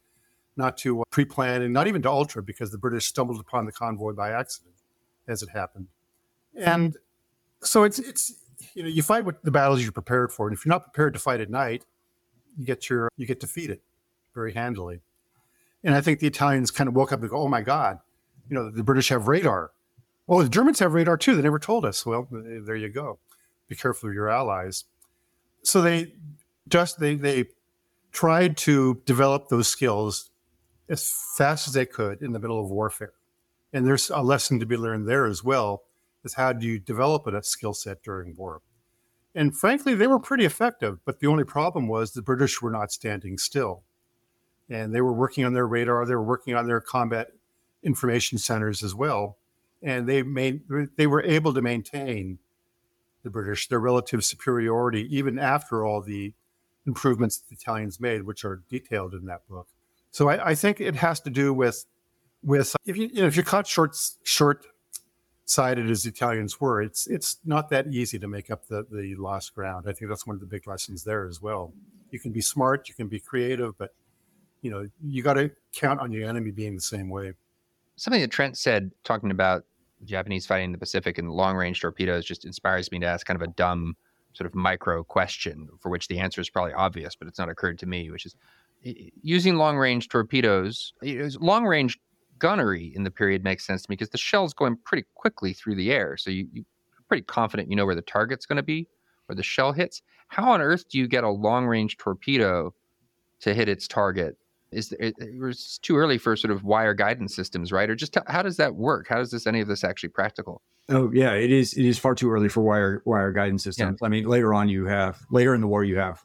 not 0.57 0.77
to 0.79 1.03
uh, 1.03 1.05
pre 1.11 1.25
planning, 1.25 1.71
not 1.71 1.87
even 1.87 2.03
to 2.03 2.11
Ultra, 2.11 2.43
because 2.43 2.73
the 2.73 2.79
British 2.79 3.07
stumbled 3.07 3.39
upon 3.39 3.67
the 3.67 3.73
convoy 3.73 4.15
by 4.15 4.31
accident 4.31 4.75
as 5.29 5.43
it 5.43 5.51
happened. 5.51 5.87
And 6.57 6.97
so 7.63 7.85
it's, 7.85 7.99
it's, 7.99 8.35
you 8.75 8.83
know, 8.83 8.89
you 8.89 9.03
fight 9.03 9.25
with 9.25 9.41
the 9.43 9.51
battles 9.51 9.83
you're 9.83 9.93
prepared 9.93 10.33
for. 10.33 10.49
And 10.49 10.57
if 10.57 10.65
you're 10.65 10.73
not 10.73 10.85
prepared 10.85 11.13
to 11.13 11.21
fight 11.21 11.41
at 11.41 11.51
night, 11.51 11.85
you 12.59 12.65
get 12.65 12.89
your, 12.89 13.11
you 13.17 13.27
get 13.27 13.39
defeated 13.39 13.81
very 14.35 14.55
handily. 14.55 15.01
And 15.85 15.95
I 15.95 16.01
think 16.01 16.21
the 16.21 16.27
Italians 16.27 16.71
kind 16.71 16.89
of 16.89 16.95
woke 16.95 17.13
up 17.13 17.21
and 17.21 17.31
go, 17.31 17.37
oh 17.37 17.49
my 17.49 17.61
God, 17.61 17.99
you 18.49 18.55
know, 18.55 18.71
the 18.71 18.83
British 18.83 19.11
have 19.11 19.29
radar. 19.29 19.71
Well, 20.27 20.39
the 20.41 20.49
Germans 20.49 20.79
have 20.79 20.95
radar 20.95 21.17
too. 21.17 21.37
They 21.37 21.43
never 21.43 21.59
told 21.59 21.85
us. 21.85 22.07
Well, 22.07 22.29
there 22.31 22.77
you 22.77 22.89
go 22.89 23.19
be 23.73 23.81
careful 23.81 24.09
of 24.09 24.15
your 24.15 24.29
allies. 24.29 24.85
So 25.63 25.81
they 25.81 26.13
just 26.69 27.01
they 27.01 27.15
they 27.15 27.47
tried 28.13 28.57
to 28.59 29.01
develop 29.07 29.49
those 29.49 29.69
skills 29.69 30.31
as 30.89 31.11
fast 31.37 31.67
as 31.69 31.75
they 31.75 31.87
could 31.87 32.23
in 32.23 32.33
the 32.33 32.39
middle 32.39 32.61
of 32.61 32.71
warfare. 32.71 33.15
And 33.73 33.87
there's 33.87 34.11
a 34.11 34.21
lesson 34.21 34.61
to 34.61 34.67
be 34.67 34.77
learned 34.77 35.09
there 35.09 35.27
as 35.27 35.43
well 35.43 35.85
is 36.25 36.35
how 36.35 36.53
do 36.53 36.67
you 36.67 36.79
develop 36.79 37.27
a 37.27 37.43
skill 37.43 37.73
set 37.73 38.03
during 38.03 38.37
war? 38.37 38.61
And 39.35 39.57
frankly, 39.57 39.95
they 39.95 40.07
were 40.07 40.19
pretty 40.19 40.45
effective. 40.45 40.99
But 41.07 41.21
the 41.21 41.27
only 41.27 41.45
problem 41.45 41.89
was 41.89 42.13
the 42.13 42.21
British 42.21 42.61
were 42.61 42.71
not 42.71 42.93
standing 42.93 43.39
still. 43.39 43.83
And 44.69 44.95
they 44.95 45.01
were 45.01 45.13
working 45.13 45.45
on 45.45 45.55
their 45.55 45.67
radar, 45.67 46.05
they 46.05 46.15
were 46.15 46.23
working 46.23 46.55
on 46.55 46.67
their 46.67 46.81
combat 46.81 47.29
information 47.83 48.39
centers 48.39 48.83
as 48.83 48.95
well. 48.95 49.39
And 49.83 50.07
they 50.07 50.23
made 50.23 50.63
they 50.97 51.07
were 51.07 51.23
able 51.23 51.55
to 51.55 51.63
maintain 51.63 52.39
the 53.23 53.31
British 53.31 53.69
their 53.69 53.81
relative 53.81 54.25
superiority 54.25 55.07
even 55.15 55.39
after 55.39 55.85
all 55.85 56.01
the 56.01 56.35
improvements 56.87 57.39
the 57.39 57.55
Italians 57.55 58.01
made, 58.01 58.23
which 58.25 58.45
are 58.45 58.63
detailed 58.69 59.15
in 59.15 59.27
that 59.27 59.47
book. 59.49 59.69
So 60.11 60.29
I, 60.29 60.51
I 60.51 60.55
think 60.55 60.81
it 60.81 60.97
has 60.97 61.21
to 61.21 61.31
do 61.31 61.55
with 61.55 61.87
with 62.43 62.75
if 62.85 62.97
you, 62.97 63.09
you 63.13 63.21
know, 63.23 63.27
if 63.27 63.37
you're 63.37 63.45
caught 63.45 63.67
short 63.67 63.97
short 64.23 64.67
sided 65.45 65.91
as 65.91 66.03
the 66.03 66.11
Italians 66.11 66.61
were, 66.61 66.83
it's 66.83 67.07
it's 67.07 67.39
not 67.45 67.69
that 67.71 67.87
easy 67.89 68.19
to 68.19 68.29
make 68.29 68.51
up 68.51 68.67
the 68.67 68.87
the 68.91 69.15
lost 69.17 69.55
ground. 69.55 69.87
I 69.89 69.93
think 69.93 70.11
that's 70.11 70.27
one 70.27 70.35
of 70.35 70.41
the 70.41 70.47
big 70.47 70.67
lessons 70.67 71.05
there 71.05 71.27
as 71.27 71.41
well. 71.41 71.73
You 72.11 72.19
can 72.19 72.33
be 72.33 72.41
smart, 72.41 72.89
you 72.89 72.95
can 72.95 73.09
be 73.09 73.21
creative, 73.21 73.77
but 73.79 73.95
you 74.61 74.71
know 74.71 74.89
you 75.03 75.23
got 75.23 75.35
to 75.35 75.51
count 75.73 76.01
on 76.01 76.13
your 76.13 76.29
enemy 76.29 76.51
being 76.51 76.75
the 76.75 76.81
same 76.81 77.09
way. 77.09 77.33
Something 77.97 78.23
that 78.23 78.31
Trent 78.31 78.57
said, 78.59 78.91
talking 79.05 79.31
about 79.31 79.65
Japanese 80.05 80.47
fighting 80.47 80.67
in 80.67 80.73
the 80.73 80.79
Pacific 80.79 81.19
and 81.19 81.31
long 81.31 81.57
range 81.57 81.81
torpedoes, 81.81 82.25
just 82.25 82.45
inspires 82.45 82.91
me 82.91 82.99
to 83.01 83.07
ask 83.07 83.27
kind 83.27 83.41
of 83.41 83.49
a 83.49 83.53
dumb 83.53 83.97
sort 84.33 84.47
of 84.47 84.55
micro 84.55 85.05
question 85.05 85.69
for 85.81 85.91
which 85.91 86.09
the 86.09 86.19
answer 86.19 86.41
is 86.41 86.51
probably 86.51 86.73
obvious, 86.73 87.15
but 87.15 87.29
it's 87.29 87.39
not 87.39 87.49
occurred 87.49 87.79
to 87.79 87.87
me, 87.87 88.11
which 88.11 88.27
is 88.27 88.35
using 89.23 89.57
long 89.57 89.77
range 89.77 90.09
torpedoes, 90.09 90.93
long 91.41 91.65
range 91.67 91.99
gunnery 92.39 92.93
in 92.97 93.05
the 93.05 93.11
period 93.11 93.45
makes 93.45 93.65
sense 93.65 93.83
to 93.83 93.87
me 93.89 93.95
because 93.95 94.11
the 94.11 94.19
shell's 94.19 94.53
going 94.53 94.77
pretty 94.85 95.07
quickly 95.15 95.53
through 95.53 95.77
the 95.77 95.93
air. 95.93 96.17
So 96.17 96.31
you, 96.31 96.49
you're 96.53 96.65
pretty 97.09 97.23
confident 97.23 97.71
you 97.71 97.77
know 97.77 97.87
where 97.87 97.95
the 97.95 98.03
target's 98.03 98.47
going 98.47 98.57
to 98.57 98.63
be, 98.63 98.89
where 99.27 99.37
the 99.37 99.43
shell 99.43 99.73
hits. 99.73 100.03
How 100.29 100.51
on 100.51 100.61
earth 100.61 100.89
do 100.89 100.99
you 100.99 101.07
get 101.07 101.25
a 101.25 101.31
long 101.31 101.67
range 101.67 101.99
torpedo 101.99 102.75
to 103.41 103.55
hit 103.55 103.69
its 103.69 103.87
target? 103.87 104.37
Is 104.73 104.93
it, 104.93 105.15
it 105.19 105.39
was 105.39 105.79
too 105.83 105.97
early 105.97 106.19
for 106.19 106.35
sort 106.37 106.51
of 106.51 106.65
wire 106.65 106.95
guidance 106.95 107.35
systems, 107.35 107.73
right? 107.73 107.89
Or 107.89 107.95
just 107.95 108.17
how 108.27 108.43
does 108.43 108.57
that 108.57 108.75
work? 108.75 109.09
How 109.09 109.17
does 109.17 109.31
this 109.31 109.47
any 109.47 109.61
of 109.61 109.69
this 109.69 109.85
actually 109.85 110.11
practical? 110.11 110.63
Oh 110.89 111.11
yeah, 111.13 111.33
it 111.33 111.53
is. 111.53 111.75
It 111.75 111.85
is 111.85 111.99
far 111.99 112.15
too 112.15 112.31
early 112.31 112.49
for 112.49 112.61
wire 112.61 113.03
wire 113.05 113.33
guidance 113.33 113.63
systems. 113.63 113.99
Yeah. 114.01 114.07
I 114.07 114.09
mean, 114.09 114.25
later 114.25 114.53
on, 114.53 114.69
you 114.69 114.87
have 114.87 115.21
later 115.31 115.55
in 115.55 115.61
the 115.61 115.67
war, 115.69 115.85
you 115.85 115.97
have 115.99 116.23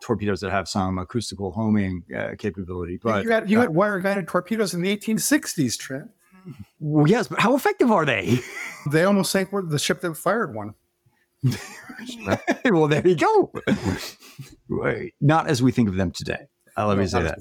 torpedoes 0.00 0.40
that 0.40 0.50
have 0.50 0.68
some 0.68 0.98
acoustical 0.98 1.52
homing 1.52 2.02
uh, 2.16 2.30
capability. 2.36 2.98
But 3.02 3.24
you 3.24 3.30
had, 3.30 3.48
you 3.48 3.58
uh, 3.58 3.62
had 3.62 3.70
wire 3.70 4.00
guided 4.00 4.26
torpedoes 4.26 4.74
in 4.74 4.82
the 4.82 4.96
1860s, 4.96 5.78
Trent. 5.78 6.10
Well, 6.80 7.06
yes, 7.06 7.28
but 7.28 7.40
how 7.40 7.54
effective 7.54 7.90
are 7.90 8.04
they? 8.04 8.40
they 8.90 9.04
almost 9.04 9.30
sank 9.30 9.50
the 9.52 9.78
ship 9.78 10.00
that 10.00 10.14
fired 10.16 10.54
one. 10.54 10.74
well, 12.64 12.88
there 12.88 13.06
you 13.06 13.14
go. 13.14 13.52
right. 14.68 15.14
Not 15.20 15.48
as 15.48 15.62
we 15.62 15.72
think 15.72 15.88
of 15.88 15.96
them 15.96 16.10
today. 16.10 16.48
Uh, 16.80 16.86
let 16.86 16.98
me 16.98 17.06
say 17.06 17.18
that. 17.22 17.38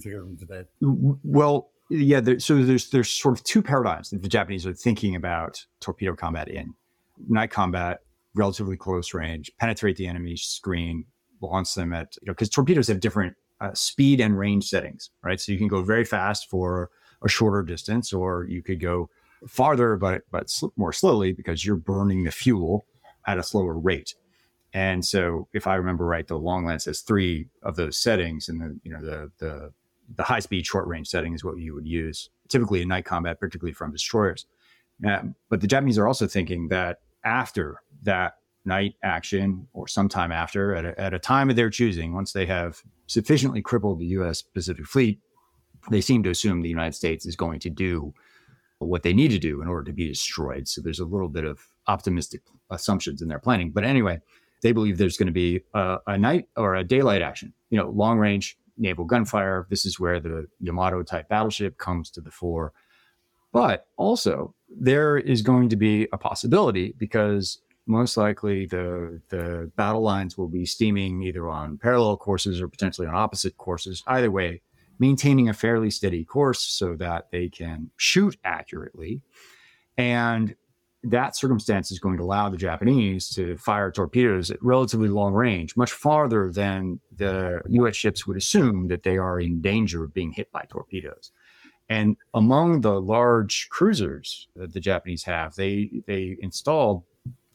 Well, 1.24 1.72
yeah, 1.90 2.20
there, 2.20 2.40
so 2.40 2.64
there's 2.64 2.90
there's 2.90 3.10
sort 3.10 3.38
of 3.38 3.44
two 3.44 3.62
paradigms 3.62 4.10
that 4.12 4.22
the 4.22 4.28
Japanese 4.28 4.66
are 4.66 4.74
thinking 4.74 5.16
about 5.16 5.66
torpedo 5.80 6.16
combat 6.16 6.48
in. 6.48 6.74
Night 7.28 7.52
combat, 7.52 8.02
relatively 8.36 8.78
close 8.78 9.14
range, 9.14 9.52
penetrate 9.60 9.98
the 9.98 10.08
enemy 10.08 10.36
screen, 10.36 11.06
launch 11.42 11.74
them 11.74 11.94
at 11.94 12.16
you 12.22 12.28
know 12.28 12.34
because 12.34 12.50
torpedoes 12.50 12.88
have 12.88 13.00
different 13.00 13.36
uh, 13.62 13.74
speed 13.74 14.20
and 14.22 14.38
range 14.38 14.68
settings, 14.68 15.10
right? 15.24 15.40
So 15.40 15.52
you 15.52 15.58
can 15.58 15.68
go 15.68 15.82
very 15.82 16.06
fast 16.06 16.50
for 16.50 16.90
a 17.24 17.30
shorter 17.30 17.64
distance, 17.64 18.14
or 18.14 18.46
you 18.46 18.62
could 18.62 18.80
go 18.80 19.10
farther 19.48 19.96
but 19.96 20.24
but 20.32 20.50
sl- 20.50 20.68
more 20.76 20.94
slowly 20.94 21.32
because 21.34 21.66
you're 21.66 21.76
burning 21.76 22.24
the 22.24 22.32
fuel 22.32 22.86
at 23.26 23.38
a 23.38 23.44
slower 23.44 23.78
rate. 23.78 24.14
And 24.74 25.04
so, 25.04 25.48
if 25.54 25.66
I 25.66 25.76
remember 25.76 26.06
right, 26.06 26.28
the 26.28 26.38
long 26.38 26.66
lance 26.66 26.86
has 26.86 27.02
three 27.02 27.48
of 27.64 27.76
those 27.76 27.98
settings, 27.98 28.50
and 28.50 28.62
the 28.62 28.80
you 28.84 28.92
know 28.92 29.02
the 29.02 29.32
the 29.40 29.74
the 30.16 30.24
high 30.24 30.40
speed 30.40 30.66
short 30.66 30.88
range 30.88 31.08
setting 31.08 31.34
is 31.34 31.44
what 31.44 31.58
you 31.58 31.74
would 31.74 31.88
use 31.88 32.30
typically 32.50 32.82
in 32.82 32.88
night 32.88 33.06
combat, 33.06 33.40
particularly 33.40 33.74
from 33.74 33.92
destroyers. 33.92 34.46
Uh, 35.08 35.22
but 35.50 35.62
the 35.62 35.68
Japanese 35.68 35.98
are 35.98 36.08
also 36.08 36.28
thinking 36.28 36.68
that 36.68 37.00
after 37.24 37.82
that 38.04 38.34
night 38.66 38.96
action 39.04 39.68
or 39.74 39.88
sometime 39.88 40.32
after, 40.32 40.76
at 40.76 40.86
a, 40.86 41.00
at 41.00 41.14
a 41.14 41.20
time 41.20 41.50
of 41.50 41.56
their 41.56 41.70
choosing, 41.70 42.14
once 42.14 42.34
they 42.34 42.46
have 42.46 42.82
sufficiently 43.08 43.62
crippled 43.62 44.00
the 44.00 44.08
U.S. 44.08 44.42
Pacific 44.42 44.86
Fleet, 44.86 45.20
they 45.90 46.02
seem 46.02 46.24
to 46.24 46.30
assume 46.30 46.62
the 46.62 46.70
United 46.70 46.96
States 46.96 47.26
is 47.26 47.36
going 47.36 47.60
to 47.60 47.70
do 47.70 48.14
what 48.80 49.04
they 49.04 49.14
need 49.14 49.32
to 49.32 49.40
do 49.40 49.62
in 49.62 49.68
order 49.68 49.86
to 49.86 49.94
be 49.94 50.08
destroyed. 50.08 50.68
So 50.68 50.82
there's 50.82 51.00
a 51.00 51.06
little 51.06 51.30
bit 51.30 51.44
of 51.44 51.60
optimistic 51.88 52.42
assumptions 52.70 53.22
in 53.22 53.28
their 53.28 53.40
planning. 53.40 53.72
But 53.72 53.84
anyway, 53.84 54.20
they 54.62 54.72
believe 54.72 54.98
there's 54.98 55.18
going 55.18 55.28
to 55.28 55.34
be 55.34 55.62
a, 55.74 55.98
a 56.08 56.18
night 56.18 56.48
or 56.56 56.76
a 56.76 56.84
daylight 56.84 57.22
action, 57.22 57.54
you 57.70 57.78
know, 57.78 57.90
long 57.90 58.18
range 58.18 58.58
naval 58.78 59.06
gunfire. 59.06 59.68
This 59.70 59.86
is 59.86 60.00
where 60.00 60.20
the 60.20 60.48
Yamato 60.60 61.04
type 61.04 61.30
battleship 61.30 61.78
comes 61.78 62.10
to 62.12 62.22
the 62.22 62.32
fore. 62.32 62.74
But 63.52 63.88
also, 63.98 64.54
there 64.70 65.18
is 65.18 65.42
going 65.42 65.70
to 65.70 65.76
be 65.76 66.08
a 66.14 66.18
possibility 66.18 66.94
because 66.98 67.60
most 67.88 68.18
likely 68.18 68.68
the 68.68 69.20
the 69.30 69.72
battle 69.76 70.02
lines 70.02 70.38
will 70.38 70.48
be 70.48 70.66
steaming 70.66 71.24
either 71.24 71.50
on 71.50 71.78
parallel 71.78 72.18
courses 72.18 72.62
or 72.62 72.68
potentially 72.68 73.08
on 73.08 73.16
opposite 73.16 73.58
courses. 73.58 74.04
Either 74.06 74.30
way, 74.30 74.62
maintaining 75.00 75.50
a 75.50 75.54
fairly 75.54 75.90
steady 75.90 76.24
course 76.24 76.62
so 76.62 76.96
that 76.96 77.32
they 77.32 77.50
can 77.50 77.90
shoot 77.98 78.38
accurately. 78.44 79.22
And 79.98 80.56
that 81.04 81.36
circumstance 81.36 81.92
is 81.92 82.00
going 82.00 82.18
to 82.18 82.24
allow 82.24 82.50
the 82.50 82.58
Japanese 82.58 83.30
to 83.30 83.58
fire 83.58 83.92
torpedoes 83.92 84.52
at 84.52 84.62
relatively 84.62 85.08
long 85.08 85.34
range, 85.34 85.78
much 85.78 85.92
farther 85.92 86.52
than 86.52 87.00
the 87.16 87.62
U.S. 87.70 87.96
ships 87.96 88.28
would 88.28 88.38
assume 88.38 88.88
that 88.90 89.04
they 89.04 89.18
are 89.18 89.40
in 89.40 89.62
danger 89.62 90.04
of 90.04 90.14
being 90.14 90.32
hit 90.32 90.52
by 90.52 90.66
torpedoes. 90.70 91.32
And 91.90 92.18
among 92.34 92.82
the 92.82 93.02
large 93.02 93.68
cruisers 93.70 94.48
that 94.56 94.74
the 94.74 94.80
Japanese 94.80 95.24
have, 95.24 95.56
they 95.56 95.90
they 96.06 96.38
installed 96.42 97.04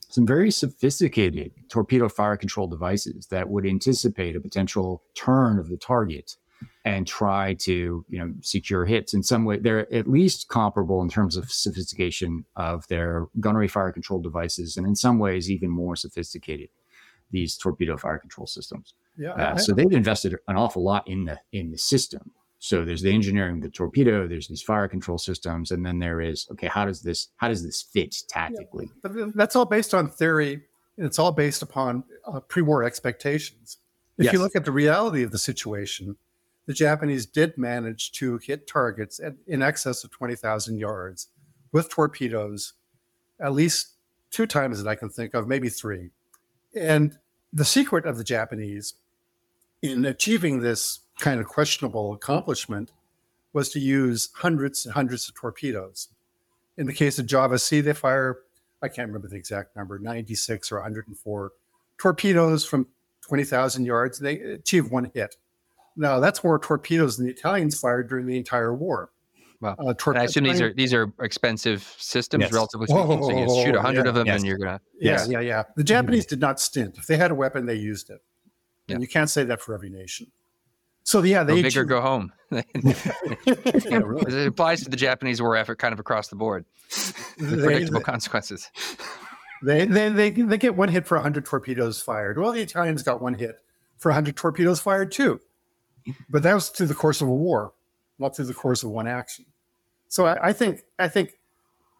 some 0.09 0.26
very 0.26 0.51
sophisticated 0.51 1.53
torpedo 1.68 2.09
fire 2.09 2.36
control 2.36 2.66
devices 2.66 3.26
that 3.26 3.49
would 3.49 3.66
anticipate 3.66 4.36
a 4.36 4.40
potential 4.40 5.03
turn 5.14 5.59
of 5.59 5.68
the 5.68 5.76
target 5.76 6.36
and 6.84 7.06
try 7.06 7.54
to 7.54 8.04
you 8.08 8.18
know 8.18 8.32
secure 8.40 8.84
hits. 8.84 9.14
In 9.14 9.22
some 9.22 9.44
way 9.44 9.58
they're 9.58 9.92
at 9.92 10.08
least 10.08 10.48
comparable 10.48 11.02
in 11.02 11.08
terms 11.08 11.36
of 11.36 11.50
sophistication 11.50 12.44
of 12.56 12.86
their 12.88 13.26
gunnery 13.40 13.68
fire 13.68 13.92
control 13.92 14.20
devices 14.20 14.76
and 14.76 14.86
in 14.86 14.94
some 14.94 15.18
ways 15.18 15.50
even 15.50 15.70
more 15.70 15.96
sophisticated 15.96 16.68
these 17.30 17.56
torpedo 17.56 17.96
fire 17.96 18.18
control 18.18 18.46
systems. 18.46 18.94
Yeah 19.18 19.32
uh, 19.32 19.56
so 19.56 19.72
they've 19.72 19.92
invested 19.92 20.36
an 20.48 20.56
awful 20.56 20.82
lot 20.82 21.06
in 21.08 21.24
the 21.24 21.40
in 21.52 21.70
the 21.70 21.78
system. 21.78 22.32
So 22.58 22.84
there's 22.84 23.02
the 23.02 23.12
engineering 23.12 23.56
of 23.56 23.62
the 23.62 23.70
torpedo 23.70 24.26
there's 24.26 24.48
these 24.48 24.62
fire 24.62 24.88
control 24.88 25.18
systems 25.18 25.70
and 25.70 25.84
then 25.84 25.98
there 25.98 26.20
is 26.20 26.46
okay 26.52 26.68
how 26.68 26.84
does 26.84 27.02
this 27.02 27.28
how 27.36 27.48
does 27.48 27.62
this 27.64 27.82
fit 27.82 28.14
tactically? 28.28 28.90
Yeah, 29.04 29.26
that's 29.34 29.56
all 29.56 29.66
based 29.66 29.94
on 29.94 30.08
theory 30.08 30.62
it's 30.96 31.18
all 31.18 31.32
based 31.32 31.62
upon 31.62 32.04
uh, 32.26 32.40
pre-war 32.40 32.84
expectations. 32.84 33.78
If 34.16 34.26
yes. 34.26 34.32
you 34.32 34.38
look 34.38 34.54
at 34.54 34.64
the 34.64 34.72
reality 34.72 35.22
of 35.22 35.32
the 35.32 35.38
situation 35.38 36.16
the 36.66 36.74
Japanese 36.74 37.26
did 37.26 37.58
manage 37.58 38.12
to 38.12 38.38
hit 38.38 38.66
targets 38.66 39.20
at, 39.20 39.34
in 39.46 39.62
excess 39.62 40.04
of 40.04 40.10
20,000 40.10 40.78
yards 40.78 41.28
with 41.72 41.90
torpedoes, 41.90 42.74
at 43.40 43.52
least 43.52 43.94
two 44.30 44.46
times 44.46 44.82
that 44.82 44.88
I 44.88 44.94
can 44.94 45.10
think 45.10 45.34
of, 45.34 45.46
maybe 45.46 45.68
three. 45.68 46.10
And 46.74 47.18
the 47.52 47.64
secret 47.64 48.06
of 48.06 48.16
the 48.16 48.24
Japanese 48.24 48.94
in 49.82 50.04
achieving 50.04 50.60
this 50.60 51.00
kind 51.20 51.40
of 51.40 51.46
questionable 51.46 52.12
accomplishment 52.12 52.90
was 53.52 53.68
to 53.70 53.78
use 53.78 54.30
hundreds 54.36 54.84
and 54.84 54.94
hundreds 54.94 55.28
of 55.28 55.34
torpedoes. 55.34 56.08
In 56.76 56.86
the 56.86 56.92
case 56.92 57.18
of 57.18 57.26
Java 57.26 57.58
Sea, 57.58 57.80
they 57.80 57.92
fire, 57.92 58.38
I 58.82 58.88
can't 58.88 59.08
remember 59.08 59.28
the 59.28 59.36
exact 59.36 59.76
number, 59.76 59.98
96 59.98 60.72
or 60.72 60.76
104 60.76 61.52
torpedoes 61.98 62.64
from 62.64 62.88
20,000 63.20 63.84
yards. 63.84 64.18
They 64.18 64.40
achieve 64.40 64.90
one 64.90 65.10
hit. 65.14 65.36
Now 65.97 66.20
that's 66.20 66.42
more 66.42 66.59
torpedoes 66.59 67.16
than 67.16 67.26
the 67.26 67.32
Italians 67.32 67.78
fired 67.78 68.09
during 68.09 68.26
the 68.26 68.36
entire 68.36 68.74
war. 68.74 69.11
Well, 69.61 69.76
Uh, 69.78 69.95
tor- 69.97 70.16
I 70.16 70.24
assume 70.24 70.45
these 70.45 70.61
are 70.61 70.74
these 70.74 70.92
are 70.92 71.12
expensive 71.20 71.82
systems, 71.99 72.42
yes. 72.42 72.53
relatively 72.53 72.86
speaking. 72.86 73.07
Whoa, 73.07 73.22
so 73.22 73.38
you 73.38 73.64
shoot 73.64 73.74
a 73.74 73.80
hundred 73.80 74.05
yeah. 74.05 74.09
of 74.09 74.14
them, 74.14 74.26
yes. 74.26 74.36
and 74.36 74.47
you're 74.47 74.59
gonna. 74.59 74.80
Yeah, 75.01 75.12
yes. 75.12 75.28
yeah, 75.28 75.40
yeah. 75.40 75.62
The 75.76 75.84
Japanese 75.84 76.26
did 76.26 76.40
not 76.40 76.61
stint. 76.61 76.99
If 76.99 77.07
they 77.07 77.16
had 77.16 77.30
a 77.30 77.34
weapon, 77.34 77.66
they 77.66 77.76
used 77.76 78.11
it. 78.11 78.22
And 78.88 78.99
yeah. 78.99 79.03
you 79.03 79.09
can't 79.09 79.30
say 79.30 79.45
that 79.45 79.62
for 79.62 79.74
every 79.74 79.88
nation. 79.88 80.26
So 81.05 81.22
yeah, 81.22 81.45
they 81.45 81.57
go 81.57 81.62
big 81.62 81.76
or 81.76 81.84
go 81.84 82.01
home. 82.01 82.32
yeah, 82.51 82.62
really. 83.99 84.42
It 84.42 84.49
applies 84.49 84.82
to 84.84 84.90
the 84.90 84.97
Japanese 84.97 85.40
war 85.40 85.57
effort, 85.57 85.78
kind 85.78 85.92
of 85.92 86.01
across 86.01 86.28
the 86.28 86.36
board. 86.36 86.64
The 87.38 87.57
predictable 87.62 88.01
they, 88.01 88.05
consequences. 88.05 88.70
They, 89.62 89.86
they 89.86 90.09
they 90.11 90.30
they 90.30 90.59
get 90.59 90.76
one 90.76 90.90
hit 90.90 91.07
for 91.07 91.18
hundred 91.18 91.47
torpedoes 91.47 92.03
fired. 92.03 92.38
Well, 92.38 92.53
the 92.53 92.61
Italians 92.61 93.03
got 93.03 93.22
one 93.22 93.34
hit 93.34 93.57
for 93.97 94.12
hundred 94.12 94.36
torpedoes 94.36 94.80
fired 94.80 95.11
too 95.11 95.40
but 96.28 96.42
that 96.42 96.55
was 96.55 96.68
through 96.68 96.86
the 96.86 96.94
course 96.94 97.20
of 97.20 97.28
a 97.28 97.34
war, 97.34 97.72
not 98.18 98.36
through 98.36 98.46
the 98.46 98.55
course 98.55 98.82
of 98.82 98.90
one 98.90 99.07
action. 99.07 99.46
So 100.09 100.26
I, 100.26 100.48
I, 100.48 100.52
think 100.52 100.82
I 100.98 101.09
think 101.09 101.38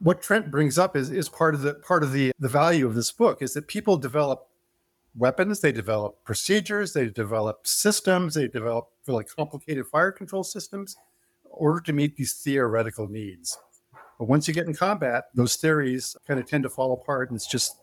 what 0.01 0.23
Trent 0.23 0.51
brings 0.51 0.79
up 0.79 0.97
is 0.97 1.11
is 1.11 1.29
part 1.29 1.55
of 1.55 1.63
the 1.63 1.75
part 1.75 2.03
of 2.03 2.13
the 2.13 2.33
the 2.39 2.49
value 2.49 2.87
of 2.87 2.95
this 2.95 3.11
book 3.11 3.43
is 3.43 3.55
that 3.55 3.67
people 3.67 3.97
develop 3.97 4.49
weapons, 5.17 5.61
they 5.61 5.73
develop 5.73 6.23
procedures, 6.25 6.93
they 6.93 7.09
develop 7.09 7.67
systems, 7.67 8.35
they 8.35 8.49
develop 8.49 8.91
really 9.07 9.25
complicated 9.25 9.87
fire 9.87 10.13
control 10.13 10.45
systems 10.45 10.97
in 11.45 11.51
order 11.53 11.81
to 11.81 11.93
meet 11.93 12.17
these 12.17 12.35
theoretical 12.35 13.09
needs. 13.09 13.59
But 14.19 14.29
once 14.29 14.47
you 14.47 14.55
get 14.55 14.67
in 14.67 14.75
combat, 14.75 15.25
those 15.35 15.57
theories 15.57 16.17
kind 16.27 16.39
of 16.39 16.47
tend 16.47 16.63
to 16.65 16.71
fall 16.71 16.93
apart, 16.93 17.31
and 17.31 17.37
it's 17.37 17.47
just 17.47 17.77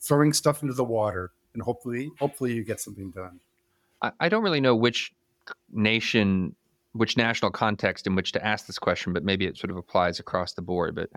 throwing 0.00 0.32
stuff 0.32 0.62
into 0.62 0.74
the 0.74 0.84
water, 0.84 1.32
and 1.54 1.62
hopefully, 1.62 2.10
hopefully, 2.18 2.52
you 2.52 2.64
get 2.64 2.80
something 2.80 3.10
done. 3.10 3.40
I, 4.02 4.12
I 4.20 4.28
don't 4.28 4.42
really 4.42 4.60
know 4.60 4.76
which 4.76 5.12
nation, 5.70 6.54
which 6.92 7.16
national 7.16 7.50
context 7.50 8.06
in 8.06 8.14
which 8.14 8.32
to 8.32 8.44
ask 8.44 8.66
this 8.66 8.78
question, 8.78 9.12
but 9.12 9.24
maybe 9.24 9.46
it 9.46 9.56
sort 9.56 9.70
of 9.70 9.76
applies 9.76 10.18
across 10.18 10.54
the 10.54 10.62
board. 10.62 10.94
But 10.94 11.10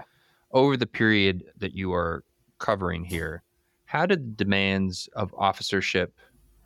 over 0.52 0.78
the 0.78 0.88
period 0.88 1.44
that 1.58 1.74
you 1.74 1.94
are 1.94 2.24
covering 2.60 3.06
here, 3.06 3.44
how 3.86 4.06
did 4.06 4.38
the 4.38 4.44
demands 4.44 5.10
of 5.14 5.34
officership, 5.38 6.14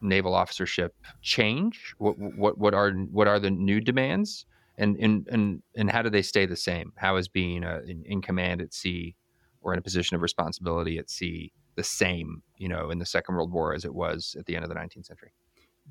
naval 0.02 0.36
officership, 0.36 0.96
change? 1.22 1.96
What 1.98 2.18
what 2.20 2.58
what 2.58 2.74
are 2.74 2.92
what 2.92 3.28
are 3.28 3.40
the 3.40 3.52
new 3.52 3.82
demands? 3.82 4.46
And 4.78 4.98
and 4.98 5.28
and 5.30 5.64
and 5.76 5.90
how 5.90 6.02
do 6.02 6.10
they 6.10 6.22
stay 6.22 6.46
the 6.46 6.56
same? 6.56 6.92
How 6.98 7.16
is 7.16 7.28
being 7.28 7.64
a, 7.64 7.80
in, 7.88 8.04
in 8.06 8.22
command 8.22 8.62
at 8.62 8.74
sea 8.74 9.16
or 9.62 9.74
in 9.74 9.80
a 9.80 9.82
position 9.82 10.16
of 10.16 10.22
responsibility 10.22 11.00
at 11.00 11.10
sea 11.10 11.52
the 11.76 11.84
same, 11.84 12.42
you 12.58 12.70
know, 12.70 12.90
in 12.90 13.00
the 13.00 13.06
Second 13.06 13.36
World 13.36 13.52
War 13.52 13.74
as 13.74 13.86
it 13.86 13.94
was 13.94 14.36
at 14.40 14.46
the 14.46 14.56
end 14.56 14.64
of 14.64 14.70
the 14.70 14.76
19th 14.76 15.06
century? 15.06 15.32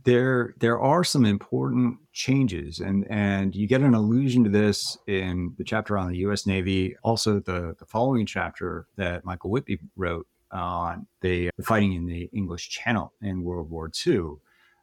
There 0.03 0.55
there 0.59 0.81
are 0.81 1.05
some 1.05 1.25
important 1.25 1.99
changes 2.13 2.81
and 2.81 3.07
and 3.09 3.55
you 3.55 3.67
get 3.67 3.81
an 3.81 3.95
allusion 3.95 4.45
to 4.45 4.51
this 4.51 4.99
in 5.07 5.55
the 5.57 5.65
chapter 5.65 5.97
on 5.97 6.11
the 6.11 6.19
US 6.19 6.47
Navy 6.47 6.97
also 7.03 7.39
the 7.39 7.75
the 7.79 7.87
following 7.87 8.27
chapter 8.27 8.87
that 8.97 9.25
Michael 9.25 9.51
Whitby 9.51 9.79
wrote 9.97 10.27
on 10.51 11.07
the 11.21 11.51
fighting 11.63 11.95
in 11.95 12.07
the 12.07 12.29
English 12.33 12.69
Channel 12.71 13.13
in 13.23 13.43
World 13.43 13.71
War 13.71 13.91
II 14.07 14.33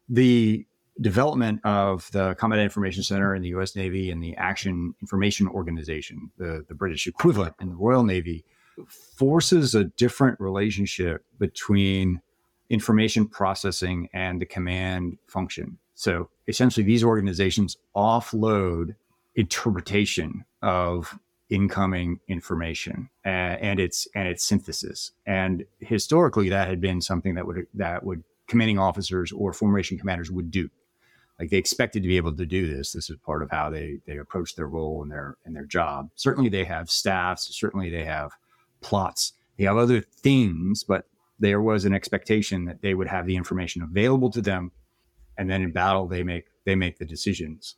the 0.10 0.66
development 1.00 1.62
of 1.64 2.10
the 2.12 2.36
Combat 2.36 2.60
Information 2.60 3.04
Center 3.04 3.36
in 3.36 3.42
the 3.42 3.50
US 3.50 3.76
Navy 3.76 4.12
and 4.12 4.24
the 4.24 4.36
Action 4.38 4.96
Information 5.02 5.48
Organization 5.48 6.32
the 6.38 6.66
the 6.68 6.76
British 6.76 7.06
equivalent 7.06 7.56
in 7.60 7.70
the 7.70 7.76
Royal 7.76 8.04
Navy 8.04 8.46
forces 8.88 9.76
a 9.76 9.84
different 9.84 10.40
relationship 10.40 11.26
between 11.38 12.22
information 12.72 13.28
processing 13.28 14.08
and 14.14 14.42
the 14.42 14.46
command 14.46 15.18
function. 15.28 15.78
So 15.94 16.30
essentially, 16.48 16.86
these 16.86 17.04
organizations 17.04 17.78
offload 17.96 18.96
interpretation 19.36 20.46
of 20.62 21.20
incoming 21.50 22.20
information 22.30 23.10
and, 23.26 23.62
and 23.62 23.80
its 23.80 24.08
and 24.16 24.28
its 24.28 24.44
synthesis. 24.44 25.12
And 25.26 25.66
historically, 25.80 26.50
that 26.50 26.70
had 26.70 26.80
been 26.80 27.02
something 27.02 27.36
that 27.36 27.46
would 27.46 27.68
that 27.74 28.04
would 28.04 28.24
commanding 28.48 28.80
officers 28.80 29.32
or 29.32 29.54
formation 29.54 29.98
commanders 29.98 30.32
would 30.32 30.50
do. 30.50 30.70
Like 31.40 31.50
they 31.50 31.58
expected 31.58 32.04
to 32.04 32.10
be 32.10 32.18
able 32.18 32.36
to 32.36 32.46
do 32.46 32.74
this. 32.74 32.94
This 32.94 33.10
is 33.10 33.18
part 33.18 33.44
of 33.44 33.52
how 33.52 33.70
they 33.70 34.00
they 34.08 34.18
approach 34.18 34.56
their 34.56 34.68
role 34.68 35.04
and 35.04 35.12
their 35.12 35.38
and 35.46 35.56
their 35.56 35.66
job. 35.66 36.10
Certainly, 36.16 36.50
they 36.50 36.64
have 36.64 36.90
staffs. 36.90 37.54
Certainly, 37.54 37.90
they 37.90 38.06
have 38.06 38.32
plots. 38.80 39.34
They 39.58 39.66
have 39.66 39.78
other 39.78 40.02
things, 40.02 40.84
but 40.84 41.06
there 41.42 41.62
was 41.62 41.86
an 41.86 41.94
expectation 41.94 42.66
that 42.66 42.82
they 42.82 42.94
would 42.94 43.08
have 43.08 43.26
the 43.26 43.36
information 43.36 43.82
available 43.82 44.30
to 44.30 44.42
them. 44.42 44.72
And 45.38 45.50
then 45.50 45.64
in 45.64 45.72
battle 45.72 46.08
they 46.08 46.24
make 46.24 46.46
they 46.66 46.76
make 46.76 47.00
the 47.00 47.06
decisions. 47.06 47.76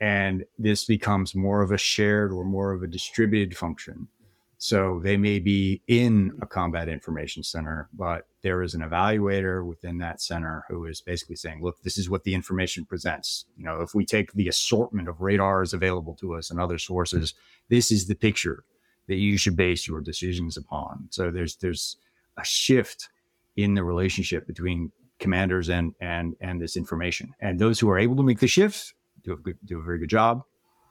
And 0.00 0.44
this 0.58 0.84
becomes 0.84 1.34
more 1.34 1.60
of 1.60 1.72
a 1.72 1.78
shared 1.78 2.32
or 2.32 2.44
more 2.44 2.72
of 2.72 2.82
a 2.82 2.86
distributed 2.86 3.56
function. 3.56 4.08
So 4.56 5.00
they 5.02 5.16
may 5.16 5.38
be 5.38 5.82
in 5.88 6.32
a 6.40 6.46
combat 6.46 6.88
information 6.88 7.42
center 7.42 7.88
but 7.92 8.26
there 8.42 8.62
is 8.62 8.74
an 8.74 8.82
evaluator 8.82 9.66
within 9.66 9.98
that 9.98 10.22
center 10.22 10.64
who 10.68 10.86
is 10.86 11.00
basically 11.00 11.36
saying 11.36 11.62
look 11.62 11.82
this 11.82 11.98
is 11.98 12.08
what 12.08 12.22
the 12.22 12.34
information 12.34 12.84
presents. 12.84 13.46
You 13.56 13.64
know 13.64 13.80
if 13.80 13.92
we 13.92 14.06
take 14.06 14.32
the 14.32 14.48
assortment 14.48 15.08
of 15.08 15.20
radars 15.20 15.74
available 15.74 16.14
to 16.20 16.34
us 16.34 16.50
and 16.50 16.60
other 16.60 16.78
sources 16.78 17.34
this 17.68 17.90
is 17.90 18.06
the 18.06 18.14
picture 18.14 18.64
that 19.08 19.16
you 19.16 19.36
should 19.36 19.56
base 19.56 19.88
your 19.88 20.00
decisions 20.00 20.56
upon. 20.56 21.08
So 21.10 21.32
there's 21.32 21.56
there's 21.56 21.96
a 22.40 22.44
shift 22.44 23.08
in 23.56 23.74
the 23.74 23.84
relationship 23.84 24.46
between 24.46 24.92
commanders 25.18 25.68
and 25.68 25.94
and 26.00 26.34
and 26.40 26.60
this 26.60 26.76
information. 26.76 27.34
And 27.40 27.58
those 27.58 27.78
who 27.78 27.88
are 27.90 27.98
able 27.98 28.16
to 28.16 28.22
make 28.22 28.40
the 28.40 28.48
shifts 28.48 28.94
do 29.22 29.32
a 29.34 29.36
good, 29.36 29.58
do 29.64 29.78
a 29.78 29.82
very 29.82 29.98
good 29.98 30.08
job. 30.08 30.42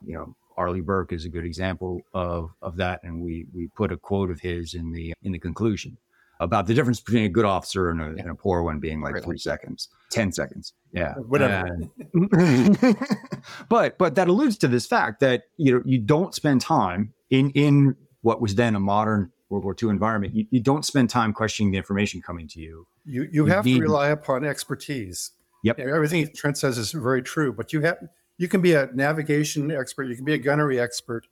You 0.05 0.13
know, 0.13 0.35
Arleigh 0.57 0.81
Burke 0.81 1.11
is 1.11 1.25
a 1.25 1.29
good 1.29 1.45
example 1.45 2.01
of 2.13 2.51
of 2.61 2.77
that, 2.77 3.01
and 3.03 3.21
we 3.21 3.47
we 3.53 3.67
put 3.75 3.91
a 3.91 3.97
quote 3.97 4.29
of 4.29 4.39
his 4.39 4.73
in 4.73 4.91
the 4.91 5.13
in 5.23 5.31
the 5.31 5.39
conclusion 5.39 5.97
about 6.41 6.67
the 6.67 6.73
difference 6.73 7.01
between 7.01 7.25
a 7.25 7.29
good 7.29 7.43
officer 7.43 7.89
and 7.89 8.01
a, 8.01 8.05
yeah. 8.15 8.21
and 8.21 8.31
a 8.31 8.35
poor 8.35 8.61
one 8.61 8.79
being 8.79 9.01
like 9.01 9.21
three 9.23 9.37
seconds, 9.37 9.89
ten 10.09 10.31
seconds, 10.31 10.73
yeah, 10.93 11.15
whatever. 11.15 11.77
but 13.69 13.97
but 13.97 14.15
that 14.15 14.27
alludes 14.27 14.57
to 14.57 14.67
this 14.67 14.85
fact 14.85 15.19
that 15.19 15.43
you 15.57 15.73
know 15.73 15.81
you 15.85 15.99
don't 15.99 16.33
spend 16.33 16.61
time 16.61 17.13
in 17.29 17.49
in 17.51 17.95
what 18.21 18.41
was 18.41 18.55
then 18.55 18.75
a 18.75 18.79
modern 18.79 19.31
World 19.49 19.63
War 19.63 19.75
II 19.81 19.89
environment, 19.89 20.35
you, 20.35 20.45
you 20.51 20.59
don't 20.59 20.85
spend 20.85 21.09
time 21.09 21.33
questioning 21.33 21.71
the 21.71 21.77
information 21.77 22.21
coming 22.21 22.47
to 22.49 22.59
you. 22.59 22.87
You 23.05 23.23
you, 23.23 23.29
you 23.31 23.45
have 23.47 23.65
need, 23.65 23.77
to 23.77 23.81
rely 23.81 24.09
upon 24.09 24.45
expertise. 24.45 25.31
Yep. 25.63 25.79
Everything 25.79 26.29
Trent 26.35 26.57
says 26.57 26.77
is 26.77 26.91
very 26.91 27.21
true, 27.21 27.51
but 27.51 27.73
you 27.73 27.81
have 27.81 27.97
you 28.37 28.47
can 28.47 28.61
be 28.61 28.73
a 28.73 28.89
navigation 28.93 29.71
expert, 29.71 30.03
you 30.03 30.15
can 30.15 30.25
be 30.25 30.33
a 30.33 30.37
gunnery 30.37 30.79
expert, 30.79 31.27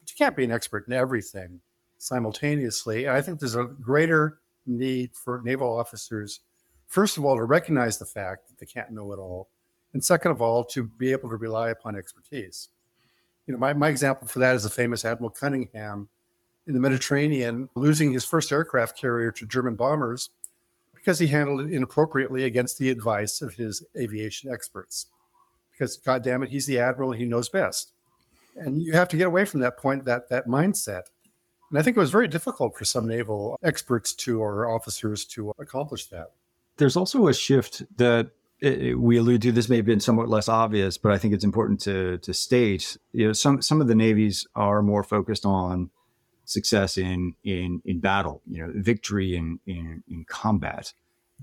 but 0.00 0.10
you 0.10 0.16
can't 0.16 0.36
be 0.36 0.44
an 0.44 0.52
expert 0.52 0.86
in 0.86 0.92
everything 0.92 1.60
simultaneously. 1.98 3.06
And 3.06 3.16
I 3.16 3.22
think 3.22 3.40
there's 3.40 3.56
a 3.56 3.64
greater 3.64 4.38
need 4.66 5.10
for 5.14 5.40
naval 5.44 5.76
officers, 5.76 6.40
first 6.86 7.16
of 7.16 7.24
all, 7.24 7.36
to 7.36 7.44
recognize 7.44 7.98
the 7.98 8.04
fact 8.04 8.48
that 8.48 8.58
they 8.58 8.66
can't 8.66 8.90
know 8.90 9.12
it 9.12 9.18
all, 9.18 9.48
and 9.92 10.04
second 10.04 10.30
of 10.30 10.40
all, 10.40 10.64
to 10.66 10.84
be 10.84 11.10
able 11.10 11.30
to 11.30 11.36
rely 11.36 11.70
upon 11.70 11.96
expertise. 11.96 12.68
You 13.46 13.54
know, 13.54 13.58
my, 13.58 13.72
my 13.72 13.88
example 13.88 14.28
for 14.28 14.38
that 14.38 14.54
is 14.54 14.62
the 14.62 14.70
famous 14.70 15.04
Admiral 15.04 15.30
Cunningham 15.30 16.08
in 16.66 16.74
the 16.74 16.80
Mediterranean, 16.80 17.68
losing 17.74 18.12
his 18.12 18.24
first 18.24 18.52
aircraft 18.52 18.96
carrier 18.96 19.32
to 19.32 19.46
German 19.46 19.74
bombers 19.74 20.30
because 20.94 21.18
he 21.18 21.26
handled 21.26 21.60
it 21.62 21.72
inappropriately 21.72 22.44
against 22.44 22.78
the 22.78 22.88
advice 22.88 23.42
of 23.42 23.54
his 23.54 23.84
aviation 23.98 24.52
experts. 24.52 25.06
Because, 25.72 25.96
God 25.96 26.22
damn 26.22 26.42
it, 26.42 26.50
he's 26.50 26.66
the 26.66 26.78
admiral, 26.78 27.12
he 27.12 27.24
knows 27.24 27.48
best. 27.48 27.92
And 28.54 28.80
you 28.80 28.92
have 28.92 29.08
to 29.08 29.16
get 29.16 29.26
away 29.26 29.44
from 29.44 29.60
that 29.60 29.78
point, 29.78 30.04
that, 30.04 30.28
that 30.28 30.46
mindset. 30.46 31.02
And 31.70 31.78
I 31.78 31.82
think 31.82 31.96
it 31.96 32.00
was 32.00 32.10
very 32.10 32.28
difficult 32.28 32.76
for 32.76 32.84
some 32.84 33.08
naval 33.08 33.58
experts 33.64 34.12
to 34.14 34.40
or 34.40 34.68
officers 34.68 35.24
to 35.26 35.52
accomplish 35.58 36.06
that. 36.08 36.32
There's 36.76 36.96
also 36.96 37.26
a 37.26 37.34
shift 37.34 37.82
that 37.96 38.30
it, 38.60 38.98
we 38.98 39.16
allude 39.16 39.42
to. 39.42 39.52
This 39.52 39.68
may 39.68 39.76
have 39.76 39.86
been 39.86 39.98
somewhat 39.98 40.28
less 40.28 40.48
obvious, 40.48 40.98
but 40.98 41.12
I 41.12 41.18
think 41.18 41.34
it's 41.34 41.44
important 41.44 41.80
to 41.80 42.18
to 42.18 42.32
state. 42.32 42.96
You 43.12 43.28
know, 43.28 43.32
some 43.32 43.60
some 43.60 43.80
of 43.80 43.88
the 43.88 43.94
navies 43.94 44.46
are 44.54 44.82
more 44.82 45.02
focused 45.02 45.44
on 45.44 45.90
success 46.44 46.98
in 46.98 47.34
in 47.44 47.82
in 47.84 48.00
battle, 48.00 48.42
you 48.46 48.66
know, 48.66 48.72
victory 48.74 49.36
in 49.36 49.58
in, 49.66 50.02
in 50.08 50.24
combat. 50.24 50.92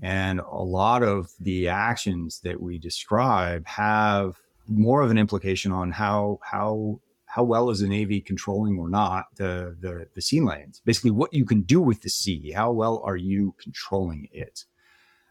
And 0.02 0.40
a 0.40 0.62
lot 0.62 1.02
of 1.02 1.30
the 1.38 1.68
actions 1.68 2.40
that 2.40 2.60
we 2.60 2.78
describe 2.78 3.66
have 3.66 4.36
more 4.66 5.02
of 5.02 5.10
an 5.10 5.18
implication 5.18 5.72
on 5.72 5.92
how 5.92 6.38
how 6.42 7.00
how 7.26 7.44
well 7.44 7.70
is 7.70 7.78
the 7.78 7.88
Navy 7.88 8.20
controlling 8.20 8.76
or 8.76 8.88
not 8.88 9.26
the, 9.36 9.76
the 9.80 10.08
the 10.14 10.22
sea 10.22 10.40
lanes? 10.40 10.80
Basically, 10.84 11.12
what 11.12 11.32
you 11.32 11.44
can 11.44 11.62
do 11.62 11.80
with 11.80 12.02
the 12.02 12.10
sea. 12.10 12.52
How 12.52 12.72
well 12.72 13.02
are 13.04 13.16
you 13.16 13.54
controlling 13.62 14.28
it? 14.32 14.64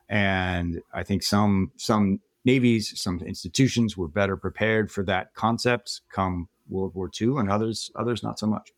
And 0.08 0.82
I 0.94 1.04
think 1.04 1.24
some 1.24 1.72
some 1.76 2.22
navies, 2.46 3.00
some 3.00 3.20
institutions 3.20 3.98
were 3.98 4.08
better 4.08 4.38
prepared 4.38 4.92
for 4.92 5.04
that 5.04 5.34
concept 5.34 6.02
come 6.10 6.48
World 6.70 6.96
War 6.96 7.10
II, 7.20 7.38
and 7.38 7.52
others 7.52 7.92
others 7.96 8.24
not 8.24 8.40
so 8.40 8.48
much. 8.48 8.72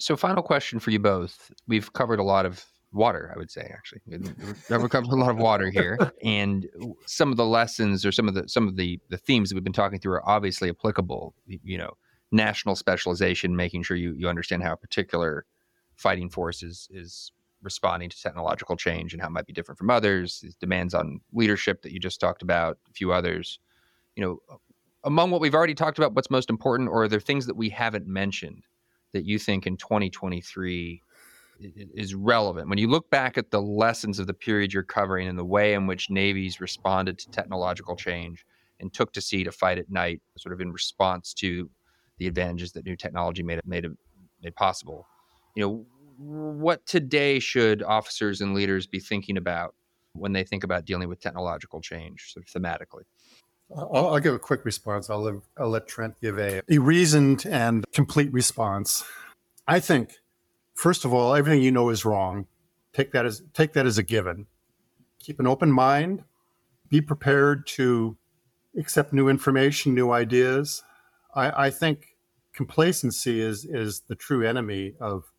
So, 0.00 0.16
final 0.16 0.42
question 0.42 0.80
for 0.80 0.90
you 0.90 0.98
both. 0.98 1.52
We've 1.68 1.92
covered 1.92 2.18
a 2.18 2.22
lot 2.22 2.46
of 2.46 2.64
water, 2.92 3.30
I 3.34 3.38
would 3.38 3.50
say, 3.50 3.70
actually. 3.72 4.00
We've 4.06 4.90
covered 4.90 5.12
a 5.12 5.16
lot 5.16 5.30
of 5.30 5.36
water 5.36 5.70
here. 5.70 5.98
And 6.24 6.66
some 7.06 7.30
of 7.30 7.36
the 7.36 7.46
lessons 7.46 8.04
or 8.04 8.12
some 8.12 8.26
of 8.26 8.34
the 8.34 8.48
some 8.48 8.66
of 8.66 8.76
the, 8.76 8.98
the 9.10 9.18
themes 9.18 9.50
that 9.50 9.54
we've 9.54 9.64
been 9.64 9.72
talking 9.72 9.98
through 9.98 10.14
are 10.14 10.28
obviously 10.28 10.70
applicable. 10.70 11.34
You 11.46 11.78
know, 11.78 11.92
national 12.32 12.76
specialization, 12.76 13.56
making 13.56 13.82
sure 13.82 13.96
you, 13.96 14.14
you 14.16 14.28
understand 14.28 14.62
how 14.62 14.72
a 14.72 14.76
particular 14.76 15.44
fighting 15.96 16.30
force 16.30 16.62
is, 16.62 16.88
is 16.90 17.32
responding 17.62 18.08
to 18.08 18.20
technological 18.20 18.76
change 18.76 19.12
and 19.12 19.20
how 19.20 19.28
it 19.28 19.32
might 19.32 19.46
be 19.46 19.52
different 19.52 19.78
from 19.78 19.90
others, 19.90 20.42
demands 20.60 20.94
on 20.94 21.20
leadership 21.32 21.82
that 21.82 21.92
you 21.92 22.00
just 22.00 22.20
talked 22.20 22.42
about, 22.42 22.78
a 22.88 22.92
few 22.92 23.12
others. 23.12 23.58
You 24.16 24.24
know, 24.24 24.58
among 25.04 25.30
what 25.30 25.40
we've 25.40 25.54
already 25.54 25.74
talked 25.74 25.98
about, 25.98 26.14
what's 26.14 26.30
most 26.30 26.48
important, 26.48 26.88
or 26.88 27.02
are 27.02 27.08
there 27.08 27.20
things 27.20 27.46
that 27.46 27.56
we 27.56 27.68
haven't 27.68 28.06
mentioned 28.06 28.64
that 29.12 29.24
you 29.24 29.38
think 29.38 29.66
in 29.66 29.76
2023 29.76 31.02
is 31.94 32.14
relevant 32.14 32.70
when 32.70 32.78
you 32.78 32.88
look 32.88 33.10
back 33.10 33.36
at 33.36 33.50
the 33.50 33.60
lessons 33.60 34.18
of 34.18 34.26
the 34.26 34.32
period 34.32 34.72
you're 34.72 34.82
covering 34.82 35.28
and 35.28 35.38
the 35.38 35.44
way 35.44 35.74
in 35.74 35.86
which 35.86 36.08
navies 36.08 36.58
responded 36.58 37.18
to 37.18 37.30
technological 37.30 37.94
change 37.94 38.46
and 38.80 38.94
took 38.94 39.12
to 39.12 39.20
sea 39.20 39.44
to 39.44 39.52
fight 39.52 39.76
at 39.76 39.90
night 39.90 40.22
sort 40.38 40.54
of 40.54 40.60
in 40.62 40.72
response 40.72 41.34
to 41.34 41.68
the 42.18 42.26
advantages 42.26 42.72
that 42.72 42.86
new 42.86 42.96
technology 42.96 43.42
made 43.42 43.60
made 43.66 43.84
made 44.42 44.56
possible 44.56 45.06
you 45.54 45.62
know 45.62 45.86
what 46.16 46.84
today 46.86 47.38
should 47.38 47.82
officers 47.82 48.40
and 48.40 48.54
leaders 48.54 48.86
be 48.86 49.00
thinking 49.00 49.36
about 49.38 49.74
when 50.12 50.32
they 50.32 50.44
think 50.44 50.64
about 50.64 50.84
dealing 50.84 51.08
with 51.08 51.20
technological 51.20 51.80
change, 51.80 52.32
sort 52.32 52.44
of 52.46 52.62
thematically? 52.62 53.04
I'll, 53.76 54.08
I'll 54.14 54.20
give 54.20 54.34
a 54.34 54.38
quick 54.38 54.64
response. 54.64 55.10
I'll, 55.10 55.20
let- 55.22 55.42
I'll 55.58 55.68
let 55.70 55.86
Trent 55.86 56.20
give 56.20 56.38
a, 56.38 56.62
a 56.68 56.78
reasoned 56.78 57.46
and 57.46 57.84
complete 57.92 58.32
response. 58.32 59.04
I 59.68 59.80
think, 59.80 60.14
first 60.74 61.04
of 61.04 61.12
all, 61.12 61.34
everything 61.34 61.62
you 61.62 61.70
know 61.70 61.90
is 61.90 62.04
wrong. 62.04 62.46
Take 62.92 63.12
that 63.12 63.24
as 63.24 63.42
take 63.54 63.72
that 63.74 63.86
as 63.86 63.98
a 63.98 64.02
given. 64.02 64.46
Keep 65.20 65.38
an 65.38 65.46
open 65.46 65.70
mind. 65.70 66.24
Be 66.88 67.00
prepared 67.00 67.66
to 67.68 68.16
accept 68.76 69.12
new 69.12 69.28
information, 69.28 69.94
new 69.94 70.10
ideas. 70.10 70.82
I, 71.34 71.66
I 71.66 71.70
think 71.70 72.16
complacency 72.52 73.40
is 73.40 73.64
is 73.64 74.00
the 74.08 74.16
true 74.16 74.44
enemy 74.44 74.94
of 75.00 75.30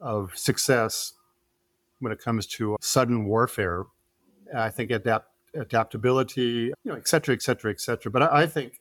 of 0.00 0.36
success 0.36 1.14
when 2.00 2.12
it 2.12 2.18
comes 2.18 2.46
to 2.46 2.76
sudden 2.82 3.24
warfare. 3.24 3.84
I 4.54 4.68
think 4.68 4.90
adapt 4.90 5.28
adaptability, 5.54 6.72
you 6.84 6.92
know, 6.92 6.94
et 6.94 7.08
cetera, 7.08 7.34
et 7.34 7.42
cetera, 7.42 7.70
et 7.70 7.80
cetera. 7.80 8.10
But 8.10 8.22
I, 8.22 8.42
I 8.42 8.46
think 8.46 8.80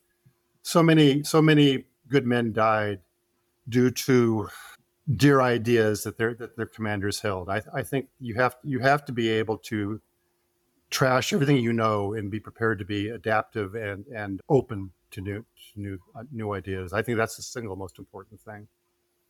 so 0.62 0.84
many, 0.84 1.24
so 1.24 1.42
many 1.42 1.86
good 2.08 2.26
men 2.26 2.54
died 2.54 3.00
due 3.68 3.92
to 3.92 4.50
dear 5.16 5.42
ideas 5.42 6.04
that 6.04 6.18
their 6.18 6.36
that 6.36 6.56
their 6.56 6.68
commanders 6.68 7.22
held. 7.22 7.50
I, 7.50 7.62
I 7.74 7.84
think 7.84 8.10
you 8.20 8.36
have 8.36 8.58
you 8.64 8.80
have 8.80 9.06
to 9.06 9.12
be 9.12 9.30
able 9.30 9.58
to 9.58 10.02
trash 10.90 11.34
everything 11.34 11.58
you 11.58 11.74
know 11.74 12.14
and 12.14 12.32
be 12.32 12.40
prepared 12.40 12.80
to 12.80 12.86
be 12.86 13.10
adaptive 13.10 13.76
and 13.76 14.06
and 14.08 14.42
open 14.50 14.92
to 15.12 15.22
new 15.22 15.46
to 15.74 15.82
new 15.82 16.00
uh, 16.16 16.24
new 16.32 16.54
ideas. 16.54 16.94
I 16.94 17.02
think 17.02 17.18
that's 17.18 17.38
the 17.38 17.42
single 17.42 17.76
most 17.76 17.98
important 17.98 18.40
thing. 18.42 18.68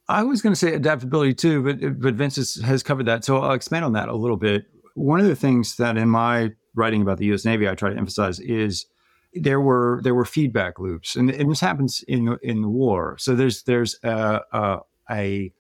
I 0.07 0.23
was 0.23 0.41
going 0.41 0.53
to 0.53 0.59
say 0.59 0.73
adaptability 0.73 1.33
too, 1.35 1.63
but 1.63 2.01
but 2.01 2.15
Vince 2.15 2.35
has, 2.35 2.55
has 2.55 2.83
covered 2.83 3.05
that, 3.05 3.23
so 3.23 3.37
I'll 3.37 3.53
expand 3.53 3.85
on 3.85 3.93
that 3.93 4.09
a 4.09 4.15
little 4.15 4.37
bit. 4.37 4.65
One 4.95 5.19
of 5.19 5.27
the 5.27 5.35
things 5.35 5.77
that 5.77 5.97
in 5.97 6.09
my 6.09 6.51
writing 6.79 7.01
about 7.01 7.17
the 7.17 7.25
U.S. 7.27 7.45
Navy 7.45 7.69
I 7.69 7.75
try 7.75 7.91
to 7.91 7.97
emphasize 7.97 8.39
is 8.39 8.87
there 9.33 9.61
were 9.61 9.99
there 10.03 10.15
were 10.15 10.25
feedback 10.25 10.79
loops, 10.79 11.15
and, 11.15 11.29
and 11.29 11.51
this 11.51 11.59
happens 11.59 12.03
in 12.07 12.37
in 12.41 12.61
the 12.61 12.69
war. 12.69 13.17
So 13.19 13.35
there's 13.35 13.63
there's 13.63 13.99
a, 14.03 14.41
a, 14.51 14.79
a 15.11 15.53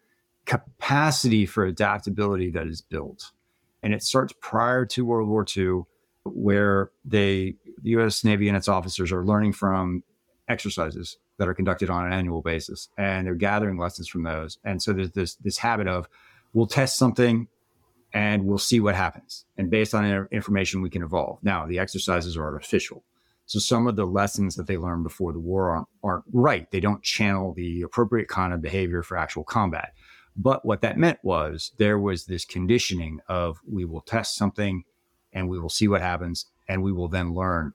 capacity 0.45 1.45
for 1.45 1.65
adaptability 1.65 2.49
that 2.51 2.67
is 2.67 2.81
built, 2.81 3.31
and 3.83 3.93
it 3.93 4.01
starts 4.01 4.33
prior 4.41 4.85
to 4.87 5.05
World 5.05 5.29
War 5.29 5.45
II, 5.55 5.81
where 6.23 6.91
they 7.05 7.55
the 7.81 7.91
U.S. 7.91 8.23
Navy 8.23 8.47
and 8.47 8.57
its 8.57 8.67
officers 8.67 9.11
are 9.11 9.23
learning 9.23 9.53
from 9.53 10.03
exercises 10.47 11.17
that 11.37 11.47
are 11.47 11.53
conducted 11.53 11.89
on 11.89 12.07
an 12.07 12.13
annual 12.13 12.41
basis, 12.41 12.89
and 12.97 13.27
they're 13.27 13.35
gathering 13.35 13.77
lessons 13.77 14.07
from 14.07 14.23
those. 14.23 14.57
And 14.63 14.81
so 14.81 14.93
there's 14.93 15.11
this 15.11 15.35
this 15.35 15.57
habit 15.57 15.87
of 15.87 16.09
we'll 16.53 16.65
test 16.65 16.97
something 16.97 17.47
and 18.13 18.45
we'll 18.45 18.57
see 18.57 18.79
what 18.79 18.95
happens. 18.95 19.45
And 19.57 19.69
based 19.69 19.93
on 19.93 20.27
information, 20.31 20.81
we 20.81 20.89
can 20.89 21.03
evolve. 21.03 21.39
Now, 21.43 21.65
the 21.65 21.79
exercises 21.79 22.35
are 22.37 22.43
artificial. 22.43 23.03
So 23.45 23.59
some 23.59 23.87
of 23.87 23.95
the 23.95 24.05
lessons 24.05 24.55
that 24.55 24.67
they 24.67 24.77
learned 24.77 25.03
before 25.03 25.33
the 25.33 25.39
war 25.39 25.71
aren't, 25.71 25.87
aren't 26.03 26.25
right. 26.31 26.69
They 26.69 26.79
don't 26.79 27.03
channel 27.03 27.53
the 27.53 27.81
appropriate 27.81 28.27
kind 28.27 28.53
of 28.53 28.61
behavior 28.61 29.01
for 29.01 29.17
actual 29.17 29.43
combat. 29.43 29.93
But 30.35 30.65
what 30.65 30.81
that 30.81 30.97
meant 30.97 31.19
was 31.23 31.71
there 31.77 31.99
was 31.99 32.25
this 32.25 32.45
conditioning 32.45 33.19
of 33.27 33.59
we 33.67 33.85
will 33.85 34.01
test 34.01 34.35
something 34.35 34.83
and 35.33 35.49
we 35.49 35.59
will 35.59 35.69
see 35.69 35.87
what 35.87 36.01
happens 36.01 36.45
and 36.67 36.83
we 36.83 36.91
will 36.91 37.07
then 37.07 37.33
learn. 37.33 37.73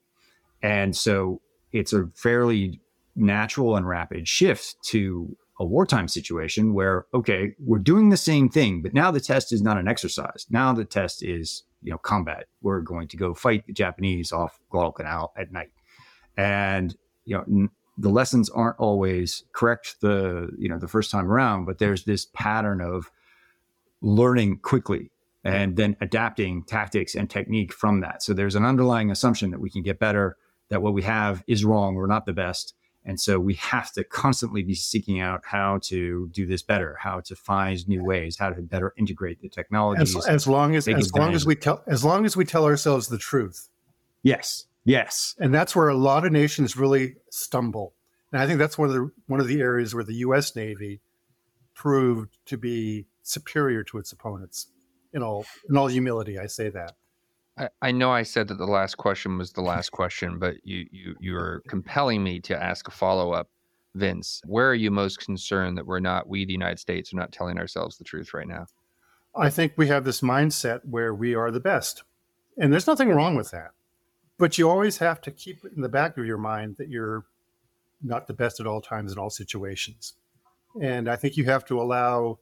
And 0.62 0.96
so 0.96 1.40
it's 1.72 1.92
a 1.92 2.08
fairly 2.14 2.80
natural 3.16 3.76
and 3.76 3.86
rapid 3.86 4.28
shift 4.28 4.76
to 4.84 5.36
a 5.58 5.64
wartime 5.64 6.08
situation 6.08 6.74
where 6.74 7.06
okay 7.14 7.54
we're 7.58 7.78
doing 7.78 8.10
the 8.10 8.16
same 8.16 8.48
thing 8.48 8.82
but 8.82 8.92
now 8.92 9.10
the 9.10 9.20
test 9.20 9.52
is 9.52 9.62
not 9.62 9.78
an 9.78 9.88
exercise. 9.88 10.46
Now 10.50 10.72
the 10.72 10.84
test 10.84 11.22
is 11.22 11.62
you 11.82 11.90
know 11.90 11.98
combat. 11.98 12.46
We're 12.62 12.80
going 12.80 13.08
to 13.08 13.16
go 13.16 13.34
fight 13.34 13.66
the 13.66 13.72
japanese 13.72 14.32
off 14.32 14.58
guadalcanal 14.70 15.32
at 15.36 15.52
night. 15.52 15.70
And 16.36 16.96
you 17.24 17.36
know 17.36 17.44
n- 17.44 17.70
the 17.96 18.08
lessons 18.08 18.50
aren't 18.50 18.78
always 18.78 19.44
correct 19.52 20.00
the 20.00 20.50
you 20.58 20.68
know 20.68 20.78
the 20.78 20.88
first 20.88 21.10
time 21.10 21.30
around 21.30 21.64
but 21.64 21.78
there's 21.78 22.04
this 22.04 22.26
pattern 22.34 22.80
of 22.80 23.10
learning 24.02 24.58
quickly 24.58 25.10
and 25.44 25.76
then 25.76 25.96
adapting 26.00 26.64
tactics 26.64 27.14
and 27.14 27.28
technique 27.28 27.72
from 27.72 28.00
that. 28.00 28.22
So 28.22 28.32
there's 28.32 28.54
an 28.54 28.64
underlying 28.64 29.10
assumption 29.10 29.50
that 29.50 29.60
we 29.60 29.70
can 29.70 29.82
get 29.82 29.98
better 29.98 30.36
that 30.70 30.82
what 30.82 30.94
we 30.94 31.02
have 31.02 31.44
is 31.46 31.64
wrong 31.64 31.94
we're 31.94 32.06
not 32.06 32.26
the 32.26 32.32
best 32.32 32.74
and 33.04 33.20
so 33.20 33.38
we 33.38 33.54
have 33.54 33.92
to 33.92 34.04
constantly 34.04 34.62
be 34.62 34.74
seeking 34.74 35.20
out 35.20 35.42
how 35.44 35.78
to 35.82 36.28
do 36.32 36.46
this 36.46 36.62
better, 36.62 36.96
how 36.98 37.20
to 37.20 37.36
find 37.36 37.86
new 37.86 38.02
ways, 38.02 38.38
how 38.38 38.50
to 38.50 38.62
better 38.62 38.94
integrate 38.96 39.40
the 39.42 39.48
technologies. 39.48 40.16
As, 40.16 40.26
as 40.26 40.46
long 40.48 40.74
as 40.74 40.88
as 40.88 41.12
long 41.12 41.34
as 41.34 41.44
we 41.44 41.54
tell 41.54 41.82
as 41.86 42.04
long 42.04 42.24
as 42.24 42.36
we 42.36 42.44
tell 42.44 42.64
ourselves 42.64 43.08
the 43.08 43.18
truth, 43.18 43.68
yes, 44.22 44.66
yes, 44.84 45.34
and 45.38 45.52
that's 45.52 45.76
where 45.76 45.88
a 45.88 45.96
lot 45.96 46.24
of 46.24 46.32
nations 46.32 46.76
really 46.76 47.16
stumble. 47.30 47.94
And 48.32 48.40
I 48.40 48.46
think 48.46 48.58
that's 48.58 48.78
one 48.78 48.88
of 48.88 48.94
the 48.94 49.10
one 49.26 49.40
of 49.40 49.48
the 49.48 49.60
areas 49.60 49.94
where 49.94 50.04
the 50.04 50.14
U.S. 50.14 50.56
Navy 50.56 51.02
proved 51.74 52.38
to 52.46 52.56
be 52.56 53.06
superior 53.22 53.84
to 53.84 53.98
its 53.98 54.12
opponents. 54.12 54.68
In 55.12 55.22
all 55.22 55.44
in 55.68 55.76
all 55.76 55.88
humility, 55.88 56.38
I 56.38 56.46
say 56.46 56.70
that. 56.70 56.94
I, 57.58 57.68
I 57.80 57.92
know 57.92 58.10
I 58.10 58.22
said 58.22 58.48
that 58.48 58.58
the 58.58 58.66
last 58.66 58.96
question 58.96 59.38
was 59.38 59.52
the 59.52 59.62
last 59.62 59.92
question, 59.92 60.38
but 60.38 60.56
you 60.64 60.86
you 60.90 61.14
you 61.20 61.36
are 61.36 61.62
compelling 61.68 62.22
me 62.22 62.40
to 62.40 62.60
ask 62.60 62.88
a 62.88 62.90
follow 62.90 63.32
up. 63.32 63.48
Vince, 63.94 64.40
where 64.44 64.68
are 64.68 64.74
you 64.74 64.90
most 64.90 65.24
concerned 65.24 65.78
that 65.78 65.86
we're 65.86 66.00
not, 66.00 66.28
we, 66.28 66.44
the 66.44 66.52
United 66.52 66.80
States, 66.80 67.12
are 67.12 67.16
not 67.16 67.30
telling 67.30 67.58
ourselves 67.58 67.96
the 67.96 68.02
truth 68.02 68.34
right 68.34 68.48
now? 68.48 68.66
I 69.36 69.50
think 69.50 69.74
we 69.76 69.86
have 69.86 70.04
this 70.04 70.20
mindset 70.20 70.80
where 70.84 71.14
we 71.14 71.34
are 71.34 71.52
the 71.52 71.60
best. 71.60 72.02
And 72.58 72.72
there's 72.72 72.88
nothing 72.88 73.10
wrong 73.10 73.36
with 73.36 73.52
that. 73.52 73.70
But 74.36 74.58
you 74.58 74.68
always 74.68 74.98
have 74.98 75.20
to 75.22 75.30
keep 75.30 75.64
in 75.64 75.80
the 75.80 75.88
back 75.88 76.18
of 76.18 76.26
your 76.26 76.38
mind 76.38 76.76
that 76.78 76.88
you're 76.88 77.24
not 78.02 78.26
the 78.26 78.34
best 78.34 78.58
at 78.58 78.66
all 78.66 78.80
times 78.80 79.12
in 79.12 79.18
all 79.18 79.30
situations. 79.30 80.14
And 80.82 81.08
I 81.08 81.14
think 81.14 81.36
you 81.36 81.44
have 81.44 81.64
to 81.66 81.80
allow 81.80 82.40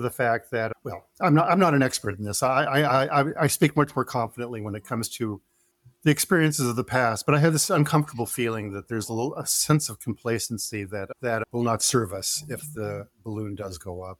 the 0.00 0.10
fact 0.10 0.50
that, 0.50 0.72
well, 0.84 1.06
I'm 1.20 1.34
not, 1.34 1.50
I'm 1.50 1.58
not 1.58 1.74
an 1.74 1.82
expert 1.82 2.18
in 2.18 2.24
this. 2.24 2.42
I, 2.42 2.64
I, 2.64 3.20
I, 3.22 3.24
I 3.42 3.46
speak 3.46 3.76
much 3.76 3.94
more 3.94 4.04
confidently 4.04 4.60
when 4.60 4.74
it 4.74 4.84
comes 4.84 5.08
to 5.10 5.40
the 6.02 6.10
experiences 6.10 6.66
of 6.66 6.76
the 6.76 6.84
past, 6.84 7.26
but 7.26 7.34
I 7.34 7.38
have 7.38 7.52
this 7.52 7.68
uncomfortable 7.70 8.26
feeling 8.26 8.72
that 8.72 8.88
there's 8.88 9.08
a, 9.08 9.12
little, 9.12 9.34
a 9.36 9.46
sense 9.46 9.88
of 9.88 10.00
complacency 10.00 10.84
that, 10.84 11.10
that 11.20 11.42
will 11.52 11.62
not 11.62 11.82
serve 11.82 12.12
us 12.12 12.42
if 12.48 12.60
the 12.72 13.06
balloon 13.22 13.54
does 13.54 13.76
go 13.78 14.02
up. 14.02 14.18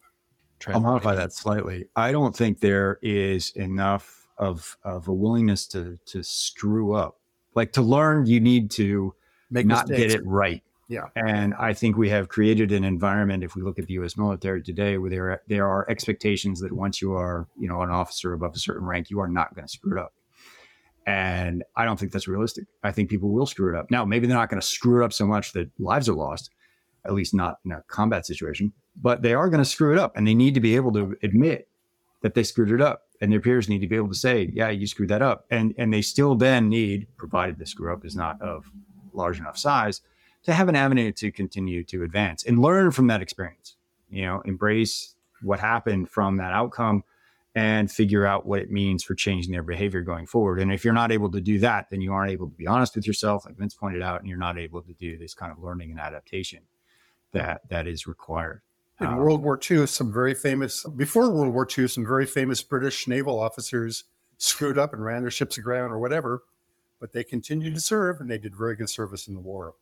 I'll 0.66 0.81
modify 0.81 1.14
that 1.14 1.33
slightly. 1.33 1.87
I 1.97 2.12
don't 2.12 2.37
think 2.37 2.61
there 2.61 2.99
is 3.01 3.51
enough 3.57 4.28
of 4.37 4.76
of 4.85 5.09
a 5.09 5.12
willingness 5.12 5.66
to 5.68 5.99
to 6.05 6.22
screw 6.22 6.93
up. 6.93 7.16
Like 7.55 7.72
to 7.72 7.83
learn, 7.83 8.26
you 8.26 8.41
need 8.41 8.70
to 8.72 9.14
Make 9.51 9.64
not 9.64 9.89
mistakes. 9.89 10.12
get 10.12 10.20
it 10.20 10.26
right. 10.26 10.62
Yeah. 10.91 11.05
And 11.14 11.55
I 11.55 11.72
think 11.72 11.97
we 11.97 12.09
have 12.09 12.28
created 12.28 12.72
an 12.72 12.82
environment. 12.82 13.45
If 13.45 13.55
we 13.55 13.62
look 13.62 13.78
at 13.78 13.86
the 13.86 13.95
U.S. 13.95 14.16
military 14.16 14.61
today, 14.61 14.99
where 14.99 15.09
there 15.09 15.30
are, 15.30 15.43
there 15.47 15.68
are 15.68 15.88
expectations 15.88 16.61
that 16.61 16.72
once 16.72 17.01
you 17.01 17.14
are, 17.14 17.47
you 17.57 17.68
know, 17.68 17.82
an 17.82 17.91
officer 17.91 18.32
above 18.32 18.57
a 18.57 18.59
certain 18.59 18.84
rank, 18.84 19.09
you 19.09 19.20
are 19.20 19.28
not 19.28 19.55
going 19.55 19.64
to 19.64 19.72
screw 19.72 19.97
it 19.97 20.03
up. 20.03 20.12
And 21.07 21.62
I 21.76 21.84
don't 21.84 21.97
think 21.97 22.11
that's 22.11 22.26
realistic. 22.26 22.64
I 22.82 22.91
think 22.91 23.09
people 23.09 23.30
will 23.30 23.47
screw 23.47 23.72
it 23.72 23.78
up. 23.78 23.88
Now, 23.93 24.05
maybe 24.05 24.26
they're 24.26 24.36
not 24.36 24.51
going 24.51 24.61
to 24.61 24.66
screw 24.66 25.01
it 25.01 25.05
up 25.05 25.12
so 25.12 25.28
much 25.28 25.53
that 25.53 25.70
lives 25.78 26.09
are 26.09 26.14
lost, 26.14 26.51
at 27.05 27.14
least 27.14 27.34
not 27.34 27.59
in 27.64 27.70
a 27.70 27.84
combat 27.86 28.26
situation, 28.26 28.72
but 29.01 29.22
they 29.22 29.32
are 29.32 29.49
going 29.49 29.62
to 29.62 29.70
screw 29.70 29.93
it 29.93 29.99
up, 29.99 30.16
and 30.16 30.26
they 30.26 30.34
need 30.34 30.55
to 30.55 30.61
be 30.61 30.74
able 30.74 30.93
to 30.95 31.16
admit 31.22 31.68
that 32.22 32.34
they 32.34 32.43
screwed 32.43 32.72
it 32.72 32.80
up. 32.80 33.05
And 33.20 33.30
their 33.30 33.41
peers 33.41 33.68
need 33.68 33.80
to 33.80 33.86
be 33.86 33.97
able 33.97 34.09
to 34.09 34.14
say, 34.14 34.51
"Yeah, 34.53 34.70
you 34.70 34.86
screwed 34.86 35.11
that 35.11 35.22
up," 35.22 35.45
and 35.51 35.74
and 35.76 35.93
they 35.93 36.01
still 36.01 36.34
then 36.34 36.68
need, 36.68 37.07
provided 37.16 37.59
the 37.59 37.66
screw 37.66 37.93
up 37.93 38.05
is 38.05 38.16
not 38.16 38.41
of 38.41 38.64
large 39.12 39.38
enough 39.38 39.59
size, 39.59 40.01
to 40.45 40.53
have 40.53 40.68
an 40.68 40.76
avenue 40.76 41.12
to 41.12 41.30
continue 41.30 41.84
to 41.84 42.03
advance 42.03 42.45
and 42.45 42.61
learn 42.61 42.91
from 42.91 43.07
that 43.09 43.22
experience. 43.22 43.76
You 44.11 44.22
know, 44.22 44.43
embrace 44.45 45.14
what 45.43 45.61
happened 45.61 46.11
from 46.11 46.36
that 46.38 46.53
outcome 46.53 47.05
and 47.55 47.91
figure 47.91 48.24
out 48.26 48.47
what 48.47 48.61
it 48.61 48.70
means 48.70 49.03
for 49.03 49.14
changing 49.14 49.53
their 49.53 49.62
behavior 49.62 50.03
going 50.03 50.26
forward. 50.26 50.61
And 50.61 50.72
if 50.72 50.84
you're 50.84 50.95
not 50.95 51.11
able 51.11 51.30
to 51.32 51.41
do 51.41 51.59
that, 51.61 51.91
then 51.91 52.01
you 52.01 52.12
aren't 52.12 52.30
able 52.30 52.49
to 52.49 52.57
be 52.57 52.66
honest 52.66 52.95
with 52.95 53.07
yourself, 53.07 53.45
like 53.45 53.57
Vince 53.57 53.74
pointed 53.74 54.03
out, 54.03 54.20
and 54.20 54.28
you're 54.28 54.38
not 54.38 54.59
able 54.59 54.82
to 54.82 54.93
do 54.93 55.18
this 55.18 55.34
kind 55.34 55.51
of 55.51 55.59
learning 55.59 55.91
and 55.91 56.01
adaptation 56.01 56.61
that 57.32 57.62
that 57.68 57.86
is 57.86 58.07
required. 58.07 58.62
In 59.01 59.07
Um, 59.07 59.16
World 59.16 59.43
War 59.43 59.59
II, 59.59 59.86
some 59.86 60.12
very 60.12 60.34
famous, 60.34 60.84
before 60.84 61.30
World 61.30 61.55
War 61.55 61.66
II, 61.66 61.88
some 61.88 62.07
very 62.07 62.26
famous 62.26 62.62
British 62.62 63.09
naval 63.09 63.41
officers 63.41 64.05
screwed 64.36 64.78
up 64.78 64.93
and 64.93 65.03
ran 65.05 65.22
their 65.22 65.30
ships 65.30 65.59
aground 65.59 65.91
or 65.91 65.99
whatever, 65.99 66.43
but 67.01 67.12
they 67.12 67.24
continued 67.24 67.74
to 67.74 67.80
serve 67.80 68.20
and 68.20 68.30
they 68.30 68.38
did 68.38 68.55
very 68.55 68.76
good 68.76 68.91
service 68.91 69.26
in 69.26 69.34
the 69.34 69.41
war. 69.41 69.74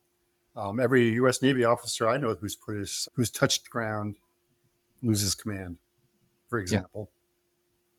Um, 0.59 0.80
every 0.80 1.11
U.S. 1.14 1.40
Navy 1.40 1.64
officer 1.64 2.09
I 2.09 2.16
know 2.16 2.34
who's 2.34 2.56
put 2.56 2.76
his, 2.76 3.09
who's 3.14 3.30
touched 3.30 3.70
ground 3.70 4.16
loses 5.04 5.36
command, 5.36 5.78
for 6.48 6.59
example. 6.59 7.11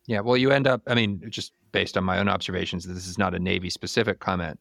Yeah, 0.06 0.20
well, 0.20 0.36
you 0.36 0.50
end 0.50 0.66
up, 0.66 0.82
I 0.86 0.94
mean, 0.94 1.22
just 1.30 1.52
based 1.72 1.96
on 1.96 2.04
my 2.04 2.18
own 2.18 2.28
observations, 2.28 2.84
this 2.84 3.06
is 3.06 3.16
not 3.16 3.34
a 3.34 3.38
Navy 3.38 3.70
specific 3.70 4.20
comment. 4.20 4.60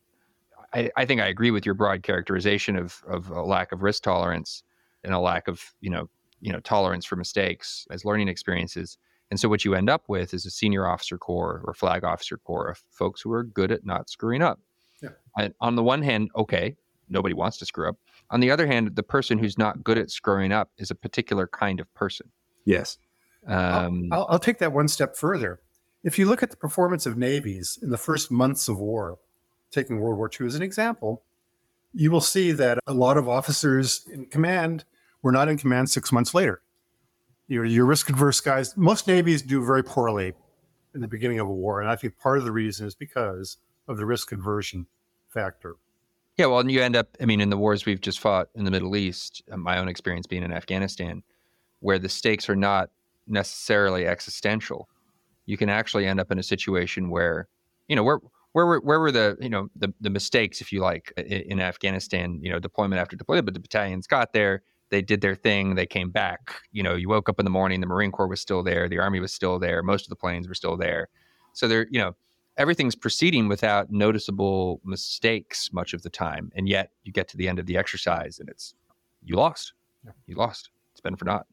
I, 0.73 0.89
I 0.95 1.05
think 1.05 1.19
I 1.19 1.27
agree 1.27 1.51
with 1.51 1.65
your 1.65 1.75
broad 1.75 2.01
characterization 2.01 2.77
of, 2.77 3.03
of 3.05 3.29
a 3.31 3.41
lack 3.41 3.73
of 3.73 3.83
risk 3.83 4.03
tolerance 4.03 4.63
and 5.03 5.13
a 5.13 5.19
lack 5.19 5.49
of, 5.49 5.61
you 5.81 5.89
know, 5.89 6.09
you 6.39 6.53
know, 6.53 6.61
tolerance 6.61 7.03
for 7.05 7.17
mistakes 7.17 7.85
as 7.91 8.05
learning 8.05 8.29
experiences. 8.29 8.97
And 9.29 9.37
so 9.37 9.49
what 9.49 9.65
you 9.65 9.75
end 9.75 9.89
up 9.89 10.03
with 10.07 10.33
is 10.33 10.45
a 10.45 10.51
senior 10.51 10.87
officer 10.87 11.17
corps 11.17 11.61
or 11.65 11.73
flag 11.73 12.05
officer 12.05 12.37
corps 12.37 12.69
of 12.69 12.81
folks 12.91 13.19
who 13.19 13.33
are 13.33 13.43
good 13.43 13.73
at 13.73 13.85
not 13.85 14.09
screwing 14.09 14.41
up. 14.41 14.59
Yeah. 15.03 15.09
And 15.37 15.53
on 15.59 15.75
the 15.75 15.83
one 15.83 16.01
hand, 16.01 16.29
okay, 16.35 16.77
nobody 17.09 17.33
wants 17.33 17.57
to 17.57 17.65
screw 17.65 17.89
up. 17.89 17.95
On 18.29 18.39
the 18.39 18.51
other 18.51 18.67
hand, 18.67 18.95
the 18.95 19.03
person 19.03 19.37
who's 19.37 19.57
not 19.57 19.83
good 19.83 19.97
at 19.97 20.11
screwing 20.11 20.51
up 20.51 20.69
is 20.77 20.91
a 20.91 20.95
particular 20.95 21.47
kind 21.47 21.79
of 21.79 21.93
person. 21.93 22.29
Yes. 22.65 22.97
Um, 23.47 24.09
I'll, 24.11 24.27
I'll 24.29 24.39
take 24.39 24.59
that 24.59 24.73
one 24.73 24.87
step 24.87 25.15
further. 25.15 25.61
If 26.03 26.17
you 26.17 26.27
look 26.27 26.43
at 26.43 26.51
the 26.51 26.57
performance 26.57 27.05
of 27.05 27.17
navies 27.17 27.77
in 27.81 27.89
the 27.89 27.97
first 27.97 28.31
months 28.31 28.67
of 28.67 28.79
war, 28.79 29.17
taking 29.71 29.99
World 29.99 30.17
War 30.17 30.29
II 30.39 30.47
as 30.47 30.55
an 30.55 30.61
example, 30.61 31.23
you 31.93 32.11
will 32.11 32.21
see 32.21 32.51
that 32.51 32.79
a 32.87 32.93
lot 32.93 33.17
of 33.17 33.27
officers 33.27 34.07
in 34.11 34.25
command 34.25 34.85
were 35.21 35.31
not 35.31 35.49
in 35.49 35.57
command 35.57 35.89
six 35.89 36.11
months 36.11 36.33
later. 36.33 36.61
Your, 37.47 37.65
your 37.65 37.85
risk 37.85 38.09
adverse 38.09 38.39
guys, 38.41 38.77
most 38.77 39.07
navies 39.07 39.41
do 39.41 39.65
very 39.65 39.83
poorly 39.83 40.33
in 40.93 41.01
the 41.01 41.07
beginning 41.07 41.39
of 41.39 41.47
a 41.47 41.53
war. 41.53 41.81
And 41.81 41.89
I 41.89 41.95
think 41.95 42.17
part 42.17 42.37
of 42.37 42.45
the 42.45 42.51
reason 42.51 42.85
is 42.85 42.95
because 42.95 43.57
of 43.87 43.97
the 43.97 44.05
risk 44.05 44.31
aversion 44.31 44.85
factor. 45.27 45.75
Yeah, 46.39 46.47
well, 46.47 46.61
and 46.61 46.71
you 46.71 46.81
end 46.81 46.95
up, 46.95 47.17
I 47.21 47.25
mean, 47.25 47.41
in 47.41 47.51
the 47.51 47.57
wars 47.57 47.85
we've 47.85 48.01
just 48.01 48.19
fought 48.19 48.49
in 48.55 48.65
the 48.65 48.71
Middle 48.71 48.95
East, 48.95 49.43
uh, 49.51 49.57
my 49.57 49.77
own 49.79 49.89
experience 49.89 50.27
being 50.27 50.43
in 50.43 50.53
Afghanistan, 50.53 51.23
where 51.81 51.99
the 51.99 52.09
stakes 52.09 52.49
are 52.49 52.55
not 52.55 52.91
necessarily 53.27 54.07
existential, 54.07 54.89
you 55.45 55.57
can 55.57 55.69
actually 55.69 56.07
end 56.07 56.19
up 56.19 56.31
in 56.31 56.39
a 56.39 56.43
situation 56.43 57.09
where, 57.09 57.47
you 57.89 57.95
know, 57.95 58.03
where 58.03 58.19
where 58.53 58.67
were 58.67 58.81
where 58.81 58.99
were 58.99 59.11
the 59.11 59.37
you 59.41 59.49
know 59.49 59.69
the 59.77 59.93
the 60.01 60.09
mistakes, 60.11 60.61
if 60.61 60.71
you 60.73 60.81
like, 60.81 61.13
i- 61.17 61.21
in 61.23 61.59
Afghanistan, 61.61 62.39
you 62.43 62.51
know, 62.51 62.59
deployment 62.59 63.01
after 63.01 63.17
deployment, 63.17 63.45
but 63.45 63.55
the 63.55 63.61
battalions 63.61 64.07
got 64.07 64.33
there, 64.33 64.63
they 64.91 65.01
did 65.03 65.21
their 65.21 65.35
thing, 65.35 65.75
they 65.75 65.87
came 65.87 66.11
back. 66.11 66.61
You 66.73 66.83
know, 66.83 66.95
you 66.95 67.09
woke 67.09 67.29
up 67.29 67.39
in 67.39 67.45
the 67.45 67.51
morning, 67.51 67.81
the 67.81 67.87
Marine 67.87 68.11
Corps 68.11 68.27
was 68.27 68.41
still 68.41 68.63
there, 68.63 68.89
the 68.89 68.99
Army 68.99 69.19
was 69.21 69.33
still 69.33 69.59
there, 69.59 69.83
most 69.83 70.05
of 70.05 70.09
the 70.11 70.17
planes 70.17 70.47
were 70.49 70.55
still 70.55 70.77
there, 70.77 71.09
so 71.53 71.67
they're 71.69 71.87
you 71.91 71.99
know 72.01 72.15
everything's 72.59 72.95
proceeding 72.95 73.47
without 73.47 73.89
noticeable 73.89 74.81
mistakes 74.83 75.71
much 75.71 75.93
of 75.93 76.03
the 76.03 76.09
time 76.09 76.51
and 76.55 76.67
yet 76.67 76.91
you 77.03 77.11
get 77.11 77.27
to 77.29 77.37
the 77.37 77.47
end 77.47 77.57
of 77.57 77.65
the 77.65 77.77
exercise 77.77 78.37
and 78.39 78.49
it's 78.49 78.75
you 79.23 79.35
lost. 79.35 79.73
You 80.27 80.35
lost. 80.35 80.69
It's 80.91 81.01
been 81.01 81.15
for 81.15 81.25
naught. 81.25 81.47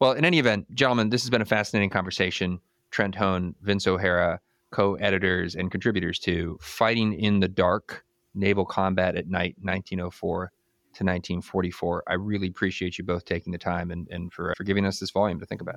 Well 0.00 0.12
in 0.12 0.24
any 0.24 0.38
event 0.38 0.72
gentlemen 0.74 1.10
this 1.10 1.22
has 1.22 1.30
been 1.30 1.42
a 1.42 1.46
fascinating 1.46 1.90
conversation. 1.90 2.60
Trent 2.90 3.16
hone 3.16 3.54
vince 3.60 3.86
o'hara 3.86 4.40
co-editors 4.70 5.56
and 5.56 5.70
contributors 5.70 6.18
to 6.20 6.58
fighting 6.62 7.12
in 7.12 7.40
the 7.40 7.48
dark 7.48 8.04
naval 8.34 8.64
combat 8.64 9.16
at 9.16 9.26
night 9.26 9.56
1904 9.60 10.52
to 10.94 11.04
1944 11.04 12.04
i 12.06 12.12
really 12.12 12.48
appreciate 12.48 12.98
you 12.98 13.04
both 13.04 13.24
taking 13.24 13.50
the 13.50 13.58
time 13.58 13.90
and, 13.90 14.06
and 14.10 14.32
for, 14.32 14.52
for 14.56 14.64
giving 14.64 14.84
us 14.84 15.00
this 15.00 15.10
volume 15.10 15.40
to 15.40 15.46
think 15.46 15.62
about. 15.62 15.76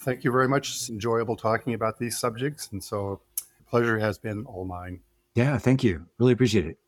Thank 0.00 0.24
you 0.24 0.32
very 0.32 0.48
much. 0.48 0.70
It's 0.70 0.88
enjoyable 0.88 1.36
talking 1.36 1.74
about 1.74 1.98
these 1.98 2.18
subjects. 2.18 2.70
And 2.72 2.82
so 2.82 3.20
pleasure 3.70 3.98
has 3.98 4.18
been 4.18 4.44
all 4.44 4.64
mine. 4.64 5.00
Yeah. 5.34 5.56
Thank 5.58 5.84
you. 5.84 6.06
Really 6.18 6.32
appreciate 6.32 6.66
it. 6.66 6.78